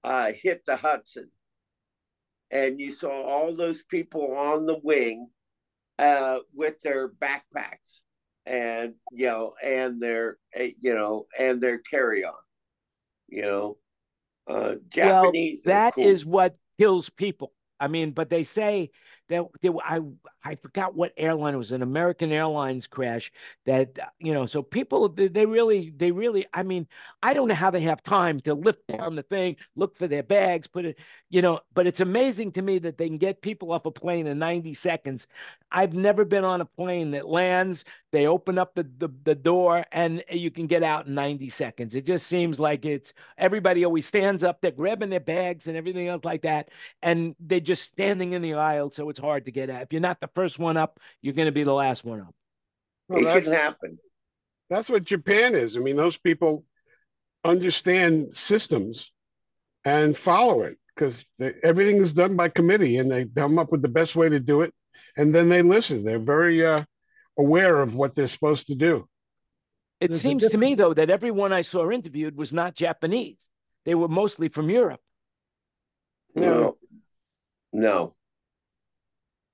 uh, 0.04 0.32
hit 0.32 0.64
the 0.64 0.76
Hudson, 0.76 1.30
and 2.50 2.80
you 2.80 2.90
saw 2.90 3.10
all 3.10 3.54
those 3.54 3.82
people 3.82 4.34
on 4.36 4.64
the 4.64 4.78
wing 4.82 5.28
uh, 5.98 6.38
with 6.54 6.80
their 6.80 7.08
backpacks 7.08 8.00
and 8.46 8.94
you 9.10 9.26
know 9.26 9.54
and 9.62 10.00
their 10.00 10.38
eh, 10.54 10.72
you 10.80 10.94
know 10.94 11.26
and 11.38 11.60
their 11.60 11.78
carry 11.78 12.24
on, 12.24 12.34
you 13.28 13.42
know. 13.42 13.76
Uh, 14.48 14.74
Japanese. 14.88 15.60
are 15.60 15.70
That 15.70 15.94
cool. 15.94 16.06
is 16.06 16.26
what 16.26 16.56
kills 16.78 17.08
people. 17.08 17.52
I 17.78 17.86
mean, 17.86 18.10
but 18.10 18.28
they 18.28 18.42
say 18.42 18.90
that 19.28 19.44
there, 19.60 19.72
I 19.84 20.00
I 20.44 20.56
forgot 20.56 20.94
what 20.94 21.12
airline 21.16 21.54
it 21.54 21.58
was 21.58 21.72
an 21.72 21.82
American 21.82 22.32
Airlines 22.32 22.86
crash 22.86 23.32
that 23.66 23.98
uh, 23.98 24.06
you 24.18 24.34
know 24.34 24.46
so 24.46 24.62
people 24.62 25.08
they, 25.08 25.28
they 25.28 25.46
really 25.46 25.90
they 25.96 26.10
really 26.12 26.46
I 26.52 26.62
mean 26.62 26.86
I 27.22 27.34
don't 27.34 27.48
know 27.48 27.54
how 27.54 27.70
they 27.70 27.80
have 27.82 28.02
time 28.02 28.40
to 28.40 28.54
lift 28.54 28.86
down 28.88 29.14
the 29.16 29.22
thing 29.22 29.56
look 29.76 29.96
for 29.96 30.08
their 30.08 30.22
bags 30.22 30.66
put 30.66 30.84
it 30.84 30.98
you 31.30 31.42
know 31.42 31.60
but 31.74 31.86
it's 31.86 32.00
amazing 32.00 32.52
to 32.52 32.62
me 32.62 32.78
that 32.80 32.98
they 32.98 33.08
can 33.08 33.18
get 33.18 33.40
people 33.42 33.72
off 33.72 33.86
a 33.86 33.90
plane 33.90 34.26
in 34.26 34.38
90 34.38 34.74
seconds 34.74 35.26
I've 35.70 35.94
never 35.94 36.24
been 36.24 36.44
on 36.44 36.60
a 36.60 36.64
plane 36.66 37.12
that 37.12 37.28
lands 37.28 37.84
They 38.10 38.26
open 38.26 38.58
up 38.58 38.74
the, 38.74 38.84
the 38.98 39.08
the 39.24 39.34
door 39.34 39.84
and 39.92 40.22
you 40.30 40.50
can 40.50 40.66
get 40.66 40.82
out 40.82 41.06
in 41.06 41.14
90 41.14 41.48
seconds. 41.48 41.94
It 41.94 42.04
just 42.04 42.26
seems 42.26 42.60
like 42.60 42.84
it's 42.84 43.14
everybody 43.38 43.84
always 43.84 44.06
stands 44.06 44.44
up, 44.44 44.60
they're 44.60 44.70
grabbing 44.70 45.10
their 45.10 45.20
bags 45.20 45.68
and 45.68 45.76
everything 45.76 46.08
else 46.08 46.24
like 46.24 46.42
that, 46.42 46.68
and 47.02 47.34
they're 47.40 47.60
just 47.60 47.82
standing 47.84 48.32
in 48.34 48.42
the 48.42 48.54
aisle, 48.54 48.90
so 48.90 49.08
it's 49.08 49.18
hard 49.20 49.46
to 49.46 49.50
get 49.52 49.70
out. 49.70 49.82
If 49.82 49.92
you're 49.92 50.00
not 50.02 50.20
the 50.20 50.28
first 50.34 50.58
one 50.58 50.76
up, 50.76 50.98
you're 51.20 51.34
going 51.34 51.46
to 51.46 51.52
be 51.52 51.64
the 51.64 51.74
last 51.74 52.04
one 52.04 52.20
up. 52.20 52.34
Well, 53.08 53.36
it 53.36 53.44
can 53.44 53.52
happen. 53.52 53.98
That's 54.70 54.88
what 54.88 55.04
Japan 55.04 55.54
is. 55.54 55.76
I 55.76 55.80
mean, 55.80 55.96
those 55.96 56.16
people 56.16 56.64
understand 57.44 58.34
systems 58.34 59.10
and 59.84 60.16
follow 60.16 60.62
it 60.62 60.78
because 60.94 61.24
everything 61.62 61.96
is 61.98 62.12
done 62.12 62.36
by 62.36 62.48
committee 62.48 62.98
and 62.98 63.10
they 63.10 63.24
come 63.24 63.58
up 63.58 63.72
with 63.72 63.82
the 63.82 63.88
best 63.88 64.14
way 64.14 64.28
to 64.28 64.40
do 64.40 64.62
it 64.62 64.72
and 65.16 65.34
then 65.34 65.48
they 65.48 65.62
listen. 65.62 66.04
They're 66.04 66.18
very 66.18 66.64
uh, 66.64 66.84
aware 67.38 67.80
of 67.80 67.94
what 67.94 68.14
they're 68.14 68.26
supposed 68.28 68.68
to 68.68 68.74
do. 68.74 69.08
It 70.00 70.08
There's 70.08 70.22
seems 70.22 70.48
to 70.48 70.58
me 70.58 70.74
though 70.74 70.94
that 70.94 71.10
everyone 71.10 71.52
i 71.52 71.62
saw 71.62 71.90
interviewed 71.90 72.36
was 72.36 72.52
not 72.52 72.74
japanese. 72.74 73.38
They 73.84 73.94
were 73.94 74.08
mostly 74.08 74.48
from 74.48 74.68
europe. 74.68 75.00
No. 76.34 76.76
No 77.72 78.14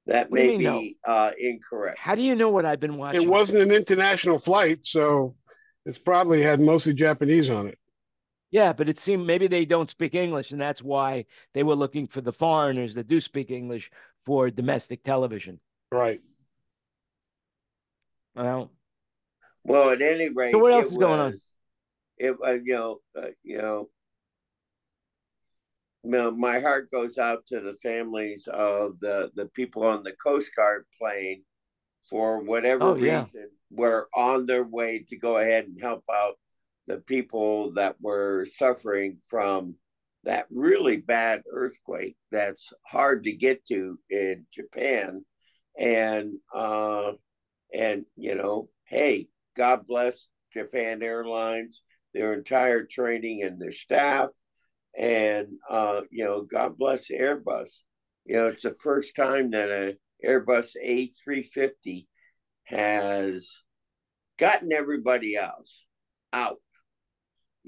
that 0.08 0.32
may 0.32 0.56
be 0.56 0.64
no? 0.64 0.82
uh, 1.06 1.30
incorrect 1.38 1.98
how 1.98 2.14
do 2.14 2.22
you 2.22 2.34
know 2.34 2.48
what 2.48 2.64
i've 2.64 2.80
been 2.80 2.96
watching 2.96 3.22
it 3.22 3.28
wasn't 3.28 3.62
an 3.62 3.70
international 3.70 4.38
flight 4.38 4.84
so 4.84 5.34
it's 5.86 5.98
probably 5.98 6.42
had 6.42 6.60
mostly 6.60 6.92
japanese 6.92 7.50
on 7.50 7.68
it 7.68 7.78
yeah, 8.50 8.72
but 8.72 8.88
it 8.88 8.98
seemed 8.98 9.26
maybe 9.26 9.46
they 9.46 9.64
don't 9.64 9.90
speak 9.90 10.14
English, 10.14 10.52
and 10.52 10.60
that's 10.60 10.82
why 10.82 11.26
they 11.52 11.62
were 11.62 11.74
looking 11.74 12.06
for 12.06 12.20
the 12.20 12.32
foreigners 12.32 12.94
that 12.94 13.06
do 13.06 13.20
speak 13.20 13.50
English 13.50 13.90
for 14.24 14.50
domestic 14.50 15.04
television. 15.04 15.60
Right. 15.92 16.20
Well. 18.34 18.70
Well, 19.64 19.90
at 19.90 20.00
any 20.00 20.30
rate, 20.30 20.52
so 20.52 20.58
what 20.58 20.72
else 20.72 20.86
is 20.86 20.92
was, 20.92 21.00
going 21.00 21.20
on? 21.20 21.38
It 22.16 22.36
uh, 22.42 22.54
you 22.54 22.74
know 22.74 23.00
uh, 23.16 23.28
you 23.42 23.58
know. 23.58 23.90
My 26.08 26.58
heart 26.60 26.90
goes 26.90 27.18
out 27.18 27.46
to 27.46 27.60
the 27.60 27.74
families 27.74 28.48
of 28.48 28.98
the, 29.00 29.30
the 29.34 29.46
people 29.46 29.84
on 29.84 30.02
the 30.02 30.12
Coast 30.12 30.50
Guard 30.56 30.86
plane 30.98 31.42
for 32.08 32.40
whatever 32.40 32.84
oh, 32.84 32.94
reason 32.94 33.28
yeah. 33.34 33.46
were 33.70 34.08
on 34.14 34.46
their 34.46 34.64
way 34.64 35.04
to 35.08 35.16
go 35.16 35.36
ahead 35.36 35.64
and 35.64 35.80
help 35.80 36.04
out 36.10 36.38
the 36.86 36.96
people 36.98 37.72
that 37.74 37.96
were 38.00 38.46
suffering 38.46 39.18
from 39.28 39.74
that 40.24 40.46
really 40.50 40.96
bad 40.96 41.42
earthquake 41.52 42.16
that's 42.30 42.72
hard 42.86 43.24
to 43.24 43.32
get 43.32 43.64
to 43.66 43.98
in 44.10 44.46
Japan. 44.52 45.24
And 45.78 46.38
uh, 46.52 47.12
and 47.72 48.04
you 48.16 48.34
know, 48.34 48.68
hey, 48.84 49.28
God 49.56 49.86
bless 49.86 50.26
Japan 50.52 51.02
Airlines, 51.02 51.82
their 52.14 52.32
entire 52.32 52.84
training 52.84 53.42
and 53.42 53.60
their 53.60 53.72
staff, 53.72 54.30
and 54.98 55.48
uh, 55.70 56.02
you 56.10 56.24
know, 56.24 56.42
God 56.42 56.76
bless 56.76 57.08
Airbus. 57.08 57.70
You 58.24 58.36
know, 58.36 58.46
it's 58.48 58.64
the 58.64 58.76
first 58.80 59.16
time 59.16 59.52
that 59.52 59.70
an 59.70 59.96
Airbus 60.26 60.74
A350 60.84 62.06
has 62.64 63.50
gotten 64.38 64.72
everybody 64.72 65.36
else 65.36 65.84
out 66.32 66.58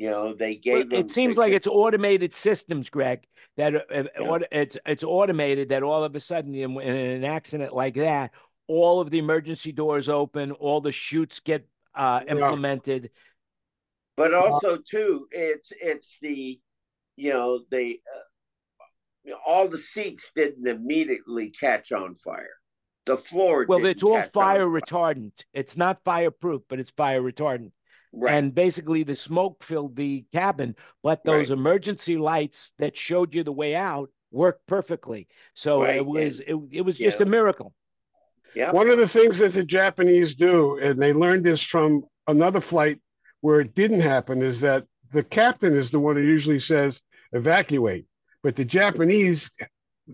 you 0.01 0.11
know, 0.11 0.33
they 0.33 0.55
gave. 0.55 0.91
Well, 0.91 1.01
it 1.01 1.11
seems 1.11 1.37
like 1.37 1.53
it's 1.53 1.67
automated 1.67 2.35
systems, 2.35 2.89
Greg. 2.89 3.21
That 3.59 3.75
uh, 3.75 3.81
uh 3.91 4.05
yeah. 4.19 4.39
it's 4.51 4.79
it's 4.87 5.05
automated. 5.05 5.69
That 5.69 5.83
all 5.83 6.03
of 6.03 6.17
a 6.17 6.21
sudden, 6.21 6.55
in, 6.55 6.81
in, 6.81 6.97
an 6.97 7.25
accident 7.25 7.75
like 7.75 7.97
that, 7.97 8.31
all 8.67 9.03
of 9.03 9.11
the 9.11 9.19
emergency 9.19 9.73
doors 9.73 10.09
open, 10.09 10.53
all 10.53 10.81
the 10.81 10.91
chutes 10.91 11.41
get 11.41 11.69
uh, 11.95 12.21
implemented. 12.27 13.11
But 14.17 14.33
also, 14.33 14.79
too, 14.79 15.27
it's 15.33 15.71
it's 15.83 16.17
the, 16.23 16.59
you 17.21 17.33
know, 17.33 17.61
they 17.71 18.01
uh, 19.29 19.35
all 19.47 19.69
the 19.69 19.79
seats 19.79 20.33
didn't 20.35 20.67
immediately 20.67 21.51
catch 21.51 21.93
on 21.93 22.15
fire. 22.15 22.57
The 23.07 23.17
floor. 23.17 23.67
Well, 23.69 23.85
it's 23.87 24.03
all 24.03 24.23
fire 24.23 24.67
retardant. 24.67 25.37
Fire. 25.37 25.47
It's 25.55 25.77
not 25.77 26.05
fireproof, 26.05 26.63
but 26.69 26.79
it's 26.81 26.91
fire 26.91 27.23
retardant. 27.23 27.73
Right. 28.13 28.35
And 28.35 28.55
basically, 28.55 29.03
the 29.05 29.15
smoke 29.15 29.63
filled 29.63 29.97
the 29.97 30.25
cabin, 30.33 30.75
but 31.03 31.23
those 31.25 31.51
right. 31.51 31.59
emergency 31.59 32.17
lights 32.17 32.73
that 32.79 32.97
showed 32.97 33.35
you 33.35 33.45
the 33.45 33.53
way 33.53 33.75
out 33.75 34.11
worked 34.33 34.67
perfectly. 34.67 35.29
So 35.55 35.83
right. 35.83 35.97
it 35.97 36.07
was 36.07 36.41
and, 36.41 36.49
it, 36.73 36.79
it 36.79 36.81
was 36.83 36.97
just 36.97 37.21
a 37.21 37.27
miracle. 37.27 37.75
Yeah. 38.55 38.73
One 38.73 38.91
of 38.91 38.99
the 38.99 39.09
things 39.09 39.39
that 39.39 39.53
the 39.53 39.65
Japanese 39.65 40.35
do, 40.35 40.79
and 40.79 41.01
they 41.01 41.13
learned 41.13 41.45
this 41.45 41.63
from 41.63 42.05
another 42.27 42.61
flight 42.61 42.99
where 43.43 43.61
it 43.61 43.75
didn't 43.75 44.01
happen, 44.01 44.43
is 44.43 44.61
that 44.61 44.85
the 45.13 45.23
captain 45.23 45.77
is 45.77 45.91
the 45.91 46.01
one 46.01 46.17
who 46.17 46.23
usually 46.23 46.59
says 46.59 47.01
evacuate, 47.33 48.07
but 48.43 48.57
the 48.57 48.65
Japanese, 48.65 49.51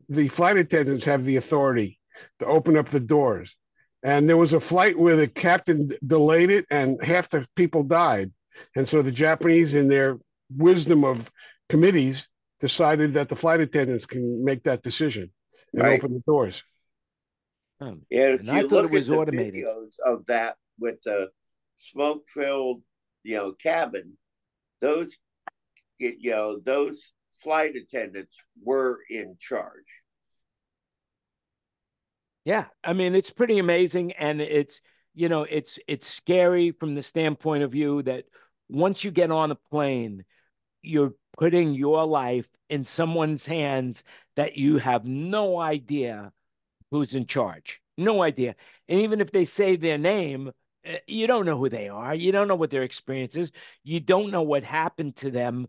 the 0.08 0.28
flight 0.28 0.56
attendants 0.56 1.04
have 1.04 1.24
the 1.24 1.36
authority 1.36 1.98
to 2.38 2.46
open 2.46 2.76
up 2.76 2.88
the 2.88 3.00
doors. 3.00 3.56
And 4.02 4.28
there 4.28 4.36
was 4.36 4.52
a 4.52 4.60
flight 4.60 4.98
where 4.98 5.16
the 5.16 5.26
captain 5.26 5.90
delayed 6.06 6.50
it 6.50 6.66
and 6.70 7.02
half 7.02 7.28
the 7.28 7.46
people 7.56 7.82
died. 7.82 8.32
And 8.74 8.88
so 8.88 9.02
the 9.02 9.12
Japanese, 9.12 9.74
in 9.74 9.88
their 9.88 10.18
wisdom 10.54 11.04
of 11.04 11.30
committees, 11.68 12.28
decided 12.60 13.14
that 13.14 13.28
the 13.28 13.36
flight 13.36 13.60
attendants 13.60 14.06
can 14.06 14.44
make 14.44 14.62
that 14.62 14.82
decision 14.82 15.30
and 15.72 15.82
right. 15.82 15.98
open 15.98 16.14
the 16.14 16.22
doors. 16.26 16.62
Um, 17.80 18.02
yeah, 18.08 18.28
if 18.28 18.44
you 18.44 18.68
look 18.68 18.94
at 18.94 19.04
the 19.04 19.16
automated. 19.16 19.54
videos 19.54 19.98
of 20.04 20.24
that 20.26 20.56
with 20.78 21.02
the 21.02 21.30
smoke-filled, 21.76 22.82
you 23.22 23.36
know, 23.36 23.52
cabin, 23.52 24.16
those, 24.80 25.14
you 25.98 26.30
know, 26.30 26.58
those 26.58 27.12
flight 27.42 27.76
attendants 27.76 28.36
were 28.62 29.00
in 29.10 29.36
charge. 29.38 29.86
Yeah, 32.44 32.66
I 32.84 32.92
mean 32.92 33.14
it's 33.14 33.30
pretty 33.30 33.58
amazing, 33.58 34.12
and 34.12 34.40
it's 34.40 34.80
you 35.14 35.28
know 35.28 35.42
it's 35.42 35.78
it's 35.88 36.08
scary 36.08 36.70
from 36.70 36.94
the 36.94 37.02
standpoint 37.02 37.64
of 37.64 37.72
view 37.72 38.02
that 38.04 38.26
once 38.68 39.02
you 39.04 39.10
get 39.10 39.30
on 39.30 39.50
a 39.50 39.56
plane, 39.56 40.24
you're 40.82 41.14
putting 41.38 41.74
your 41.74 42.06
life 42.06 42.48
in 42.70 42.84
someone's 42.84 43.44
hands 43.46 44.04
that 44.36 44.56
you 44.56 44.78
have 44.78 45.04
no 45.04 45.58
idea 45.60 46.32
who's 46.90 47.14
in 47.14 47.26
charge, 47.26 47.80
no 47.98 48.22
idea, 48.22 48.54
and 48.88 49.00
even 49.00 49.20
if 49.20 49.32
they 49.32 49.44
say 49.44 49.76
their 49.76 49.98
name, 49.98 50.52
eh, 50.84 50.98
you 51.08 51.26
don't 51.26 51.46
know 51.46 51.58
who 51.58 51.68
they 51.68 51.88
are, 51.88 52.14
you 52.14 52.32
don't 52.32 52.48
know 52.48 52.54
what 52.56 52.70
their 52.70 52.82
experience 52.84 53.36
is, 53.36 53.52
you 53.84 54.00
don't 54.00 54.30
know 54.30 54.42
what 54.42 54.64
happened 54.64 55.16
to 55.16 55.30
them 55.30 55.68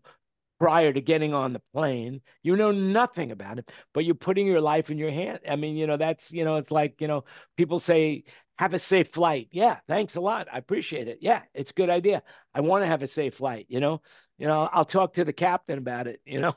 prior 0.58 0.92
to 0.92 1.00
getting 1.00 1.34
on 1.34 1.52
the 1.52 1.62
plane. 1.72 2.20
You 2.42 2.56
know 2.56 2.72
nothing 2.72 3.30
about 3.30 3.58
it, 3.58 3.70
but 3.94 4.04
you're 4.04 4.14
putting 4.14 4.46
your 4.46 4.60
life 4.60 4.90
in 4.90 4.98
your 4.98 5.10
hand. 5.10 5.40
I 5.48 5.56
mean, 5.56 5.76
you 5.76 5.86
know, 5.86 5.96
that's, 5.96 6.32
you 6.32 6.44
know, 6.44 6.56
it's 6.56 6.70
like, 6.70 7.00
you 7.00 7.08
know, 7.08 7.24
people 7.56 7.80
say, 7.80 8.24
have 8.58 8.74
a 8.74 8.78
safe 8.78 9.08
flight. 9.08 9.48
Yeah, 9.52 9.78
thanks 9.86 10.16
a 10.16 10.20
lot. 10.20 10.48
I 10.52 10.58
appreciate 10.58 11.06
it. 11.06 11.18
Yeah, 11.20 11.42
it's 11.54 11.70
a 11.70 11.74
good 11.74 11.90
idea. 11.90 12.24
I 12.54 12.60
want 12.60 12.82
to 12.82 12.88
have 12.88 13.02
a 13.02 13.06
safe 13.06 13.34
flight, 13.34 13.66
you 13.68 13.78
know. 13.78 14.02
You 14.36 14.48
know, 14.48 14.68
I'll 14.72 14.84
talk 14.84 15.14
to 15.14 15.24
the 15.24 15.32
captain 15.32 15.78
about 15.78 16.08
it, 16.08 16.20
you 16.24 16.40
know. 16.40 16.56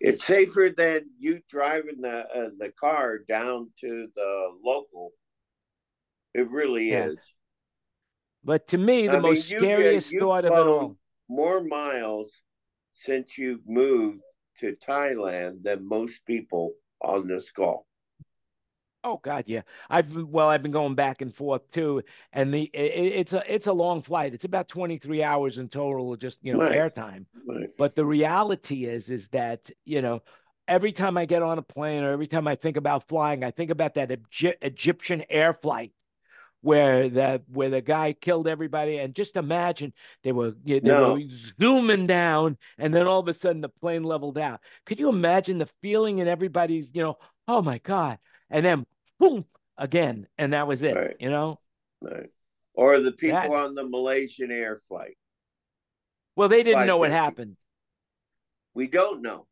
it's 0.00 0.24
safer 0.24 0.70
than 0.76 1.06
you 1.18 1.40
driving 1.48 2.02
the 2.02 2.28
uh, 2.28 2.50
the 2.58 2.70
car 2.78 3.18
down 3.26 3.70
to 3.80 4.08
the 4.14 4.48
local. 4.62 5.12
It 6.34 6.50
really 6.50 6.90
yeah. 6.90 7.06
is. 7.06 7.20
But 8.44 8.68
to 8.68 8.78
me, 8.78 9.06
the 9.06 9.16
I 9.16 9.20
most 9.20 9.50
mean, 9.50 9.60
scariest 9.60 10.14
thought 10.18 10.44
of 10.44 10.52
it 10.52 10.58
all. 10.58 10.96
More 11.28 11.62
miles 11.62 12.42
since 12.92 13.38
you've 13.38 13.66
moved 13.66 14.20
to 14.58 14.76
Thailand 14.76 15.62
than 15.62 15.86
most 15.86 16.24
people 16.26 16.74
on 17.00 17.26
this 17.26 17.50
call. 17.50 17.86
Oh 19.04 19.18
God, 19.22 19.44
yeah. 19.46 19.62
I've 19.90 20.14
well, 20.14 20.48
I've 20.48 20.62
been 20.62 20.70
going 20.70 20.94
back 20.94 21.22
and 21.22 21.34
forth 21.34 21.68
too, 21.72 22.02
and 22.32 22.54
the 22.54 22.70
it, 22.72 23.12
it's 23.16 23.32
a 23.32 23.42
it's 23.52 23.66
a 23.66 23.72
long 23.72 24.00
flight. 24.00 24.32
It's 24.32 24.44
about 24.44 24.68
twenty 24.68 24.96
three 24.96 25.24
hours 25.24 25.58
in 25.58 25.68
total, 25.68 26.14
just 26.16 26.38
you 26.42 26.52
know, 26.52 26.60
right. 26.60 26.72
airtime. 26.72 27.26
Right. 27.48 27.68
But 27.76 27.96
the 27.96 28.06
reality 28.06 28.84
is, 28.84 29.10
is 29.10 29.28
that 29.30 29.70
you 29.84 30.02
know, 30.02 30.22
every 30.68 30.92
time 30.92 31.16
I 31.16 31.24
get 31.24 31.42
on 31.42 31.58
a 31.58 31.62
plane 31.62 32.04
or 32.04 32.12
every 32.12 32.28
time 32.28 32.46
I 32.46 32.54
think 32.54 32.76
about 32.76 33.08
flying, 33.08 33.42
I 33.42 33.50
think 33.50 33.72
about 33.72 33.94
that 33.94 34.16
Egyptian 34.62 35.24
air 35.28 35.52
flight 35.52 35.92
where 36.62 37.08
the 37.08 37.42
where 37.48 37.70
the 37.70 37.80
guy 37.80 38.12
killed 38.12 38.48
everybody 38.48 38.98
and 38.98 39.14
just 39.14 39.36
imagine 39.36 39.92
they 40.22 40.32
were 40.32 40.54
they 40.64 40.80
no. 40.80 41.14
were 41.14 41.20
zooming 41.60 42.06
down 42.06 42.56
and 42.78 42.94
then 42.94 43.06
all 43.06 43.18
of 43.18 43.28
a 43.28 43.34
sudden 43.34 43.60
the 43.60 43.68
plane 43.68 44.04
leveled 44.04 44.38
out. 44.38 44.60
Could 44.86 44.98
you 44.98 45.08
imagine 45.08 45.58
the 45.58 45.68
feeling 45.82 46.18
in 46.18 46.28
everybody's 46.28 46.90
you 46.94 47.02
know 47.02 47.18
oh 47.48 47.60
my 47.60 47.78
god 47.78 48.18
and 48.48 48.64
then 48.64 48.86
boom 49.18 49.44
again 49.76 50.28
and 50.38 50.52
that 50.52 50.66
was 50.66 50.82
it 50.82 50.96
right. 50.96 51.16
you 51.18 51.30
know? 51.30 51.58
Right. 52.00 52.30
Or 52.74 52.98
the 53.00 53.12
people 53.12 53.36
that, 53.36 53.50
on 53.50 53.74
the 53.74 53.86
malaysian 53.86 54.50
air 54.50 54.76
flight. 54.76 55.18
Well 56.36 56.48
they 56.48 56.62
didn't 56.62 56.86
know 56.86 56.98
what 56.98 57.10
happened. 57.10 57.56
We 58.72 58.86
don't 58.86 59.20
know. 59.20 59.46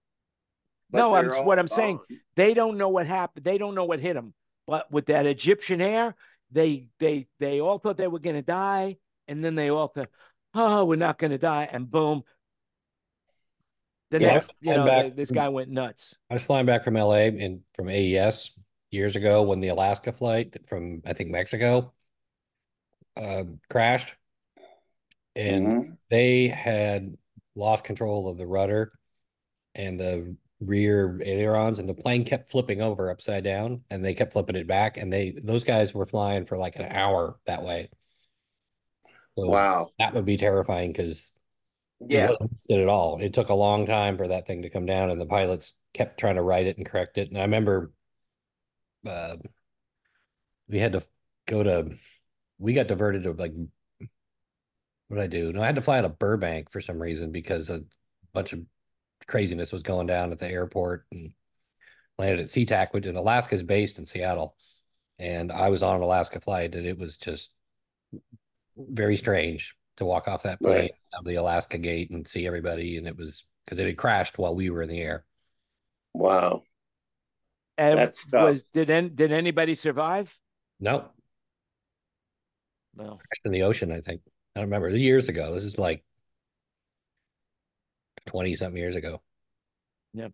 No 0.92 1.14
I'm, 1.14 1.28
what 1.44 1.58
i'm 1.58 1.66
gone. 1.66 1.76
saying 1.76 2.00
they 2.36 2.54
don't 2.54 2.78
know 2.78 2.88
what 2.88 3.06
happened 3.06 3.44
they 3.44 3.58
don't 3.58 3.74
know 3.74 3.84
what 3.84 4.00
hit 4.00 4.14
them 4.14 4.32
but 4.66 4.90
with 4.90 5.06
that 5.06 5.24
egyptian 5.26 5.80
air 5.80 6.16
they 6.50 6.88
they 6.98 7.26
they 7.38 7.60
all 7.60 7.78
thought 7.78 7.96
they 7.96 8.08
were 8.08 8.18
going 8.18 8.36
to 8.36 8.42
die, 8.42 8.98
and 9.28 9.44
then 9.44 9.54
they 9.54 9.70
all 9.70 9.88
thought, 9.88 10.10
"Oh, 10.54 10.84
we're 10.84 10.96
not 10.96 11.18
going 11.18 11.30
to 11.32 11.38
die," 11.38 11.68
and 11.70 11.90
boom. 11.90 12.24
The 14.10 14.18
Yeah, 14.18 14.34
next, 14.34 14.52
you 14.60 14.74
know, 14.74 14.86
back 14.86 15.16
this 15.16 15.30
guy 15.30 15.48
went 15.48 15.70
nuts. 15.70 16.16
I 16.30 16.34
was 16.34 16.44
flying 16.44 16.66
back 16.66 16.84
from 16.84 16.96
LA 16.96 17.26
and 17.28 17.60
from 17.74 17.88
AES 17.88 18.50
years 18.90 19.16
ago 19.16 19.42
when 19.42 19.60
the 19.60 19.68
Alaska 19.68 20.12
flight 20.12 20.56
from 20.66 21.02
I 21.06 21.12
think 21.12 21.30
Mexico 21.30 21.92
uh, 23.16 23.44
crashed, 23.68 24.16
and 25.36 25.66
Mhm. 25.66 25.96
they 26.10 26.48
had 26.48 27.16
lost 27.54 27.84
control 27.84 28.28
of 28.28 28.36
the 28.38 28.46
rudder 28.46 28.92
and 29.74 29.98
the 29.98 30.36
rear 30.60 31.20
ailerons, 31.24 31.78
and 31.78 31.88
the 31.88 31.94
plane 31.94 32.24
kept 32.24 32.50
flipping 32.50 32.82
over 32.82 33.10
upside 33.10 33.44
down, 33.44 33.82
and 33.90 34.04
they 34.04 34.14
kept 34.14 34.32
flipping 34.32 34.56
it 34.56 34.66
back, 34.66 34.96
and 34.96 35.12
they 35.12 35.34
those 35.42 35.64
guys 35.64 35.94
were 35.94 36.06
flying 36.06 36.44
for 36.46 36.56
like 36.56 36.76
an 36.76 36.86
hour 36.86 37.38
that 37.46 37.62
way. 37.62 37.90
So 39.36 39.46
Wow. 39.48 39.90
that 39.98 40.14
would 40.14 40.24
be 40.24 40.36
terrifying 40.36 40.92
because 40.92 41.32
it 42.00 42.08
Yeah. 42.10 42.28
wasn't 42.28 42.80
at 42.82 42.88
all. 42.88 43.20
It 43.20 43.32
took 43.32 43.48
a 43.48 43.54
long 43.54 43.86
time 43.86 44.16
for 44.16 44.28
that 44.28 44.46
thing 44.46 44.62
to 44.62 44.70
come 44.70 44.86
down, 44.86 45.10
and 45.10 45.20
the 45.20 45.26
pilots 45.26 45.72
kept 45.94 46.18
trying 46.18 46.36
to 46.36 46.42
write 46.42 46.66
it 46.66 46.76
and 46.76 46.86
correct 46.86 47.18
it. 47.18 47.28
And 47.28 47.38
I 47.38 47.42
remember 47.42 47.92
uh, 49.06 49.36
we 50.68 50.78
had 50.78 50.92
to 50.92 51.02
go 51.46 51.62
to, 51.62 51.90
we 52.58 52.74
got 52.74 52.86
diverted 52.86 53.24
to 53.24 53.32
like, 53.32 53.52
what 55.08 55.16
did 55.16 55.22
I 55.22 55.26
do? 55.26 55.52
No, 55.52 55.62
I 55.62 55.66
had 55.66 55.74
to 55.74 55.82
fly 55.82 55.98
out 55.98 56.04
of 56.04 56.18
Burbank 56.18 56.70
for 56.70 56.80
some 56.80 57.00
reason 57.00 57.32
because 57.32 57.70
a 57.70 57.82
bunch 58.32 58.52
of 58.52 58.60
craziness 59.26 59.72
was 59.72 59.82
going 59.82 60.06
down 60.06 60.32
at 60.32 60.38
the 60.38 60.48
airport 60.48 61.06
and 61.12 61.32
landed 62.18 62.40
at 62.40 62.46
SeaTac, 62.46 62.92
which 62.92 63.06
in 63.06 63.16
Alaska 63.16 63.54
is 63.54 63.62
based 63.62 63.98
in 63.98 64.04
Seattle. 64.06 64.56
And 65.18 65.52
I 65.52 65.68
was 65.68 65.82
on 65.82 65.96
an 65.96 66.02
Alaska 66.02 66.40
flight, 66.40 66.74
and 66.74 66.86
it 66.86 66.98
was 66.98 67.18
just 67.18 67.52
very 68.76 69.16
strange 69.16 69.76
to 69.98 70.04
walk 70.04 70.28
off 70.28 70.44
that 70.44 70.60
plane 70.60 70.74
Right. 70.74 70.90
of 71.18 71.24
the 71.24 71.34
Alaska 71.34 71.76
gate 71.78 72.10
and 72.10 72.26
see 72.26 72.46
everybody. 72.46 72.96
And 72.96 73.06
it 73.06 73.16
was 73.16 73.44
because 73.64 73.78
it 73.78 73.86
had 73.86 73.98
crashed 73.98 74.38
while 74.38 74.54
we 74.54 74.70
were 74.70 74.82
in 74.82 74.88
the 74.88 75.00
air. 75.00 75.24
Wow. 76.14 76.62
And 77.76 77.98
That's 77.98 78.24
tough. 78.24 78.50
was 78.50 78.62
did 78.64 78.90
any, 78.90 79.08
did 79.10 79.32
anybody 79.32 79.74
survive? 79.74 80.36
No, 80.80 81.10
No. 82.94 83.16
crashed 83.16 83.44
in 83.44 83.52
the 83.52 83.62
ocean, 83.62 83.92
I 83.92 84.00
think. 84.00 84.22
I 84.56 84.60
don't 84.60 84.66
remember. 84.70 84.88
Years 84.88 85.28
ago. 85.28 85.54
This 85.54 85.64
is 85.64 85.78
like 85.78 86.02
20 88.26 88.54
something 88.54 88.76
years 88.76 88.96
ago. 88.96 89.20
Yep. 90.14 90.32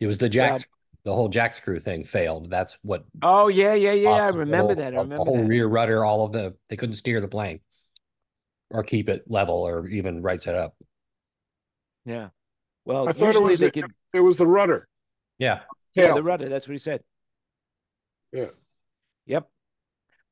It 0.00 0.06
was 0.06 0.18
the 0.18 0.28
Jack, 0.28 0.62
the 1.04 1.14
whole 1.14 1.28
Jack 1.28 1.54
screw 1.54 1.78
thing 1.80 2.04
failed. 2.04 2.50
That's 2.50 2.78
what 2.82 3.04
Oh 3.22 3.48
yeah, 3.48 3.74
yeah, 3.74 3.92
yeah. 3.92 4.10
I 4.10 4.28
remember 4.28 4.68
middle- 4.68 4.74
that. 4.76 4.94
I 4.94 5.00
remember 5.02 5.16
the 5.16 5.24
whole 5.24 5.36
that. 5.38 5.46
rear 5.46 5.66
rudder, 5.66 6.04
all 6.04 6.24
of 6.24 6.32
the, 6.32 6.54
they 6.68 6.76
couldn't 6.76 6.94
steer 6.94 7.20
the 7.20 7.28
plane 7.28 7.60
or 8.70 8.82
keep 8.82 9.08
it 9.08 9.24
level 9.28 9.66
or 9.66 9.86
even 9.88 10.22
right 10.22 10.40
set 10.40 10.54
up. 10.54 10.74
Yeah. 12.04 12.28
Well, 12.84 13.08
I 13.08 13.12
thought 13.12 13.34
it 13.34 13.42
was 13.42 13.60
they 13.60 13.66
the- 13.66 13.82
could. 13.82 13.92
It 14.14 14.20
was 14.20 14.38
the 14.38 14.46
rudder. 14.46 14.88
Yeah. 15.38 15.60
Yeah, 15.94 16.06
Tail. 16.06 16.14
the 16.16 16.22
rudder. 16.22 16.48
That's 16.48 16.66
what 16.66 16.72
he 16.72 16.78
said. 16.78 17.02
Yeah. 18.32 18.46
Yep. 19.26 19.48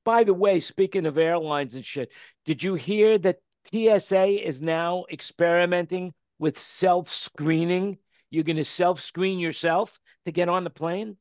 By 0.04 0.24
the 0.24 0.34
way, 0.34 0.60
speaking 0.60 1.04
of 1.06 1.18
airlines 1.18 1.74
and 1.74 1.84
shit, 1.84 2.10
did 2.44 2.62
you 2.62 2.74
hear 2.74 3.18
that 3.18 3.38
TSA 3.72 4.46
is 4.46 4.60
now 4.62 5.04
experimenting 5.10 6.14
with 6.38 6.58
self-screening? 6.58 7.98
You're 8.30 8.44
going 8.44 8.56
to 8.56 8.64
self-screen 8.64 9.38
yourself 9.38 9.98
to 10.24 10.32
get 10.32 10.48
on 10.48 10.64
the 10.64 10.70
plane? 10.70 11.16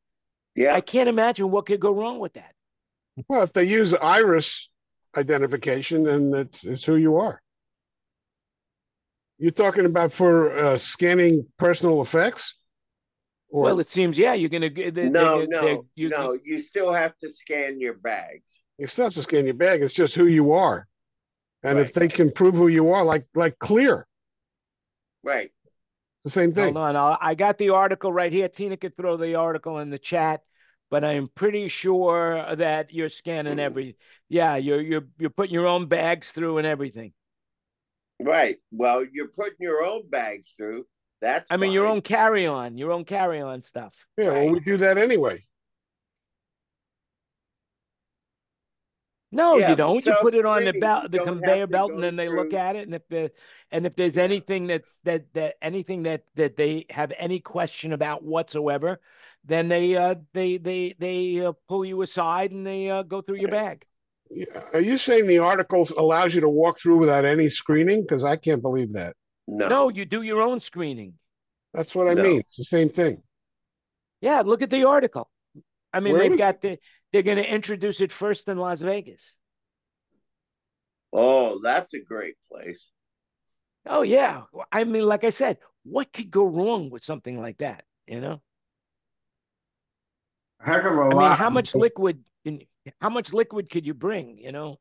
Yeah. 0.55 0.73
I 0.73 0.81
can't 0.81 1.09
imagine 1.09 1.51
what 1.51 1.65
could 1.65 1.79
go 1.79 1.91
wrong 1.93 2.19
with 2.19 2.33
that. 2.33 2.53
Well, 3.27 3.43
if 3.43 3.53
they 3.53 3.63
use 3.63 3.93
iris 3.93 4.69
identification, 5.15 6.03
then 6.03 6.33
it's, 6.33 6.63
it's 6.63 6.83
who 6.83 6.95
you 6.95 7.17
are. 7.17 7.41
You're 9.39 9.51
talking 9.51 9.85
about 9.85 10.11
for 10.11 10.57
uh, 10.57 10.77
scanning 10.77 11.45
personal 11.57 12.01
effects? 12.01 12.55
Or 13.49 13.63
Well, 13.63 13.79
it 13.79 13.89
seems, 13.89 14.17
yeah, 14.17 14.33
you're 14.33 14.49
going 14.49 14.73
to. 14.73 14.91
They, 14.91 15.09
no, 15.09 15.39
they, 15.39 15.47
no, 15.47 15.85
you, 15.95 16.09
no. 16.09 16.37
You 16.43 16.59
still 16.59 16.91
have 16.91 17.17
to 17.19 17.29
scan 17.29 17.79
your 17.79 17.93
bags. 17.93 18.59
you 18.77 18.87
still 18.87 19.05
have 19.05 19.13
to 19.13 19.21
scan 19.21 19.45
your 19.45 19.53
bag. 19.53 19.81
It's 19.81 19.93
just 19.93 20.15
who 20.15 20.25
you 20.25 20.53
are. 20.53 20.87
And 21.63 21.79
if 21.79 21.93
they 21.93 22.07
can 22.07 22.31
prove 22.31 22.55
who 22.55 22.67
you 22.67 22.91
are, 22.91 23.03
like 23.03 23.25
like 23.35 23.57
clear, 23.59 24.05
Right. 25.23 25.51
it's 26.17 26.23
the 26.23 26.29
same 26.29 26.53
thing. 26.53 26.73
Hold 26.73 26.77
on, 26.77 26.95
I'll, 26.95 27.17
I 27.19 27.35
got 27.35 27.57
the 27.57 27.71
article 27.71 28.11
right 28.11 28.31
here. 28.31 28.47
Tina 28.47 28.77
could 28.77 28.95
throw 28.95 29.17
the 29.17 29.35
article 29.35 29.79
in 29.79 29.89
the 29.89 29.99
chat, 29.99 30.41
but 30.89 31.03
I'm 31.03 31.27
pretty 31.27 31.67
sure 31.67 32.55
that 32.55 32.93
you're 32.93 33.09
scanning 33.09 33.59
every. 33.59 33.97
Yeah, 34.29 34.55
you're 34.55 34.81
you're 34.81 35.07
you're 35.17 35.29
putting 35.29 35.53
your 35.53 35.67
own 35.67 35.87
bags 35.87 36.31
through 36.31 36.57
and 36.59 36.67
everything. 36.67 37.13
Right. 38.19 38.57
Well, 38.71 39.05
you're 39.11 39.27
putting 39.27 39.57
your 39.59 39.83
own 39.83 40.09
bags 40.09 40.53
through. 40.57 40.85
That's 41.21 41.51
I 41.51 41.57
mean, 41.57 41.71
your 41.71 41.87
own 41.87 42.01
carry-on, 42.01 42.77
your 42.77 42.91
own 42.91 43.05
carry-on 43.05 43.63
stuff. 43.63 43.93
Yeah, 44.17 44.31
well, 44.31 44.53
we 44.53 44.59
do 44.59 44.77
that 44.77 44.97
anyway. 44.97 45.45
No, 49.31 49.57
Yeah, 49.57 49.69
you 49.69 49.75
don't. 49.75 50.05
You 50.05 50.13
put 50.13 50.33
it 50.33 50.45
on 50.45 50.63
the 50.63 50.71
belt, 50.71 51.11
the 51.11 51.19
conveyor 51.19 51.67
belt, 51.67 51.91
and 51.91 52.01
then 52.01 52.15
they 52.15 52.29
look 52.29 52.53
at 52.53 52.75
it, 52.77 52.83
and 52.87 52.95
if 52.95 53.07
the 53.09 53.31
and 53.71 53.85
if 53.85 53.95
there's 53.95 54.15
Yeah. 54.15 54.23
anything 54.23 54.67
that 54.67 54.83
that 55.03 55.33
that 55.33 55.55
anything 55.61 56.03
that 56.03 56.23
that 56.35 56.55
they 56.55 56.85
have 56.89 57.11
any 57.17 57.39
question 57.41 57.91
about 57.93 58.23
whatsoever, 58.23 59.01
then 59.43 59.67
they 59.67 59.95
uh 59.97 60.15
they 60.33 60.57
they 60.57 60.95
they 60.97 61.45
uh, 61.45 61.51
pull 61.67 61.83
you 61.83 62.01
aside 62.01 62.51
and 62.51 62.65
they 62.65 62.89
uh, 62.89 63.03
go 63.03 63.21
through 63.21 63.37
your 63.37 63.49
bag. 63.49 63.85
Yeah, 64.29 64.45
Are 64.73 64.81
you 64.81 64.97
saying 64.97 65.27
the 65.27 65.39
articles 65.39 65.91
allows 65.91 66.33
you 66.35 66.41
to 66.41 66.49
walk 66.49 66.79
through 66.79 66.97
without 66.97 67.25
any 67.25 67.49
screening? 67.49 68.01
Because 68.01 68.23
I 68.23 68.35
can't 68.35 68.61
believe 68.61 68.93
that. 68.93 69.15
No. 69.47 69.67
No, 69.67 69.89
you 69.89 70.05
do 70.05 70.21
your 70.21 70.41
own 70.41 70.59
screening. 70.59 71.17
That's 71.73 71.95
what 71.95 72.07
I 72.07 72.15
No. 72.15 72.23
mean. 72.23 72.39
It's 72.41 72.57
the 72.57 72.63
same 72.65 72.89
thing. 72.89 73.23
Yeah, 74.21 74.41
look 74.41 74.61
at 74.61 74.69
the 74.69 74.83
article. 74.85 75.29
I 75.93 75.99
mean, 75.99 76.13
Where 76.13 76.27
they've 76.29 76.37
got 76.37 76.61
the 76.61 76.77
they're 77.11 77.23
going 77.23 77.37
to 77.37 77.49
introduce 77.53 78.01
it 78.01 78.11
first 78.11 78.47
in 78.47 78.57
Las 78.57 78.81
Vegas. 78.81 79.35
Oh, 81.13 81.59
that's 81.63 81.93
a 81.93 81.99
great 82.01 82.35
place. 82.51 82.89
Oh 83.85 84.01
yeah, 84.01 84.43
I 84.71 84.83
mean, 84.83 85.05
like 85.05 85.23
I 85.23 85.29
said, 85.29 85.57
what 85.83 86.11
could 86.11 86.29
go 86.29 86.45
wrong 86.45 86.89
with 86.89 87.03
something 87.03 87.41
like 87.41 87.57
that? 87.59 87.85
You 88.05 88.19
know, 88.19 88.41
Heck 90.59 90.83
of 90.83 90.91
a 90.93 90.95
I 90.95 91.13
lot. 91.13 91.17
mean, 91.17 91.31
how 91.31 91.49
much 91.49 91.73
liquid? 91.73 92.23
Can, 92.43 92.61
how 93.01 93.09
much 93.09 93.31
liquid 93.33 93.69
could 93.69 93.85
you 93.85 93.93
bring? 93.93 94.37
You 94.37 94.51
know. 94.51 94.77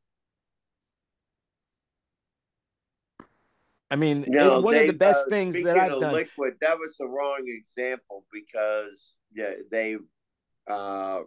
I 3.90 3.94
mean, 3.96 4.24
it- 4.24 4.30
No, 4.30 4.61
one 4.61 4.74
they, 4.74 4.80
of 4.88 4.94
the 4.94 4.98
best 4.98 5.20
uh, 5.20 5.30
things 5.30 5.54
that 5.62 5.78
I've 5.78 5.92
of 5.92 6.00
done. 6.00 6.14
liquid, 6.14 6.54
that 6.61 6.76
was 6.78 6.96
the 6.96 7.07
wrong 7.07 7.44
example 7.46 8.24
because 8.32 9.14
yeah, 9.32 9.52
they 9.70 9.96
uh 10.68 11.20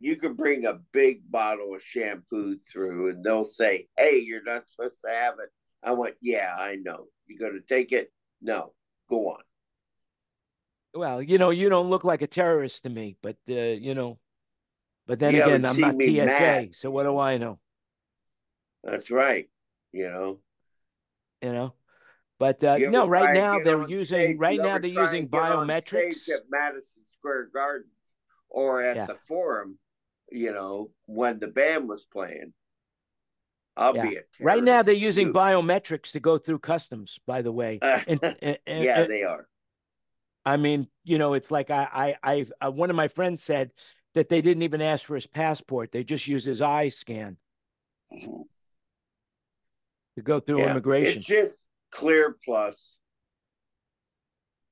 you 0.00 0.16
could 0.16 0.36
bring 0.36 0.64
a 0.64 0.80
big 0.92 1.28
bottle 1.30 1.74
of 1.74 1.82
shampoo 1.82 2.56
through 2.70 3.10
and 3.10 3.24
they'll 3.24 3.44
say, 3.44 3.88
Hey, 3.96 4.20
you're 4.20 4.44
not 4.44 4.68
supposed 4.68 5.00
to 5.04 5.10
have 5.10 5.34
it. 5.42 5.50
I 5.82 5.92
went, 5.92 6.14
Yeah, 6.20 6.54
I 6.56 6.76
know. 6.76 7.06
You're 7.26 7.50
gonna 7.50 7.62
take 7.68 7.92
it? 7.92 8.12
No, 8.40 8.74
go 9.10 9.30
on. 9.30 9.42
Well, 10.94 11.22
you 11.22 11.38
know, 11.38 11.50
you 11.50 11.68
don't 11.68 11.90
look 11.90 12.04
like 12.04 12.22
a 12.22 12.26
terrorist 12.26 12.84
to 12.84 12.90
me, 12.90 13.16
but 13.22 13.36
uh, 13.50 13.54
you 13.54 13.94
know, 13.94 14.18
but 15.06 15.18
then 15.18 15.34
You 15.34 15.42
again, 15.42 15.64
I'm 15.64 15.80
not 15.80 16.00
TSA, 16.00 16.24
mad, 16.24 16.74
so 16.74 16.90
what 16.90 17.04
do 17.04 17.18
I 17.18 17.38
know? 17.38 17.58
That's 18.84 19.10
right. 19.10 19.48
You 19.92 20.08
know. 20.10 20.38
You 21.42 21.52
know, 21.52 21.74
but 22.38 22.62
uh, 22.64 22.76
no, 22.78 23.06
right 23.06 23.34
now 23.34 23.58
they're 23.58 23.88
using 23.88 24.38
right 24.38 24.60
now 24.60 24.78
they're 24.78 24.90
using 24.90 25.22
and 25.22 25.30
get 25.30 25.42
on 25.52 25.66
biometrics. 25.66 26.28
at 26.28 26.42
Madison 26.50 27.02
Square 27.04 27.50
Gardens 27.54 27.90
or 28.48 28.80
at 28.82 28.96
Yeah. 28.96 29.06
the 29.06 29.14
Forum, 29.14 29.78
you 30.30 30.52
know, 30.52 30.90
when 31.06 31.38
the 31.38 31.48
band 31.48 31.88
was 31.88 32.04
playing. 32.04 32.52
I'll 33.76 33.94
Yeah. 33.94 34.06
be 34.08 34.16
a 34.16 34.22
Right 34.40 34.62
now 34.62 34.82
they're 34.82 34.94
using 34.94 35.28
you. 35.28 35.32
biometrics 35.32 36.12
to 36.12 36.20
go 36.20 36.36
through 36.38 36.58
customs. 36.60 37.18
By 37.26 37.42
the 37.42 37.52
way, 37.52 37.78
and, 38.08 38.20
and- 38.42 38.58
and- 38.66 38.84
yeah, 38.84 39.04
they 39.04 39.22
are. 39.22 39.48
I 40.44 40.56
mean, 40.56 40.88
you 41.04 41.18
know, 41.18 41.34
it's 41.34 41.50
like 41.50 41.70
I, 41.70 42.16
I, 42.22 42.46
I, 42.60 42.68
one 42.70 42.88
of 42.90 42.96
my 42.96 43.08
friends 43.08 43.42
said 43.42 43.70
that 44.14 44.28
they 44.30 44.40
didn't 44.40 44.62
even 44.62 44.80
ask 44.80 45.04
for 45.04 45.14
his 45.14 45.26
passport; 45.26 45.92
they 45.92 46.02
just 46.04 46.26
used 46.26 46.46
his 46.46 46.62
eye 46.62 46.88
scan 46.88 47.36
to 50.16 50.22
go 50.22 50.40
through 50.40 50.60
Yeah, 50.60 50.70
immigration. 50.70 51.18
It's 51.18 51.26
just 51.26 51.66
clear 51.90 52.36
plus, 52.44 52.96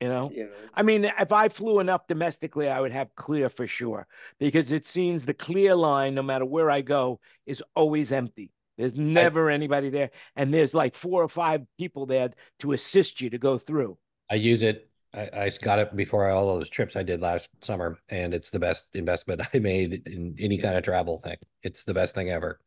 You 0.00 0.08
know, 0.08 0.30
you 0.34 0.44
know. 0.44 0.50
I 0.74 0.82
mean, 0.82 1.04
if 1.04 1.32
I 1.32 1.48
flew 1.48 1.80
enough 1.80 2.06
domestically, 2.06 2.68
I 2.68 2.80
would 2.80 2.92
have 2.92 3.14
clear 3.14 3.48
for 3.48 3.66
sure 3.66 4.06
because 4.38 4.70
it 4.72 4.86
seems 4.86 5.24
the 5.24 5.32
clear 5.34 5.74
line, 5.74 6.14
no 6.14 6.22
matter 6.22 6.44
where 6.44 6.70
I 6.70 6.82
go, 6.82 7.20
is 7.46 7.62
always 7.74 8.12
empty. 8.12 8.52
There's 8.76 8.98
never 8.98 9.48
anybody 9.48 9.88
there, 9.88 10.10
and 10.36 10.52
there's 10.52 10.74
like 10.74 10.94
four 10.94 11.22
or 11.22 11.28
five 11.30 11.62
people 11.78 12.04
there 12.04 12.30
to 12.58 12.72
assist 12.72 13.22
you 13.22 13.30
to 13.30 13.38
go 13.38 13.56
through. 13.56 13.96
I 14.28 14.34
use 14.34 14.62
it 14.62 14.90
I, 15.14 15.30
I 15.32 15.50
got 15.62 15.78
it 15.78 15.96
before 15.96 16.28
all 16.28 16.46
those 16.46 16.68
trips 16.68 16.94
I 16.94 17.02
did 17.02 17.20
last 17.20 17.48
summer, 17.62 17.98
and 18.08 18.34
it's 18.34 18.50
the 18.50 18.58
best 18.58 18.88
investment 18.94 19.40
I 19.54 19.58
made 19.58 20.06
in 20.06 20.36
any 20.38 20.58
kind 20.58 20.76
of 20.76 20.84
travel 20.84 21.18
thing. 21.18 21.36
It's 21.62 21.84
the 21.84 21.94
best 21.94 22.14
thing 22.14 22.30
ever. 22.30 22.60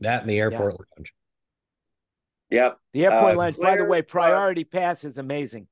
That 0.00 0.22
and 0.22 0.30
the 0.30 0.38
airport 0.38 0.76
lounge. 0.96 1.12
Yep. 2.50 2.78
The 2.92 3.04
airport 3.06 3.34
Uh, 3.34 3.38
lounge, 3.38 3.56
by 3.58 3.76
the 3.76 3.84
way, 3.84 4.02
priority 4.02 4.64
pass 4.64 5.04
is 5.04 5.18
amazing. 5.18 5.68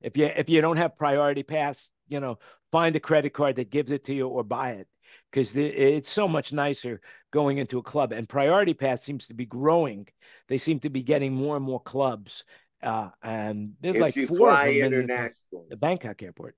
If 0.00 0.16
you 0.16 0.26
if 0.26 0.48
you 0.48 0.60
don't 0.60 0.76
have 0.76 0.96
priority 0.96 1.42
pass, 1.42 1.90
you 2.08 2.20
know, 2.20 2.38
find 2.72 2.94
a 2.96 3.00
credit 3.00 3.30
card 3.34 3.56
that 3.56 3.70
gives 3.70 3.90
it 3.90 4.04
to 4.04 4.14
you 4.14 4.28
or 4.28 4.44
buy 4.44 4.70
it 4.72 4.88
because 5.30 5.56
it's 5.56 6.10
so 6.10 6.28
much 6.28 6.52
nicer 6.52 7.00
going 7.32 7.58
into 7.58 7.78
a 7.78 7.82
club. 7.82 8.12
And 8.12 8.28
priority 8.28 8.74
pass 8.74 9.02
seems 9.02 9.26
to 9.26 9.34
be 9.34 9.44
growing. 9.46 10.06
They 10.48 10.58
seem 10.58 10.80
to 10.80 10.90
be 10.90 11.02
getting 11.02 11.32
more 11.34 11.56
and 11.56 11.64
more 11.64 11.80
clubs. 11.80 12.44
Uh, 12.82 13.10
and 13.22 13.74
there's 13.80 13.96
If 13.96 14.02
like 14.02 14.16
you 14.16 14.26
four 14.26 14.36
fly 14.36 14.66
them 14.78 14.84
in 14.86 14.90
the- 14.92 14.98
international. 15.00 15.66
the 15.68 15.76
Bangkok 15.76 16.22
airport. 16.22 16.56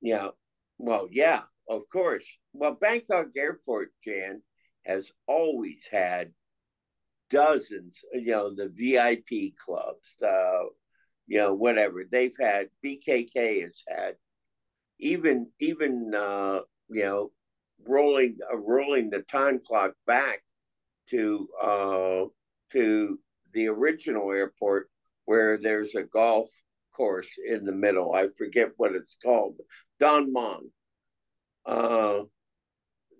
Yeah. 0.00 0.28
Well, 0.78 1.08
yeah, 1.10 1.42
of 1.68 1.82
course. 1.92 2.26
Well, 2.52 2.72
Bangkok 2.74 3.28
Airport, 3.36 3.90
Jan, 4.04 4.42
has 4.84 5.12
always 5.26 5.86
had 5.90 6.32
dozens, 7.34 8.04
you 8.12 8.30
know, 8.30 8.54
the 8.54 8.68
VIP 8.68 9.56
clubs, 9.56 10.14
the, 10.20 10.68
you 11.26 11.38
know, 11.38 11.52
whatever. 11.52 12.04
They've 12.04 12.36
had 12.38 12.68
BKK 12.84 13.62
has 13.62 13.82
had 13.88 14.14
even 15.00 15.48
even 15.58 16.14
uh, 16.14 16.60
you 16.88 17.02
know, 17.02 17.32
rolling 17.86 18.38
uh, 18.52 18.58
rolling 18.58 19.10
the 19.10 19.22
time 19.22 19.60
clock 19.66 19.94
back 20.06 20.42
to 21.10 21.48
uh 21.60 22.24
to 22.72 23.18
the 23.52 23.66
original 23.66 24.30
airport 24.30 24.88
where 25.24 25.58
there's 25.58 25.96
a 25.96 26.04
golf 26.04 26.48
course 26.92 27.36
in 27.44 27.64
the 27.64 27.72
middle. 27.72 28.14
I 28.14 28.28
forget 28.36 28.70
what 28.76 28.94
it's 28.94 29.16
called. 29.22 29.56
Don 29.98 30.32
Mueang. 30.32 30.70
Uh, 31.66 32.24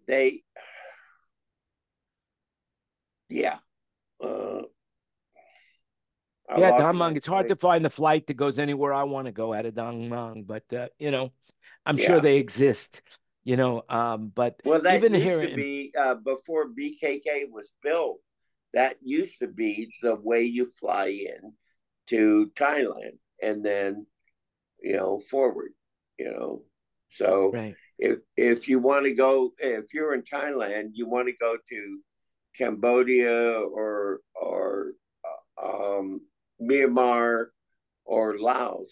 they, 0.06 0.42
yeah. 3.28 3.58
Uh, 4.24 4.62
I 6.48 6.58
yeah. 6.58 7.10
It's 7.10 7.26
hard 7.26 7.48
to 7.48 7.56
find 7.56 7.84
the 7.84 7.90
flight 7.90 8.26
that 8.26 8.34
goes 8.34 8.58
anywhere 8.58 8.92
I 8.92 9.04
want 9.04 9.26
to 9.26 9.32
go 9.32 9.54
out 9.54 9.66
of 9.66 9.74
Don 9.74 10.08
Mueang, 10.08 10.46
but 10.46 10.64
uh, 10.72 10.88
you 10.98 11.10
know, 11.10 11.32
I'm 11.86 11.96
sure 11.96 12.20
they 12.20 12.36
exist. 12.36 13.02
You 13.44 13.56
know, 13.56 13.82
um, 13.90 14.32
but 14.34 14.58
Well, 14.64 14.80
that 14.80 14.96
even 14.96 15.12
used 15.12 15.24
here 15.24 15.40
to 15.42 15.50
in- 15.50 15.56
be 15.56 15.92
uh, 15.98 16.14
before 16.14 16.68
BKK 16.68 17.50
was 17.50 17.70
built. 17.82 18.20
That 18.72 18.96
used 19.02 19.38
to 19.40 19.46
be 19.46 19.90
the 20.02 20.16
way 20.16 20.42
you 20.42 20.64
fly 20.64 21.08
in 21.08 21.52
to 22.08 22.50
Thailand 22.56 23.18
and 23.40 23.64
then, 23.64 24.06
you 24.82 24.96
know, 24.96 25.20
forward. 25.30 25.72
You 26.18 26.32
know, 26.32 26.62
so 27.10 27.52
right. 27.52 27.74
if 27.98 28.18
if 28.36 28.68
you 28.68 28.78
want 28.78 29.04
to 29.04 29.12
go, 29.12 29.52
if 29.58 29.92
you're 29.92 30.14
in 30.14 30.22
Thailand, 30.22 30.90
you 30.94 31.06
want 31.06 31.28
to 31.28 31.34
go 31.38 31.56
to 31.56 32.00
Cambodia 32.56 33.60
or 33.60 34.20
or 34.34 34.92
uh, 35.60 35.98
um, 35.98 36.20
Myanmar 36.60 37.46
or 38.04 38.38
Laos. 38.38 38.90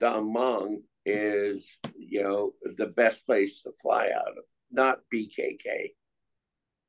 Don 0.00 0.32
Mueang 0.34 0.82
is 1.06 1.78
you 1.96 2.22
know 2.22 2.52
the 2.76 2.86
best 2.86 3.26
place 3.26 3.62
to 3.62 3.72
fly 3.80 4.10
out 4.14 4.28
of, 4.28 4.44
not 4.70 5.00
BKK. 5.12 5.92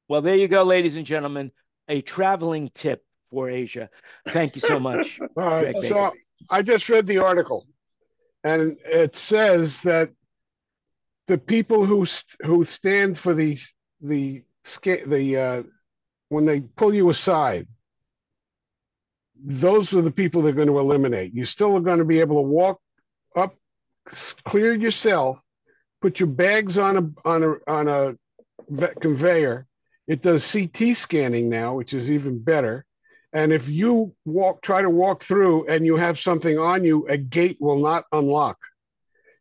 Well, 0.07 0.21
there 0.21 0.35
you 0.35 0.47
go, 0.47 0.63
ladies 0.63 0.95
and 0.95 1.05
gentlemen. 1.05 1.51
A 1.87 2.01
traveling 2.01 2.71
tip 2.73 3.03
for 3.29 3.49
Asia. 3.49 3.89
Thank 4.29 4.55
you 4.55 4.61
so 4.61 4.79
much. 4.79 5.19
All 5.37 5.43
right. 5.43 5.75
Greg 5.75 5.85
So 5.87 6.11
I 6.49 6.61
just 6.61 6.89
read 6.89 7.07
the 7.07 7.19
article, 7.19 7.67
and 8.43 8.77
it 8.85 9.15
says 9.15 9.81
that 9.81 10.09
the 11.27 11.37
people 11.37 11.85
who 11.85 12.05
st- 12.05 12.47
who 12.47 12.63
stand 12.63 13.17
for 13.17 13.33
the 13.33 13.57
the 14.01 14.43
the 15.07 15.37
uh, 15.37 15.63
when 16.29 16.45
they 16.45 16.61
pull 16.61 16.93
you 16.93 17.09
aside, 17.09 17.67
those 19.43 19.93
are 19.93 20.01
the 20.01 20.11
people 20.11 20.41
they're 20.41 20.53
going 20.53 20.67
to 20.67 20.79
eliminate. 20.79 21.33
You 21.33 21.45
still 21.45 21.75
are 21.77 21.81
going 21.81 21.99
to 21.99 22.05
be 22.05 22.19
able 22.19 22.37
to 22.37 22.47
walk 22.47 22.79
up, 23.35 23.55
clear 24.43 24.73
yourself, 24.73 25.41
put 26.01 26.19
your 26.19 26.27
bags 26.27 26.77
on 26.77 26.97
a 26.97 27.27
on 27.27 27.43
a 27.43 27.71
on 27.71 27.87
a 27.87 28.15
ve- 28.69 28.95
conveyor. 28.99 29.67
It 30.07 30.21
does 30.21 30.49
CT 30.51 30.95
scanning 30.95 31.49
now, 31.49 31.75
which 31.75 31.93
is 31.93 32.09
even 32.09 32.39
better. 32.39 32.85
And 33.33 33.51
if 33.51 33.67
you 33.67 34.15
walk, 34.23 34.61
try 34.61 34.81
to 34.81 34.89
walk 34.89 35.23
through 35.23 35.67
and 35.67 35.85
you 35.85 35.97
have 35.97 36.17
something 36.17 36.57
on 36.57 36.85
you, 36.85 37.05
a 37.07 37.17
gate 37.17 37.57
will 37.59 37.79
not 37.79 38.05
unlock. 38.11 38.57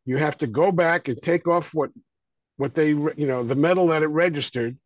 You 0.04 0.16
have 0.16 0.36
to 0.38 0.46
go 0.46 0.72
back 0.72 1.08
and 1.08 1.16
take 1.16 1.46
off 1.46 1.72
what, 1.72 1.90
what 2.56 2.74
they, 2.74 2.88
you 2.88 3.26
know, 3.28 3.44
the 3.44 3.54
metal 3.54 3.88
that 3.88 4.02
it 4.02 4.08
registered, 4.08 4.76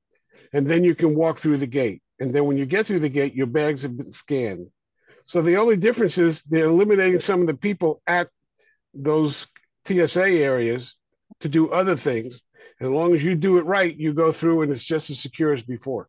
and 0.52 0.66
then 0.66 0.84
you 0.84 0.94
can 0.94 1.14
walk 1.14 1.38
through 1.38 1.58
the 1.58 1.66
gate. 1.66 2.02
And 2.20 2.34
then 2.34 2.44
when 2.44 2.56
you 2.56 2.66
get 2.66 2.86
through 2.86 3.00
the 3.00 3.08
gate, 3.08 3.34
your 3.34 3.46
bags 3.46 3.82
have 3.82 3.96
been 3.96 4.10
scanned. 4.10 4.68
So 5.26 5.42
the 5.42 5.56
only 5.56 5.76
difference 5.76 6.18
is 6.18 6.42
they're 6.42 6.64
eliminating 6.64 7.20
some 7.20 7.40
of 7.40 7.46
the 7.46 7.54
people 7.54 8.02
at 8.06 8.28
those 8.94 9.46
TSA 9.86 10.26
areas 10.26 10.96
to 11.40 11.48
do 11.48 11.70
other 11.70 11.96
things. 11.96 12.42
As 12.80 12.88
long 12.88 13.14
as 13.14 13.22
you 13.22 13.34
do 13.34 13.58
it 13.58 13.66
right, 13.66 13.94
you 13.94 14.14
go 14.14 14.32
through 14.32 14.62
and 14.62 14.72
it's 14.72 14.84
just 14.84 15.10
as 15.10 15.20
secure 15.20 15.52
as 15.52 15.62
before. 15.62 16.08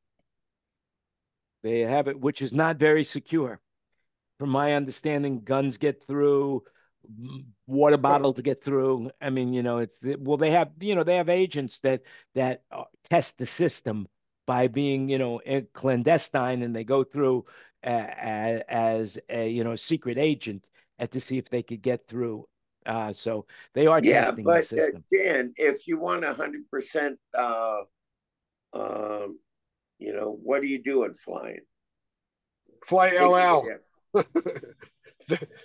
They 1.63 1.81
have 1.81 2.07
it, 2.07 2.19
which 2.19 2.41
is 2.41 2.53
not 2.53 2.77
very 2.77 3.03
secure. 3.03 3.59
From 4.39 4.49
my 4.49 4.73
understanding, 4.73 5.41
guns 5.41 5.77
get 5.77 6.05
through, 6.07 6.63
water 7.67 7.97
bottles 7.97 8.39
get 8.39 8.63
through. 8.63 9.11
I 9.19 9.29
mean, 9.29 9.53
you 9.53 9.63
know, 9.63 9.79
it's 9.79 9.97
well, 10.01 10.37
they 10.37 10.51
have, 10.51 10.71
you 10.79 10.95
know, 10.95 11.03
they 11.03 11.17
have 11.17 11.27
agents 11.27 11.79
that 11.79 12.03
that 12.35 12.63
uh, 12.71 12.85
test 13.09 13.37
the 13.37 13.45
system 13.45 14.07
by 14.49 14.67
being, 14.67 15.07
you 15.07 15.19
know, 15.19 15.39
clandestine, 15.73 16.63
and 16.63 16.75
they 16.75 16.83
go 16.83 17.03
through 17.03 17.45
uh, 17.85 18.07
as 18.67 19.19
a, 19.29 19.47
you 19.47 19.63
know, 19.63 19.75
secret 19.75 20.17
agent 20.17 20.65
and 20.97 21.11
to 21.11 21.19
see 21.19 21.37
if 21.37 21.47
they 21.49 21.61
could 21.61 21.83
get 21.83 22.07
through. 22.07 22.47
Uh, 22.83 23.13
so 23.13 23.45
they 23.75 23.85
are 23.85 24.01
Yeah, 24.01 24.31
testing 24.31 24.45
the 24.45 24.51
but 24.51 24.61
uh, 24.61 24.63
system. 24.63 25.03
Dan, 25.15 25.53
if 25.55 25.87
you 25.87 25.99
want 25.99 26.25
a 26.25 26.33
hundred 26.33 26.67
percent, 26.71 27.19
uh, 27.37 27.81
um, 28.73 29.37
you 29.99 30.13
know, 30.13 30.39
what 30.41 30.63
are 30.63 30.65
you 30.65 30.81
doing 30.81 31.13
flying? 31.13 31.59
Fly 32.87 33.11
Take 33.11 33.19
El 33.19 33.35
Al. 33.35 33.67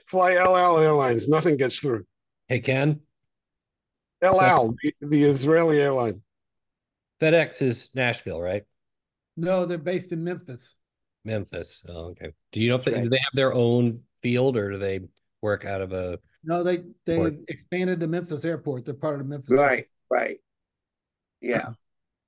Fly 0.08 0.34
El 0.34 0.56
Al 0.58 0.78
Airlines. 0.78 1.26
Nothing 1.26 1.56
gets 1.56 1.78
through. 1.78 2.04
Hey, 2.48 2.60
Ken, 2.60 3.00
El 4.20 4.38
Al, 4.42 4.74
the, 4.82 4.94
the 5.00 5.24
Israeli 5.24 5.80
airline. 5.80 6.20
FedEx 7.18 7.62
is 7.62 7.88
Nashville, 7.94 8.42
right? 8.42 8.64
No, 9.36 9.64
they're 9.66 9.78
based 9.78 10.12
in 10.12 10.22
Memphis. 10.22 10.76
Memphis. 11.24 11.82
Oh, 11.88 12.06
okay. 12.10 12.32
Do 12.52 12.60
you 12.60 12.68
know 12.68 12.76
if 12.76 12.84
they, 12.84 12.92
Right. 12.92 13.02
do 13.04 13.08
they 13.08 13.18
have 13.18 13.34
their 13.34 13.52
own 13.54 14.00
field 14.22 14.56
or 14.56 14.70
do 14.72 14.78
they 14.78 15.00
work 15.42 15.64
out 15.64 15.80
of 15.80 15.92
a? 15.92 16.18
No, 16.44 16.62
they 16.62 16.84
they 17.06 17.16
Or- 17.18 17.32
expanded 17.48 18.00
the 18.00 18.06
Memphis 18.06 18.44
airport. 18.44 18.84
They're 18.84 18.94
part 18.94 19.14
of 19.14 19.20
the 19.20 19.24
Memphis. 19.30 19.50
Right, 19.56 19.88
right. 20.10 20.40
Yeah, 21.40 21.72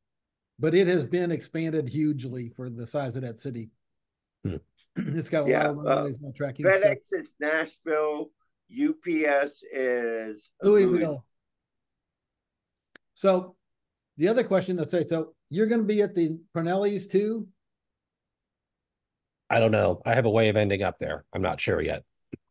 but 0.58 0.74
it 0.74 0.86
has 0.86 1.04
been 1.04 1.30
expanded 1.30 1.88
hugely 1.88 2.48
for 2.48 2.70
the 2.70 2.86
size 2.86 3.14
of 3.16 3.22
that 3.22 3.38
city. 3.40 3.70
Hmm. 4.44 4.56
It's 4.96 5.28
got 5.28 5.46
a 5.46 5.50
Yeah, 5.50 5.68
lot 5.68 5.70
of 5.70 5.78
uh, 5.78 5.82
runways, 5.96 6.20
no 6.20 6.32
tracking. 6.34 6.64
stuff. 6.64 6.80
FedEx 6.80 6.96
is 7.12 7.34
Nashville. 7.38 8.30
UPS 8.68 9.62
is 9.70 10.50
Louisville. 10.62 11.24
So 13.14 13.54
the 14.16 14.26
other 14.28 14.42
question 14.42 14.76
to 14.78 14.88
say, 14.88 15.06
so 15.06 15.34
you're 15.50 15.66
going 15.66 15.80
to 15.80 15.86
be 15.86 16.02
at 16.02 16.14
the 16.14 16.38
Parnelli's 16.54 17.06
too? 17.06 17.48
I 19.48 19.60
don't 19.60 19.70
know. 19.70 20.02
I 20.04 20.14
have 20.14 20.24
a 20.26 20.30
way 20.30 20.48
of 20.48 20.56
ending 20.56 20.82
up 20.82 20.98
there. 20.98 21.24
I'm 21.32 21.42
not 21.42 21.60
sure 21.60 21.80
yet. 21.80 22.02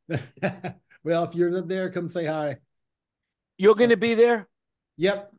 well, 1.04 1.24
if 1.26 1.36
you're 1.36 1.62
there, 1.62 1.90
come 1.90 2.10
say 2.10 2.26
hi. 2.26 2.58
You're 3.58 3.76
going 3.76 3.90
to 3.90 3.98
be 3.98 4.16
there 4.16 4.48
Yep. 4.98 5.32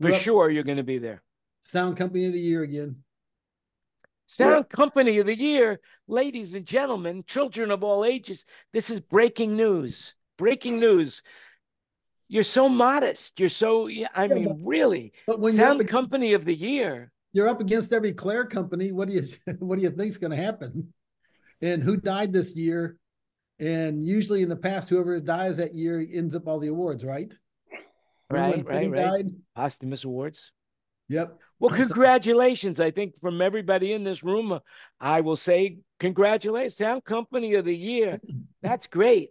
for 0.00 0.10
We're 0.10 0.18
sure. 0.18 0.50
You're 0.50 0.64
going 0.64 0.76
to 0.76 0.82
be 0.82 0.98
there. 0.98 1.22
Sound 1.62 1.96
Company 1.96 2.26
of 2.26 2.32
the 2.32 2.40
Year 2.40 2.62
again. 2.62 2.96
Sound 4.26 4.68
Company 4.68 5.18
of 5.18 5.26
the 5.26 5.36
Year, 5.36 5.80
ladies 6.06 6.54
and 6.54 6.64
gentlemen, 6.64 7.24
children 7.26 7.70
of 7.70 7.82
all 7.82 8.04
ages. 8.04 8.44
This 8.72 8.88
is 8.90 9.00
breaking 9.00 9.56
news. 9.56 10.14
Breaking 10.38 10.78
news. 10.78 11.22
You're 12.30 12.44
so 12.44 12.68
modest. 12.68 13.40
You're 13.40 13.48
so, 13.48 13.88
yeah, 13.88 14.06
I 14.14 14.26
Yeah, 14.26 14.34
mean, 14.34 14.48
but- 14.48 14.58
really. 14.64 15.12
But 15.26 15.40
when 15.40 15.54
you're 15.56 15.66
Sound 15.66 15.80
against, 15.80 15.90
Company 15.92 16.32
of 16.32 16.44
the 16.44 16.54
Year. 16.54 17.10
you're 17.32 17.48
up 17.48 17.60
against 17.60 17.92
every 17.92 18.12
Clair 18.12 18.44
company, 18.46 18.92
what 18.92 19.08
do 19.08 19.14
you 19.14 19.24
what 19.58 19.76
do 19.76 19.82
you 19.82 19.90
think's 19.90 20.16
going 20.16 20.30
to 20.30 20.36
happen? 20.36 20.92
And 21.60 21.82
who 21.82 21.96
died 21.96 22.32
this 22.32 22.54
year? 22.54 22.96
And 23.58 24.04
usually 24.06 24.42
in 24.42 24.48
the 24.48 24.56
past, 24.56 24.88
whoever 24.88 25.18
dies 25.20 25.56
that 25.56 25.74
year 25.74 26.06
ends 26.10 26.34
up 26.36 26.46
all 26.46 26.60
the 26.60 26.68
awards, 26.68 27.04
right? 27.04 27.32
Right, 28.30 28.64
right, 28.64 28.88
right. 28.90 28.94
died? 28.94 29.26
Posthumous 29.56 30.04
awards. 30.04 30.52
Yep. 31.08 31.36
Well, 31.58 31.74
congratulations. 31.74 32.78
I 32.78 32.92
think 32.92 33.14
from 33.20 33.42
everybody 33.42 33.92
in 33.92 34.04
this 34.04 34.22
room, 34.22 34.60
I 35.00 35.20
will 35.20 35.36
say 35.36 35.78
congratulations. 35.98 36.76
Sound 36.76 37.04
Company 37.04 37.54
of 37.54 37.64
the 37.64 37.76
Year. 37.76 38.20
That's 38.62 38.86
great. 38.86 39.30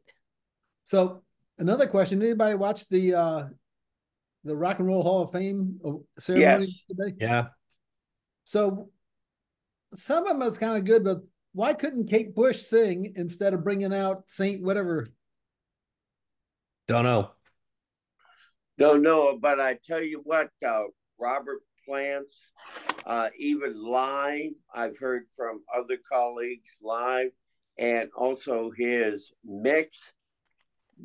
So 0.84 1.24
Another 1.60 1.88
question: 1.88 2.22
Anybody 2.22 2.56
watch 2.56 2.88
the 2.88 3.14
uh, 3.14 3.44
the 4.46 4.56
Rock 4.56 4.80
and 4.80 4.88
Roll 4.88 5.04
Hall 5.04 5.24
of 5.24 5.32
Fame 5.32 5.80
uh, 5.86 5.92
ceremony 6.18 6.66
Yes. 6.66 6.86
today? 6.88 7.16
Yeah. 7.20 7.48
So 8.46 8.90
some 9.94 10.26
of 10.26 10.40
them 10.40 10.48
is 10.48 10.58
kind 10.58 10.78
of 10.78 10.86
good, 10.86 11.04
but 11.04 11.20
why 11.52 11.74
couldn't 11.74 12.10
Kate 12.10 12.34
Bush 12.34 12.62
sing 12.62 13.14
instead 13.18 13.54
of 13.54 13.64
bringing 13.64 13.94
out 13.94 14.24
Saint 14.28 14.64
whatever? 14.64 15.10
Don't 16.88 17.04
know. 17.04 17.32
Don't 18.78 19.02
know, 19.02 19.38
but 19.40 19.60
I 19.60 19.78
tell 19.84 20.02
you 20.02 20.22
what, 20.24 20.50
uh, 20.66 20.84
Robert 21.20 21.60
Plants, 21.86 22.48
uh, 23.06 23.30
even 23.38 23.84
live, 23.84 24.52
I've 24.74 24.98
heard 24.98 25.24
from 25.36 25.62
other 25.76 25.98
colleagues 26.10 26.78
live, 26.82 27.32
and 27.78 28.10
also 28.16 28.72
his 28.78 29.34
mix 29.44 30.14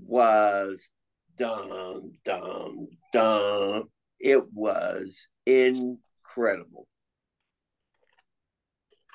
was 0.07 0.89
dum 1.37 2.13
dum 2.25 2.89
dum. 3.13 3.91
It 4.21 4.53
was 4.53 5.27
incredible. 5.47 6.87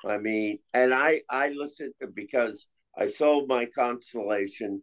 I 0.04 0.18
mean, 0.18 0.58
and 0.72 0.94
I 0.94 1.22
I 1.28 1.48
listened 1.50 1.94
because 2.14 2.66
I 2.96 3.06
sold 3.06 3.48
my 3.48 3.66
constellation, 3.66 4.82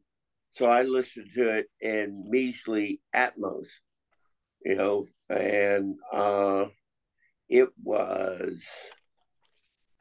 so 0.51 0.65
I 0.65 0.83
listened 0.83 1.29
to 1.35 1.49
it 1.57 1.67
in 1.81 2.29
measly 2.29 3.01
Atmos, 3.15 3.67
you 4.63 4.75
know, 4.75 5.05
and 5.29 5.95
uh, 6.11 6.65
it 7.49 7.69
was 7.83 8.65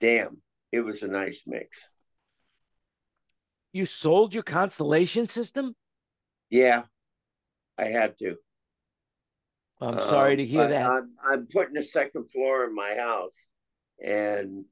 damn, 0.01 0.43
it 0.73 0.81
was 0.81 1.03
a 1.03 1.09
nice 1.09 1.45
mix. 1.47 1.87
You 3.73 3.87
sold 3.87 4.35
your 4.35 4.43
constellation 4.43 5.27
system? 5.27 5.75
Yeah, 6.51 6.85
I 7.79 7.87
had 7.87 8.17
to. 8.19 8.37
I'm 9.81 9.99
sorry 10.01 10.33
Um, 10.33 10.37
to 10.39 10.47
hear 10.47 10.67
but 10.67 10.71
that. 10.71 10.87
I'm 10.87 11.11
I'm 11.25 11.47
putting 11.47 11.77
a 11.77 11.83
second 11.83 12.31
floor 12.31 12.65
in 12.65 12.75
my 12.75 12.95
house, 12.97 13.37
and 14.03 14.65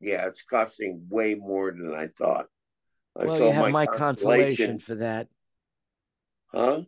yeah, 0.00 0.26
it's 0.26 0.42
costing 0.42 1.06
way 1.08 1.34
more 1.34 1.70
than 1.70 1.94
I 1.94 2.08
thought. 2.08 2.46
I 3.16 3.26
well, 3.26 3.38
you 3.38 3.52
have 3.52 3.70
my 3.72 3.86
consolation 3.86 4.78
for 4.78 4.96
that. 4.96 5.28
huh? 6.52 6.82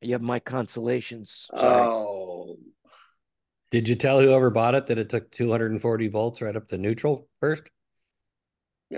You 0.00 0.12
have 0.14 0.22
my 0.22 0.40
consolations. 0.40 1.48
Sorry. 1.54 1.86
Oh, 1.86 2.56
Did 3.70 3.88
you 3.88 3.94
tell 3.94 4.20
whoever 4.20 4.50
bought 4.50 4.74
it 4.74 4.86
that 4.88 4.98
it 4.98 5.08
took 5.08 5.30
240 5.30 6.08
volts 6.08 6.42
right 6.42 6.56
up 6.56 6.68
to 6.68 6.78
neutral 6.78 7.28
first? 7.40 7.70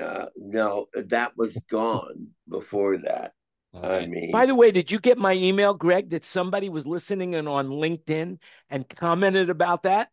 uh, 0.01 0.27
no, 0.37 0.89
that 0.95 1.37
was 1.37 1.57
gone 1.71 2.29
before 2.49 2.99
that. 2.99 3.33
I 3.83 4.01
Okay. 4.01 4.07
mean, 4.07 4.33
By 4.33 4.47
the 4.47 4.55
way, 4.55 4.71
did 4.71 4.91
you 4.91 4.99
get 4.99 5.19
my 5.19 5.33
email, 5.35 5.75
Greg, 5.75 6.11
that 6.11 6.25
somebody 6.25 6.69
was 6.69 6.87
listening 6.87 7.35
and 7.35 7.49
on 7.49 7.69
LinkedIn 7.69 8.39
and 8.71 8.89
commented 8.89 9.51
about 9.51 9.83
that? 9.85 10.11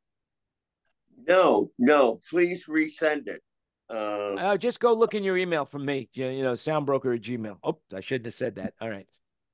no, 1.27 1.71
no, 1.77 2.19
please 2.29 2.65
resend 2.65 3.27
it. 3.27 3.41
Uh, 3.89 4.37
Uh, 4.37 4.57
just 4.57 4.79
go 4.79 4.93
look 4.93 5.13
in 5.13 5.23
your 5.23 5.37
email 5.37 5.65
from 5.65 5.85
me, 5.85 6.09
you 6.13 6.27
you 6.29 6.43
know, 6.43 6.53
soundbroker 6.53 7.15
at 7.15 7.21
Gmail. 7.21 7.57
Oh, 7.63 7.79
I 7.93 8.01
shouldn't 8.01 8.25
have 8.25 8.33
said 8.33 8.55
that. 8.55 8.73
All 8.81 8.89
right. 8.89 9.07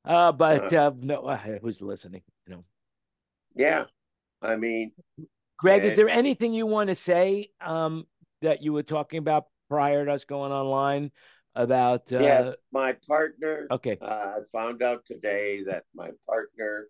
Uh, 0.05 0.31
but 0.31 0.71
uh, 0.73 0.91
no, 0.97 1.21
uh, 1.23 1.37
who's 1.37 1.81
listening? 1.81 2.21
You 2.47 2.55
know, 2.55 2.63
yeah, 3.55 3.85
I 4.41 4.55
mean, 4.55 4.91
Greg, 5.57 5.85
is 5.85 5.93
Eh. 5.93 5.95
there 5.95 6.09
anything 6.09 6.53
you 6.53 6.67
want 6.67 6.89
to 6.89 6.95
say 6.95 7.49
um, 7.59 8.05
that 8.41 8.61
you 8.61 8.73
were 8.73 8.83
talking 8.83 9.17
about 9.19 9.47
prior 9.69 10.05
to 10.05 10.11
us 10.13 10.23
going 10.25 10.51
online 10.51 11.11
about? 11.57 12.11
Uh, 12.11 12.19
yes, 12.19 12.55
my 12.71 12.95
partner. 13.07 13.67
Okay. 13.71 13.97
Uh, 14.01 14.33
I 14.37 14.39
found 14.51 14.81
out 14.81 15.05
today 15.05 15.63
that 15.65 15.83
my 15.93 16.11
partner 16.27 16.87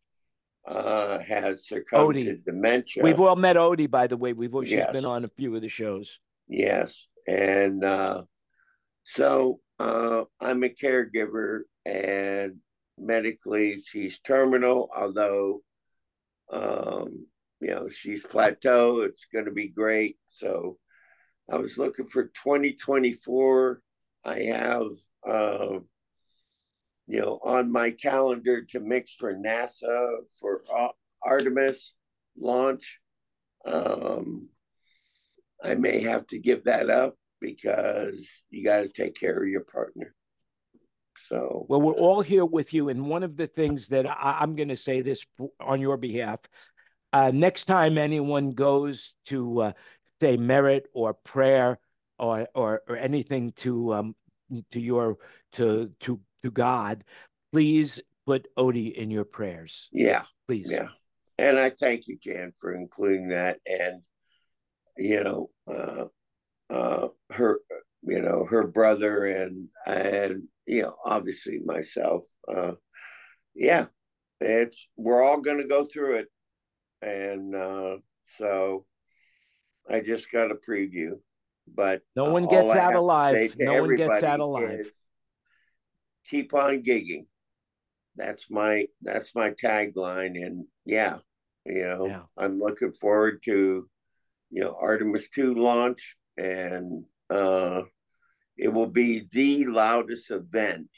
uh, 0.68 1.20
has 1.20 1.68
succumbed 1.68 2.16
Odie. 2.16 2.26
to 2.26 2.38
dementia. 2.38 3.04
We've 3.04 3.20
all 3.20 3.36
met 3.36 3.56
Odie, 3.56 3.90
by 3.90 4.08
the 4.08 4.18
way. 4.18 4.34
We've 4.34 4.54
all, 4.54 4.64
she's 4.64 4.74
Yes. 4.74 4.92
been 4.92 5.06
on 5.06 5.24
a 5.26 5.30
few 5.30 5.56
of 5.56 5.62
the 5.62 5.70
shows. 5.70 6.20
Yes. 6.48 7.08
And 7.28 7.84
uh, 7.84 8.24
so 9.04 9.60
uh, 9.80 10.24
I'm 10.40 10.64
a 10.64 10.70
caregiver, 10.70 11.62
and 11.86 12.58
medically 12.98 13.80
she's 13.80 14.20
terminal, 14.20 14.90
although, 14.96 15.62
um, 16.52 17.28
you 17.62 17.70
know, 17.74 17.88
she's 17.90 18.26
plateau. 18.26 19.02
It's 19.02 19.26
going 19.32 19.46
to 19.46 19.52
be 19.52 19.68
great. 19.68 20.18
So 20.30 20.78
I 21.50 21.58
was 21.58 21.78
looking 21.78 22.08
for 22.08 22.24
2024. 22.26 23.82
I 24.24 24.40
have, 24.44 24.88
uh, 25.28 25.80
you 27.08 27.22
know, 27.22 27.40
on 27.44 27.72
my 27.72 27.92
calendar 27.92 28.64
to 28.66 28.80
mix 28.80 29.16
for 29.16 29.34
NASA 29.34 30.18
for 30.40 30.64
Artemis 31.24 31.94
launch. 32.38 33.00
Um, 33.66 34.50
I 35.64 35.76
may 35.76 36.02
have 36.02 36.28
to 36.28 36.40
give 36.40 36.66
that 36.66 36.90
up 36.90 37.16
because 37.40 38.28
you 38.50 38.64
got 38.64 38.82
to 38.82 38.90
take 38.90 39.16
care 39.16 39.42
of 39.42 39.48
your 39.50 39.64
partner. 39.64 40.14
So, 41.20 41.66
Well, 41.68 41.82
we're 41.82 41.94
all 41.94 42.22
here 42.22 42.46
with 42.46 42.74
you. 42.74 42.90
And 42.90 43.08
one 43.08 43.24
of 43.24 43.38
the 43.38 43.48
things 43.48 43.88
that 43.88 44.08
I, 44.08 44.38
I'm 44.40 44.56
going 44.56 44.70
to 44.70 44.78
say 44.78 45.02
this 45.02 45.26
on 45.60 45.82
your 45.82 45.98
behalf 45.98 46.40
uh, 47.14 47.32
next 47.34 47.66
time 47.66 47.98
anyone 47.98 48.52
goes 48.52 49.14
to 49.26 49.62
uh, 49.62 49.72
say 50.22 50.38
merit 50.38 50.88
or 50.94 51.14
prayer 51.14 51.80
or, 52.20 52.48
or, 52.56 52.82
or 52.88 52.98
anything 52.98 53.52
to, 53.58 53.94
um, 53.94 54.16
to 54.72 54.80
your, 54.80 55.18
to, 55.54 55.92
to, 56.02 56.20
to 56.44 56.52
God, 56.52 57.04
please 57.52 58.00
put 58.26 58.48
Odie 58.58 58.94
in 58.94 59.10
your 59.10 59.26
prayers. 59.26 59.90
yeah, 59.92 60.24
Please. 60.48 60.72
yeah. 60.72 60.90
And 61.38 61.60
I 61.60 61.70
thank 61.70 62.08
you, 62.08 62.18
Jan, 62.18 62.52
for 62.60 62.74
including 62.74 63.30
that. 63.30 63.60
And, 63.66 64.02
you 64.98 65.24
know, 65.24 65.50
uh, 65.68 66.06
uh, 66.70 67.08
her, 67.32 67.60
you 68.02 68.22
know, 68.22 68.46
her 68.50 68.66
brother 68.68 69.26
and, 69.26 69.68
and, 69.86 70.44
you 70.66 70.82
know, 70.82 70.96
obviously 71.06 71.60
myself. 71.64 72.26
Uh, 72.54 72.74
yeah, 73.54 73.86
it's, 74.42 74.88
we're 74.98 75.24
all 75.24 75.42
going 75.42 75.60
to 75.60 75.68
go 75.68 75.86
through 75.86 76.18
it. 76.18 76.28
And 77.02 77.56
uh, 77.56 77.98
so 78.38 78.86
I 79.90 80.00
just 80.00 80.32
got 80.32 80.52
a 80.52 80.56
preview. 80.56 81.20
But 81.74 82.02
No 82.16 82.32
one 82.32 82.48
gets 82.48 82.72
out 82.72 82.96
alive. 82.96 83.56
No 83.60 83.82
one 83.82 83.96
gets 83.96 84.24
out 84.24 84.40
alive. 84.40 84.90
Keep 86.30 86.54
on 86.54 86.84
gigging. 86.84 87.26
That's 88.16 88.50
my 88.50 88.88
that's 89.02 89.36
my 89.36 89.52
tagline. 89.52 90.44
And 90.44 90.66
yeah, 90.86 91.18
you 91.66 91.84
know, 91.84 92.08
Yeah. 92.08 92.24
I'm 92.38 92.60
looking 92.60 92.94
forward 92.94 93.44
to, 93.44 93.88
you 94.50 94.62
know, 94.64 94.76
Artemis 94.80 95.30
2 95.30 95.54
launch 95.56 96.18
and 96.38 97.06
uh 97.30 97.84
it 98.58 98.70
will 98.70 98.88
be 98.88 99.28
the 99.32 99.66
loudest 99.68 100.32
event. 100.32 100.90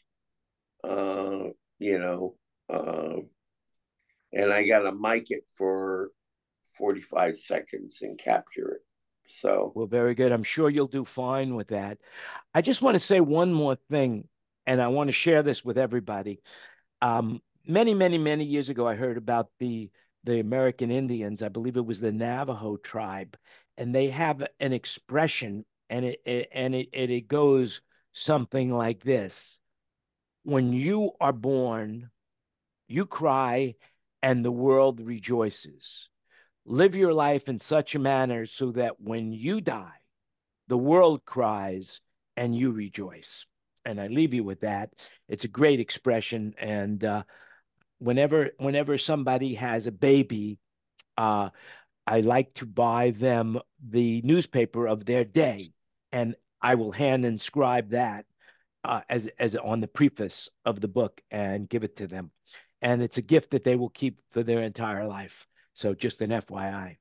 Uh, 0.81 1.49
you 1.77 1.99
know, 1.99 2.35
uh, 2.69 3.17
and 4.31 4.53
I 4.53 4.65
got 4.65 4.79
to 4.81 4.93
mic 4.93 5.29
it 5.31 5.43
for 5.57 6.11
45 6.77 7.37
seconds 7.37 7.99
and 8.01 8.17
capture 8.17 8.75
it. 8.75 8.81
So, 9.29 9.71
Well, 9.75 9.85
very 9.87 10.15
good. 10.15 10.31
I'm 10.31 10.43
sure 10.43 10.69
you'll 10.69 10.87
do 10.87 11.05
fine 11.05 11.55
with 11.55 11.67
that. 11.69 11.99
I 12.53 12.61
just 12.61 12.81
want 12.81 12.95
to 12.95 12.99
say 12.99 13.21
one 13.21 13.53
more 13.53 13.75
thing, 13.89 14.27
and 14.65 14.81
I 14.81 14.87
want 14.89 15.07
to 15.07 15.11
share 15.13 15.43
this 15.43 15.63
with 15.63 15.77
everybody. 15.77 16.41
Um, 17.01 17.41
many, 17.65 17.93
many, 17.93 18.17
many 18.17 18.45
years 18.45 18.69
ago, 18.69 18.87
I 18.87 18.95
heard 18.95 19.17
about 19.17 19.49
the 19.59 19.91
the 20.25 20.39
American 20.39 20.91
Indians. 20.91 21.43
I 21.43 21.49
believe 21.49 21.77
it 21.77 21.85
was 21.85 22.01
the 22.01 22.11
Navajo 22.11 22.77
tribe, 22.77 23.37
and 23.77 23.93
they 23.95 24.09
have 24.09 24.45
an 24.59 24.73
expression, 24.73 25.65
and 25.89 26.05
it, 26.05 26.21
it 26.25 26.49
and 26.51 26.75
it, 26.75 26.89
it 26.93 27.11
it 27.11 27.27
goes 27.27 27.81
something 28.13 28.73
like 28.73 29.03
this: 29.03 29.59
When 30.43 30.73
you 30.73 31.13
are 31.21 31.33
born, 31.33 32.11
you 32.87 33.05
cry, 33.05 33.75
and 34.23 34.43
the 34.43 34.51
world 34.51 35.01
rejoices 35.01 36.09
live 36.69 36.95
your 36.95 37.13
life 37.13 37.49
in 37.49 37.59
such 37.59 37.95
a 37.95 37.99
manner 37.99 38.45
so 38.45 38.71
that 38.71 39.01
when 39.01 39.33
you 39.33 39.59
die, 39.59 39.97
the 40.67 40.77
world 40.77 41.25
cries 41.25 41.99
and 42.37 42.55
you 42.55 42.71
rejoice. 42.71 43.45
And 43.85 43.99
I 43.99 44.07
leave 44.07 44.35
you 44.35 44.43
with 44.43 44.61
that. 44.61 44.91
It's 45.27 45.45
a 45.45 45.49
great 45.49 45.79
expression. 45.79 46.53
And 46.59 47.03
uh, 47.03 47.23
whenever 47.97 48.51
whenever 48.57 48.99
somebody 48.99 49.55
has 49.55 49.87
a 49.87 49.91
baby, 49.91 50.59
uh, 51.17 51.49
I 52.05 52.21
like 52.21 52.53
to 52.55 52.65
buy 52.65 53.11
them 53.11 53.59
the 53.83 54.21
newspaper 54.23 54.87
of 54.87 55.05
their 55.05 55.23
day, 55.23 55.71
and 56.11 56.35
I 56.61 56.75
will 56.75 56.91
hand 56.91 57.25
inscribe 57.25 57.91
that 57.91 58.25
uh, 58.83 59.01
as 59.09 59.27
as 59.39 59.55
on 59.55 59.79
the 59.79 59.87
preface 59.87 60.49
of 60.65 60.81
the 60.81 60.87
book 60.87 61.21
and 61.31 61.67
give 61.67 61.83
it 61.83 61.95
to 61.97 62.07
them. 62.07 62.31
And 62.81 63.01
it's 63.01 63.17
a 63.17 63.23
gift 63.23 63.51
that 63.51 63.63
they 63.63 63.75
will 63.75 63.89
keep 63.89 64.21
for 64.31 64.43
their 64.43 64.61
entire 64.61 65.07
life. 65.07 65.48
So 65.79 65.93
just 65.93 66.21
an 66.21 66.31
FYI. 66.31 66.97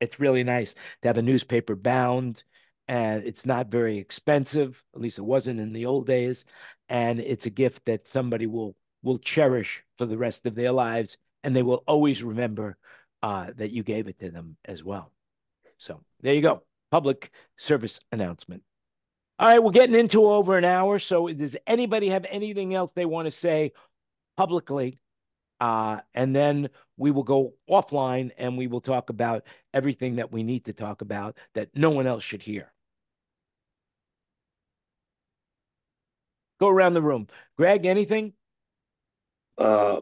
It's 0.00 0.18
really 0.18 0.42
nice 0.42 0.74
to 1.02 1.08
have 1.08 1.18
a 1.18 1.22
newspaper 1.22 1.76
bound 1.76 2.42
and 2.88 3.22
it's 3.22 3.46
not 3.46 3.70
very 3.70 3.98
expensive. 3.98 4.82
At 4.96 5.00
least 5.00 5.18
it 5.18 5.22
wasn't 5.22 5.60
in 5.60 5.72
the 5.72 5.86
old 5.86 6.08
days, 6.08 6.44
and 6.88 7.20
it's 7.20 7.46
a 7.46 7.50
gift 7.50 7.84
that 7.84 8.08
somebody 8.08 8.48
will 8.48 8.74
will 9.04 9.18
cherish 9.18 9.84
for 9.96 10.06
the 10.06 10.18
rest 10.18 10.44
of 10.44 10.56
their 10.56 10.72
lives, 10.72 11.16
and 11.44 11.54
they 11.54 11.62
will 11.62 11.84
always 11.86 12.24
remember 12.24 12.76
uh, 13.22 13.52
that 13.56 13.70
you 13.70 13.84
gave 13.84 14.08
it 14.08 14.18
to 14.18 14.30
them 14.32 14.56
as 14.64 14.82
well. 14.82 15.12
So 15.78 16.02
there 16.20 16.34
you 16.34 16.42
go, 16.42 16.64
public 16.90 17.30
service 17.58 18.00
announcement. 18.10 18.64
All 19.38 19.46
right, 19.46 19.62
we're 19.62 19.70
getting 19.70 19.94
into 19.94 20.26
over 20.26 20.58
an 20.58 20.64
hour. 20.64 20.98
So 20.98 21.28
does 21.28 21.56
anybody 21.68 22.08
have 22.08 22.26
anything 22.28 22.74
else 22.74 22.90
they 22.90 23.06
want 23.06 23.26
to 23.26 23.30
say 23.30 23.72
publicly? 24.36 24.98
Uh, 25.60 26.00
and 26.14 26.34
then 26.34 26.68
we 26.96 27.10
will 27.10 27.22
go 27.22 27.52
offline 27.68 28.30
and 28.38 28.56
we 28.56 28.66
will 28.66 28.80
talk 28.80 29.10
about 29.10 29.44
everything 29.74 30.16
that 30.16 30.32
we 30.32 30.42
need 30.42 30.64
to 30.64 30.72
talk 30.72 31.02
about 31.02 31.36
that 31.54 31.68
no 31.74 31.90
one 31.90 32.06
else 32.06 32.22
should 32.22 32.42
hear. 32.42 32.72
Go 36.58 36.68
around 36.68 36.94
the 36.94 37.02
room. 37.02 37.26
Greg, 37.56 37.86
anything? 37.86 38.32
Uh, 39.56 40.00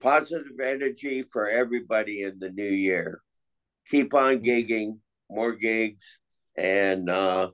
positive 0.00 0.58
energy 0.60 1.22
for 1.22 1.48
everybody 1.48 2.22
in 2.22 2.38
the 2.38 2.50
new 2.50 2.70
year. 2.70 3.20
Keep 3.88 4.14
on 4.14 4.40
gigging, 4.40 4.98
more 5.28 5.52
gigs, 5.52 6.18
and 6.56 7.08
uh, 7.08 7.50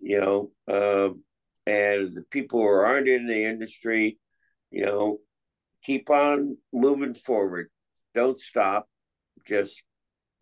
you 0.00 0.20
know, 0.20 0.50
uh, 0.68 1.10
and 1.66 2.14
the 2.14 2.22
people 2.30 2.60
who 2.60 2.66
aren't 2.66 3.08
in 3.08 3.26
the 3.26 3.44
industry, 3.44 4.18
you 4.70 4.84
know, 4.84 5.18
keep 5.86 6.10
on 6.10 6.56
moving 6.72 7.14
forward. 7.14 7.68
Don't 8.14 8.40
stop. 8.40 8.88
Just 9.46 9.82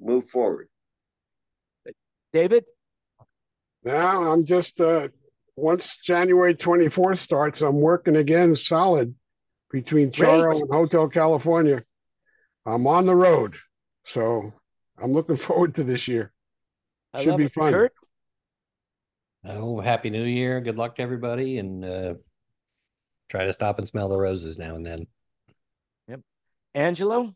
move 0.00 0.28
forward. 0.30 0.68
David? 2.32 2.64
Now 3.84 4.32
I'm 4.32 4.46
just 4.46 4.80
uh 4.80 5.08
once 5.56 5.98
January 5.98 6.54
24th 6.54 7.18
starts, 7.18 7.60
I'm 7.60 7.80
working 7.80 8.16
again 8.16 8.56
solid 8.56 9.14
between 9.70 10.10
Charo 10.10 10.50
Great. 10.50 10.62
and 10.62 10.70
Hotel 10.72 11.08
California. 11.08 11.84
I'm 12.66 12.86
on 12.86 13.06
the 13.06 13.14
road. 13.14 13.54
So 14.04 14.52
I'm 15.00 15.12
looking 15.12 15.36
forward 15.48 15.74
to 15.76 15.84
this 15.84 16.08
year. 16.08 16.32
I 17.12 17.22
Should 17.22 17.36
be 17.36 17.44
it. 17.44 17.52
fun. 17.52 17.72
Kurt? 17.72 17.92
Oh, 19.44 19.78
happy 19.78 20.08
new 20.08 20.24
year. 20.24 20.60
Good 20.62 20.78
luck 20.78 20.96
to 20.96 21.02
everybody 21.02 21.58
and 21.58 21.84
uh 21.84 22.14
try 23.28 23.44
to 23.44 23.52
stop 23.52 23.78
and 23.78 23.86
smell 23.86 24.08
the 24.08 24.16
roses 24.16 24.58
now 24.58 24.74
and 24.76 24.86
then. 24.86 25.06
Angelo? 26.74 27.34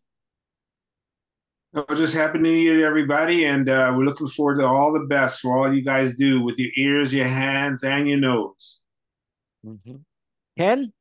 So 1.74 1.84
just 1.94 2.14
happy 2.14 2.38
new 2.38 2.50
year 2.50 2.78
to 2.78 2.84
everybody, 2.84 3.44
and 3.44 3.68
uh, 3.68 3.92
we're 3.96 4.04
looking 4.04 4.26
forward 4.26 4.56
to 4.56 4.66
all 4.66 4.92
the 4.92 5.06
best 5.06 5.40
for 5.40 5.56
all 5.56 5.72
you 5.72 5.82
guys 5.82 6.14
do 6.14 6.42
with 6.42 6.58
your 6.58 6.70
ears, 6.76 7.12
your 7.12 7.26
hands, 7.26 7.84
and 7.84 8.08
your 8.08 8.18
nose. 8.18 8.80
Mhm. 9.64 10.02
Ken? 10.56 10.92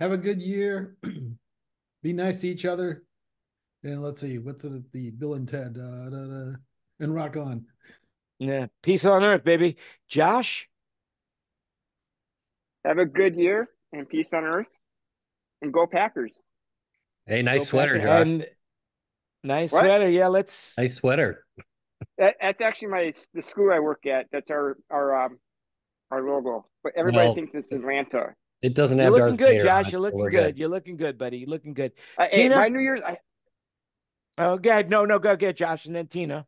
Have 0.00 0.12
a 0.12 0.16
good 0.16 0.40
year. 0.40 0.96
Be 2.02 2.12
nice 2.12 2.40
to 2.40 2.48
each 2.48 2.64
other. 2.64 3.04
And 3.84 4.02
let's 4.02 4.20
see, 4.20 4.38
what's 4.38 4.62
the, 4.62 4.82
the 4.92 5.10
Bill 5.10 5.34
and 5.34 5.48
Ted? 5.48 5.76
Uh, 5.80 6.10
da, 6.10 6.26
da, 6.26 6.52
and 7.00 7.14
rock 7.14 7.36
on. 7.36 7.64
Yeah. 8.38 8.66
Peace 8.82 9.04
on 9.04 9.24
earth, 9.24 9.44
baby. 9.44 9.76
Josh? 10.08 10.68
Have 12.84 12.98
a 12.98 13.06
good 13.06 13.36
year 13.36 13.68
and 13.92 14.08
peace 14.08 14.32
on 14.32 14.44
earth. 14.44 14.66
And 15.62 15.72
go 15.72 15.86
Packers. 15.86 16.40
Hey, 17.26 17.42
nice 17.42 17.60
Go 17.60 17.64
sweater, 17.64 17.98
Packers. 17.98 18.38
Josh. 18.38 18.48
Nice 19.44 19.72
What? 19.72 19.84
sweater. 19.84 20.08
Yeah, 20.08 20.28
let's. 20.28 20.74
Nice 20.78 20.96
sweater. 20.96 21.44
That, 22.18 22.36
that's 22.40 22.60
actually 22.60 22.88
my 22.88 23.12
the 23.34 23.42
school 23.42 23.72
I 23.72 23.80
work 23.80 24.06
at. 24.06 24.26
That's 24.32 24.50
our 24.50 24.76
our 24.90 25.24
um 25.26 25.38
our 26.10 26.22
logo. 26.22 26.66
But 26.82 26.92
everybody 26.96 27.28
Well, 27.28 27.34
thinks 27.34 27.54
it's 27.54 27.72
Atlanta. 27.72 28.34
It 28.62 28.74
doesn't 28.74 28.98
You're 28.98 29.04
have 29.04 29.12
looking 29.12 29.36
Darth 29.36 29.38
good, 29.38 29.58
Vader 29.58 29.64
Josh. 29.64 29.92
You're 29.92 30.00
looking 30.00 30.18
we're 30.20 30.30
good. 30.30 30.58
You're 30.58 30.68
looking 30.68 30.96
good, 30.96 31.18
buddy. 31.18 31.38
You're 31.38 31.48
looking 31.48 31.74
good. 31.74 31.92
Uh, 32.16 32.26
hey, 32.30 32.48
Tina? 32.48 32.56
my 32.56 32.68
New 32.68 32.80
Year's 32.80 33.00
I, 33.04 33.18
Oh, 34.36 34.56
go 34.56 34.70
ahead. 34.70 34.88
No, 34.90 35.04
no, 35.04 35.18
go 35.18 35.36
get 35.36 35.56
Josh 35.56 35.86
and 35.86 35.94
then 35.94 36.06
Tina. 36.06 36.46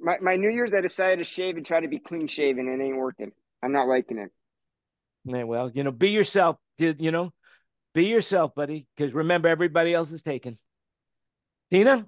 my 0.00 0.18
my 0.20 0.36
New 0.36 0.50
Year's 0.50 0.72
I 0.74 0.80
decided 0.80 1.18
to 1.18 1.24
shave 1.24 1.56
and 1.56 1.66
try 1.66 1.80
to 1.80 1.88
be 1.88 1.98
clean 1.98 2.28
shaven 2.28 2.68
and 2.68 2.80
it 2.80 2.84
ain't 2.84 2.96
working. 2.96 3.32
I'm 3.62 3.72
not 3.72 3.88
liking 3.88 4.18
it. 4.18 4.30
Yeah, 5.24 5.44
well, 5.44 5.70
you 5.70 5.84
know, 5.84 5.90
be 5.92 6.10
yourself. 6.10 6.56
Did 6.78 7.00
you 7.00 7.10
know? 7.10 7.32
Be 7.98 8.04
yourself, 8.04 8.54
buddy. 8.54 8.86
Because 8.96 9.12
remember, 9.12 9.48
everybody 9.48 9.92
else 9.92 10.12
is 10.12 10.22
taken. 10.22 10.56
Tina? 11.68 12.06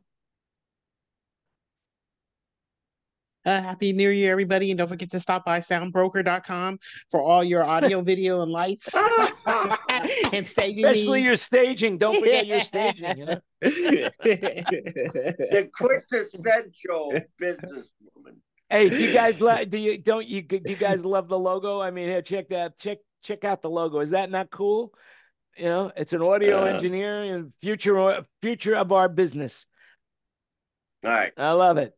Uh, 3.44 3.60
happy 3.60 3.92
New 3.92 4.10
Year, 4.10 4.30
everybody. 4.30 4.70
And 4.70 4.78
don't 4.78 4.86
forget 4.86 5.10
to 5.10 5.18
stop 5.18 5.44
by 5.44 5.58
soundbroker.com 5.58 6.78
for 7.10 7.20
all 7.20 7.42
your 7.42 7.64
audio, 7.64 8.02
video, 8.12 8.42
and 8.42 8.52
lights 8.52 8.94
and 10.32 10.46
staging 10.46 10.84
Especially 10.84 11.22
needs. 11.22 11.26
your 11.26 11.34
staging. 11.34 11.98
Don't 11.98 12.20
forget 12.20 12.46
your 12.46 12.60
staging. 12.60 13.18
You 13.18 13.24
know? 13.24 13.40
The 13.60 14.12
quintessential 15.74 17.14
businesswoman. 17.42 18.36
Hey, 18.68 18.90
do 18.90 18.96
you 18.96 19.12
guys 19.12 19.40
like? 19.40 19.70
Do 19.70 19.78
you 19.78 19.98
don't 19.98 20.28
you 20.28 20.42
do 20.42 20.60
you 20.64 20.76
guys 20.76 21.04
love 21.04 21.26
the 21.26 21.36
logo? 21.36 21.80
I 21.80 21.90
mean, 21.90 22.06
here, 22.06 22.22
check 22.22 22.48
that. 22.50 22.78
Check 22.78 22.98
check 23.24 23.42
out 23.42 23.60
the 23.60 23.70
logo. 23.70 23.98
Is 23.98 24.10
that 24.10 24.30
not 24.30 24.52
cool? 24.52 24.94
You 25.60 25.66
know, 25.66 25.92
it's 25.94 26.14
an 26.14 26.22
audio 26.22 26.62
Uh, 26.62 26.64
engineer 26.64 27.22
and 27.34 27.52
future 27.60 28.24
future 28.40 28.74
of 28.74 28.92
our 28.92 29.10
business. 29.10 29.66
All 31.04 31.10
right. 31.10 31.34
I 31.36 31.50
love 31.50 31.76
it. 31.76 31.94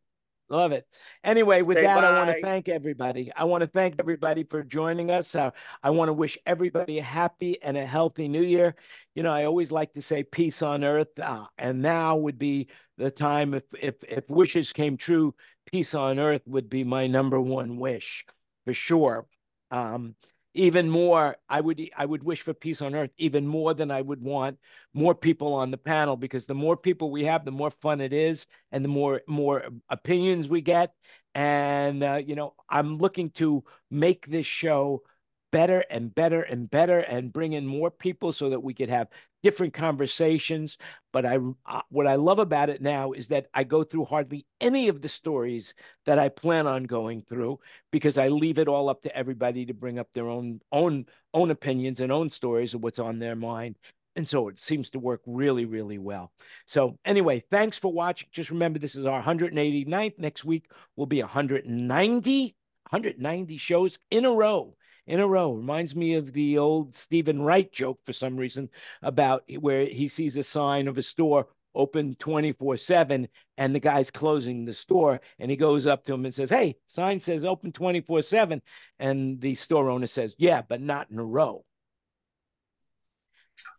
Love 0.49 0.73
it. 0.73 0.85
Anyway, 1.23 1.61
with 1.61 1.77
Say 1.77 1.83
that, 1.83 2.03
I 2.03 2.25
want 2.25 2.35
to 2.35 2.41
thank 2.41 2.67
everybody. 2.67 3.31
I 3.33 3.45
want 3.45 3.61
to 3.61 3.67
thank 3.67 3.95
everybody 3.99 4.43
for 4.43 4.63
joining 4.63 5.11
us. 5.11 5.33
Uh, 5.33 5.51
I 5.81 5.91
want 5.91 6.09
to 6.09 6.13
wish 6.13 6.37
everybody 6.45 6.99
a 6.99 7.03
happy 7.03 7.57
and 7.63 7.77
a 7.77 7.85
healthy 7.85 8.27
new 8.27 8.41
year. 8.43 8.75
You 9.15 9.23
know, 9.23 9.31
I 9.31 9.45
always 9.45 9.71
like 9.71 9.93
to 9.93 10.01
say 10.01 10.23
peace 10.23 10.61
on 10.61 10.83
earth, 10.83 11.17
uh, 11.17 11.45
and 11.57 11.81
now 11.81 12.17
would 12.17 12.37
be 12.37 12.67
the 12.97 13.11
time 13.11 13.53
if 13.53 13.63
if 13.79 13.95
if 14.03 14.29
wishes 14.29 14.73
came 14.73 14.97
true, 14.97 15.33
peace 15.71 15.95
on 15.95 16.19
earth 16.19 16.41
would 16.45 16.69
be 16.69 16.83
my 16.83 17.07
number 17.07 17.39
one 17.39 17.77
wish 17.77 18.25
for 18.65 18.73
sure. 18.73 19.25
Um, 19.71 20.15
even 20.53 20.89
more, 20.89 21.37
I 21.49 21.61
would 21.61 21.81
I 21.97 22.05
would 22.05 22.23
wish 22.23 22.41
for 22.41 22.53
peace 22.53 22.81
on 22.81 22.95
earth 22.95 23.11
even 23.17 23.47
more 23.47 23.73
than 23.73 23.91
I 23.91 24.01
would 24.01 24.21
want 24.21 24.59
more 24.93 25.15
people 25.15 25.53
on 25.53 25.71
the 25.71 25.77
panel 25.77 26.15
because 26.15 26.45
the 26.45 26.53
more 26.53 26.77
people 26.77 27.11
we 27.11 27.23
have, 27.25 27.45
the 27.45 27.51
more 27.51 27.71
fun 27.71 28.01
it 28.01 28.13
is, 28.13 28.45
and 28.71 28.83
the 28.83 28.89
more 28.89 29.21
more 29.27 29.63
opinions 29.89 30.47
we 30.49 30.61
get. 30.61 30.93
And 31.35 32.03
uh, 32.03 32.21
you 32.25 32.35
know, 32.35 32.53
I'm 32.69 32.97
looking 32.97 33.31
to 33.31 33.63
make 33.89 34.27
this 34.27 34.45
show 34.45 35.03
better 35.51 35.83
and 35.89 36.13
better 36.13 36.41
and 36.41 36.69
better, 36.69 36.99
and 36.99 37.33
bring 37.33 37.53
in 37.53 37.65
more 37.65 37.91
people 37.91 38.33
so 38.33 38.49
that 38.51 38.61
we 38.63 38.73
could 38.73 38.89
have 38.89 39.07
different 39.43 39.73
conversations. 39.73 40.77
But 41.11 41.25
I, 41.25 41.37
uh, 41.67 41.81
what 41.89 42.07
I 42.07 42.15
love 42.15 42.39
about 42.39 42.69
it 42.69 42.81
now 42.81 43.11
is 43.11 43.27
that 43.27 43.47
I 43.53 43.63
go 43.63 43.83
through 43.83 44.05
hardly 44.05 44.47
any 44.59 44.87
of 44.87 45.01
the 45.01 45.09
stories 45.09 45.75
that 46.05 46.17
I 46.17 46.29
plan 46.29 46.65
on 46.65 46.85
going 46.85 47.21
through 47.21 47.59
because 47.91 48.17
I 48.17 48.29
leave 48.29 48.57
it 48.57 48.67
all 48.67 48.89
up 48.89 49.03
to 49.03 49.15
everybody 49.15 49.65
to 49.65 49.73
bring 49.73 49.99
up 49.99 50.11
their 50.13 50.29
own 50.29 50.61
own 50.71 51.05
own 51.33 51.51
opinions 51.51 51.99
and 51.99 52.11
own 52.11 52.29
stories 52.29 52.73
of 52.73 52.81
what's 52.81 52.99
on 52.99 53.19
their 53.19 53.35
mind. 53.35 53.75
And 54.15 54.27
so 54.27 54.47
it 54.47 54.59
seems 54.59 54.91
to 54.91 54.99
work 54.99 55.21
really, 55.25 55.65
really 55.65 55.97
well. 55.97 56.31
So 56.67 56.97
anyway, 57.03 57.43
thanks 57.49 57.77
for 57.77 57.91
watching. 57.91 58.29
Just 58.31 58.51
remember, 58.51 58.77
this 58.77 58.95
is 58.95 59.05
our 59.05 59.21
189th. 59.21 60.19
Next 60.19 60.45
week 60.45 60.65
will 60.95 61.07
be 61.07 61.19
190, 61.21 62.55
190 62.89 63.57
shows 63.57 63.97
in 64.11 64.25
a 64.25 64.31
row. 64.31 64.75
In 65.05 65.19
a 65.19 65.27
row. 65.27 65.51
Reminds 65.51 65.95
me 65.95 66.13
of 66.13 66.31
the 66.31 66.57
old 66.57 66.95
Steven 66.95 67.41
Wright 67.41 67.71
joke 67.71 67.99
for 68.05 68.13
some 68.13 68.37
reason 68.37 68.69
about 69.01 69.43
where 69.59 69.85
he 69.85 70.07
sees 70.07 70.37
a 70.37 70.43
sign 70.43 70.87
of 70.87 70.97
a 70.97 71.03
store 71.03 71.47
open 71.75 72.15
24 72.15 72.77
7 72.77 73.27
and 73.57 73.75
the 73.75 73.79
guy's 73.79 74.11
closing 74.11 74.63
the 74.63 74.73
store 74.73 75.19
and 75.39 75.49
he 75.49 75.57
goes 75.57 75.87
up 75.87 76.05
to 76.05 76.13
him 76.13 76.23
and 76.23 76.33
says 76.33 76.49
hey 76.49 76.75
sign 76.85 77.19
says 77.19 77.43
open 77.43 77.71
24 77.71 78.21
7 78.21 78.61
and 78.99 79.41
the 79.41 79.55
store 79.55 79.89
owner 79.89 80.05
says 80.05 80.35
yeah 80.37 80.61
but 80.61 80.81
not 80.81 81.09
in 81.09 81.17
a 81.17 81.23
row. 81.23 81.65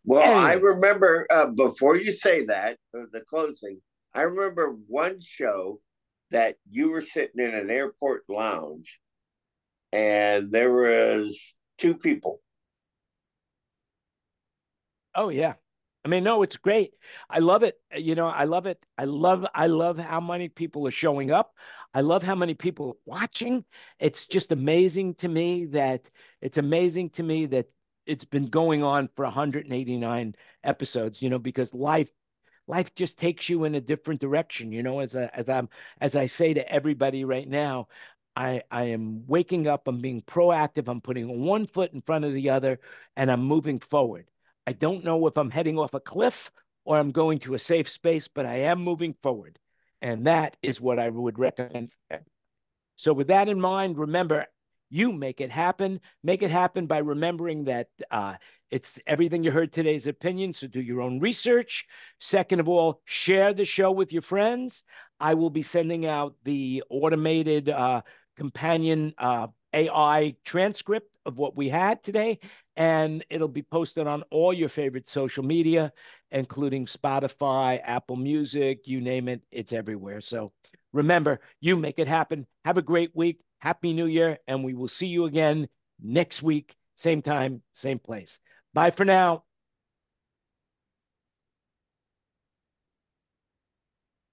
Well, 0.04 0.38
I 0.38 0.52
remember 0.52 1.26
uh, 1.30 1.46
before 1.46 1.96
you 1.96 2.12
say 2.12 2.44
that, 2.44 2.76
uh, 2.96 3.04
the 3.10 3.22
closing, 3.22 3.80
I 4.12 4.22
remember 4.22 4.76
one 4.86 5.18
show 5.20 5.80
that 6.30 6.56
you 6.70 6.90
were 6.90 7.00
sitting 7.00 7.42
in 7.42 7.54
an 7.54 7.70
airport 7.70 8.24
lounge 8.28 9.00
and 9.94 10.50
there 10.50 10.72
was 10.72 11.54
two 11.78 11.94
people. 11.94 12.40
Oh 15.14 15.28
yeah. 15.28 15.54
I 16.04 16.08
mean, 16.08 16.24
no, 16.24 16.42
it's 16.42 16.56
great. 16.58 16.92
I 17.30 17.38
love 17.38 17.62
it. 17.62 17.80
You 17.96 18.14
know, 18.14 18.26
I 18.26 18.44
love 18.44 18.66
it. 18.66 18.84
I 18.98 19.04
love 19.04 19.46
I 19.54 19.68
love 19.68 19.96
how 19.96 20.20
many 20.20 20.48
people 20.48 20.86
are 20.88 20.90
showing 20.90 21.30
up. 21.30 21.54
I 21.94 22.00
love 22.00 22.24
how 22.24 22.34
many 22.34 22.54
people 22.54 22.88
are 22.90 23.02
watching. 23.06 23.64
It's 24.00 24.26
just 24.26 24.50
amazing 24.52 25.14
to 25.16 25.28
me 25.28 25.66
that 25.66 26.10
it's 26.40 26.58
amazing 26.58 27.10
to 27.10 27.22
me 27.22 27.46
that 27.46 27.66
it's 28.04 28.24
been 28.24 28.46
going 28.46 28.82
on 28.82 29.08
for 29.14 29.24
189 29.24 30.34
episodes, 30.64 31.22
you 31.22 31.30
know, 31.30 31.38
because 31.38 31.72
life 31.72 32.10
life 32.66 32.94
just 32.94 33.18
takes 33.18 33.48
you 33.48 33.64
in 33.64 33.74
a 33.74 33.80
different 33.80 34.20
direction. 34.20 34.72
You 34.72 34.82
know, 34.82 35.00
as 35.00 35.14
a, 35.14 35.34
as 35.36 35.48
I'm 35.48 35.68
as 36.00 36.16
I 36.16 36.26
say 36.26 36.54
to 36.54 36.68
everybody 36.70 37.24
right 37.24 37.48
now, 37.48 37.88
I 38.36 38.62
I 38.70 38.84
am 38.84 39.26
waking 39.26 39.66
up. 39.66 39.88
I'm 39.88 40.00
being 40.00 40.22
proactive. 40.22 40.88
I'm 40.88 41.00
putting 41.00 41.44
one 41.44 41.66
foot 41.66 41.92
in 41.92 42.02
front 42.02 42.24
of 42.24 42.34
the 42.34 42.50
other, 42.50 42.80
and 43.16 43.30
I'm 43.30 43.44
moving 43.44 43.80
forward. 43.80 44.30
I 44.66 44.72
don't 44.72 45.04
know 45.04 45.26
if 45.26 45.36
I'm 45.36 45.50
heading 45.50 45.78
off 45.78 45.94
a 45.94 46.00
cliff 46.00 46.50
or 46.84 46.98
I'm 46.98 47.12
going 47.12 47.38
to 47.40 47.54
a 47.54 47.58
safe 47.58 47.88
space, 47.88 48.28
but 48.28 48.46
I 48.46 48.60
am 48.60 48.80
moving 48.80 49.14
forward, 49.22 49.58
and 50.02 50.26
that 50.26 50.56
is 50.62 50.80
what 50.80 50.98
I 50.98 51.08
would 51.08 51.38
recommend. 51.38 51.92
So, 52.96 53.12
with 53.12 53.28
that 53.28 53.48
in 53.48 53.60
mind, 53.60 53.98
remember 53.98 54.46
you 54.90 55.12
make 55.12 55.40
it 55.40 55.50
happen. 55.50 56.00
Make 56.22 56.42
it 56.42 56.50
happen 56.50 56.86
by 56.86 56.98
remembering 56.98 57.64
that 57.64 57.88
uh, 58.10 58.34
it's 58.70 58.98
everything 59.06 59.42
you 59.42 59.50
heard 59.50 59.72
today's 59.72 60.06
opinion. 60.06 60.54
So 60.54 60.68
do 60.68 60.80
your 60.80 61.00
own 61.00 61.18
research. 61.18 61.86
Second 62.20 62.60
of 62.60 62.68
all, 62.68 63.00
share 63.04 63.52
the 63.52 63.64
show 63.64 63.90
with 63.90 64.12
your 64.12 64.22
friends. 64.22 64.84
I 65.18 65.34
will 65.34 65.50
be 65.50 65.62
sending 65.62 66.06
out 66.06 66.36
the 66.44 66.84
automated 66.90 67.68
uh, 67.68 68.02
companion 68.36 69.14
uh, 69.18 69.48
AI 69.72 70.36
transcript 70.44 71.16
of 71.26 71.36
what 71.36 71.56
we 71.56 71.68
had 71.68 72.02
today, 72.02 72.38
and 72.76 73.24
it'll 73.30 73.48
be 73.48 73.62
posted 73.62 74.06
on 74.06 74.22
all 74.30 74.52
your 74.52 74.68
favorite 74.68 75.08
social 75.08 75.44
media, 75.44 75.92
including 76.30 76.86
Spotify, 76.86 77.80
Apple 77.82 78.16
Music, 78.16 78.86
you 78.86 79.00
name 79.00 79.28
it, 79.28 79.42
it's 79.50 79.72
everywhere. 79.72 80.20
So 80.20 80.52
remember, 80.92 81.40
you 81.60 81.76
make 81.76 81.98
it 81.98 82.08
happen. 82.08 82.46
Have 82.64 82.78
a 82.78 82.82
great 82.82 83.14
week. 83.14 83.40
Happy 83.58 83.92
New 83.92 84.06
Year, 84.06 84.38
and 84.46 84.62
we 84.64 84.74
will 84.74 84.88
see 84.88 85.06
you 85.06 85.24
again 85.24 85.68
next 86.02 86.42
week, 86.42 86.74
same 86.96 87.22
time, 87.22 87.62
same 87.72 87.98
place. 87.98 88.38
Bye 88.74 88.90
for 88.90 89.04
now. 89.04 89.44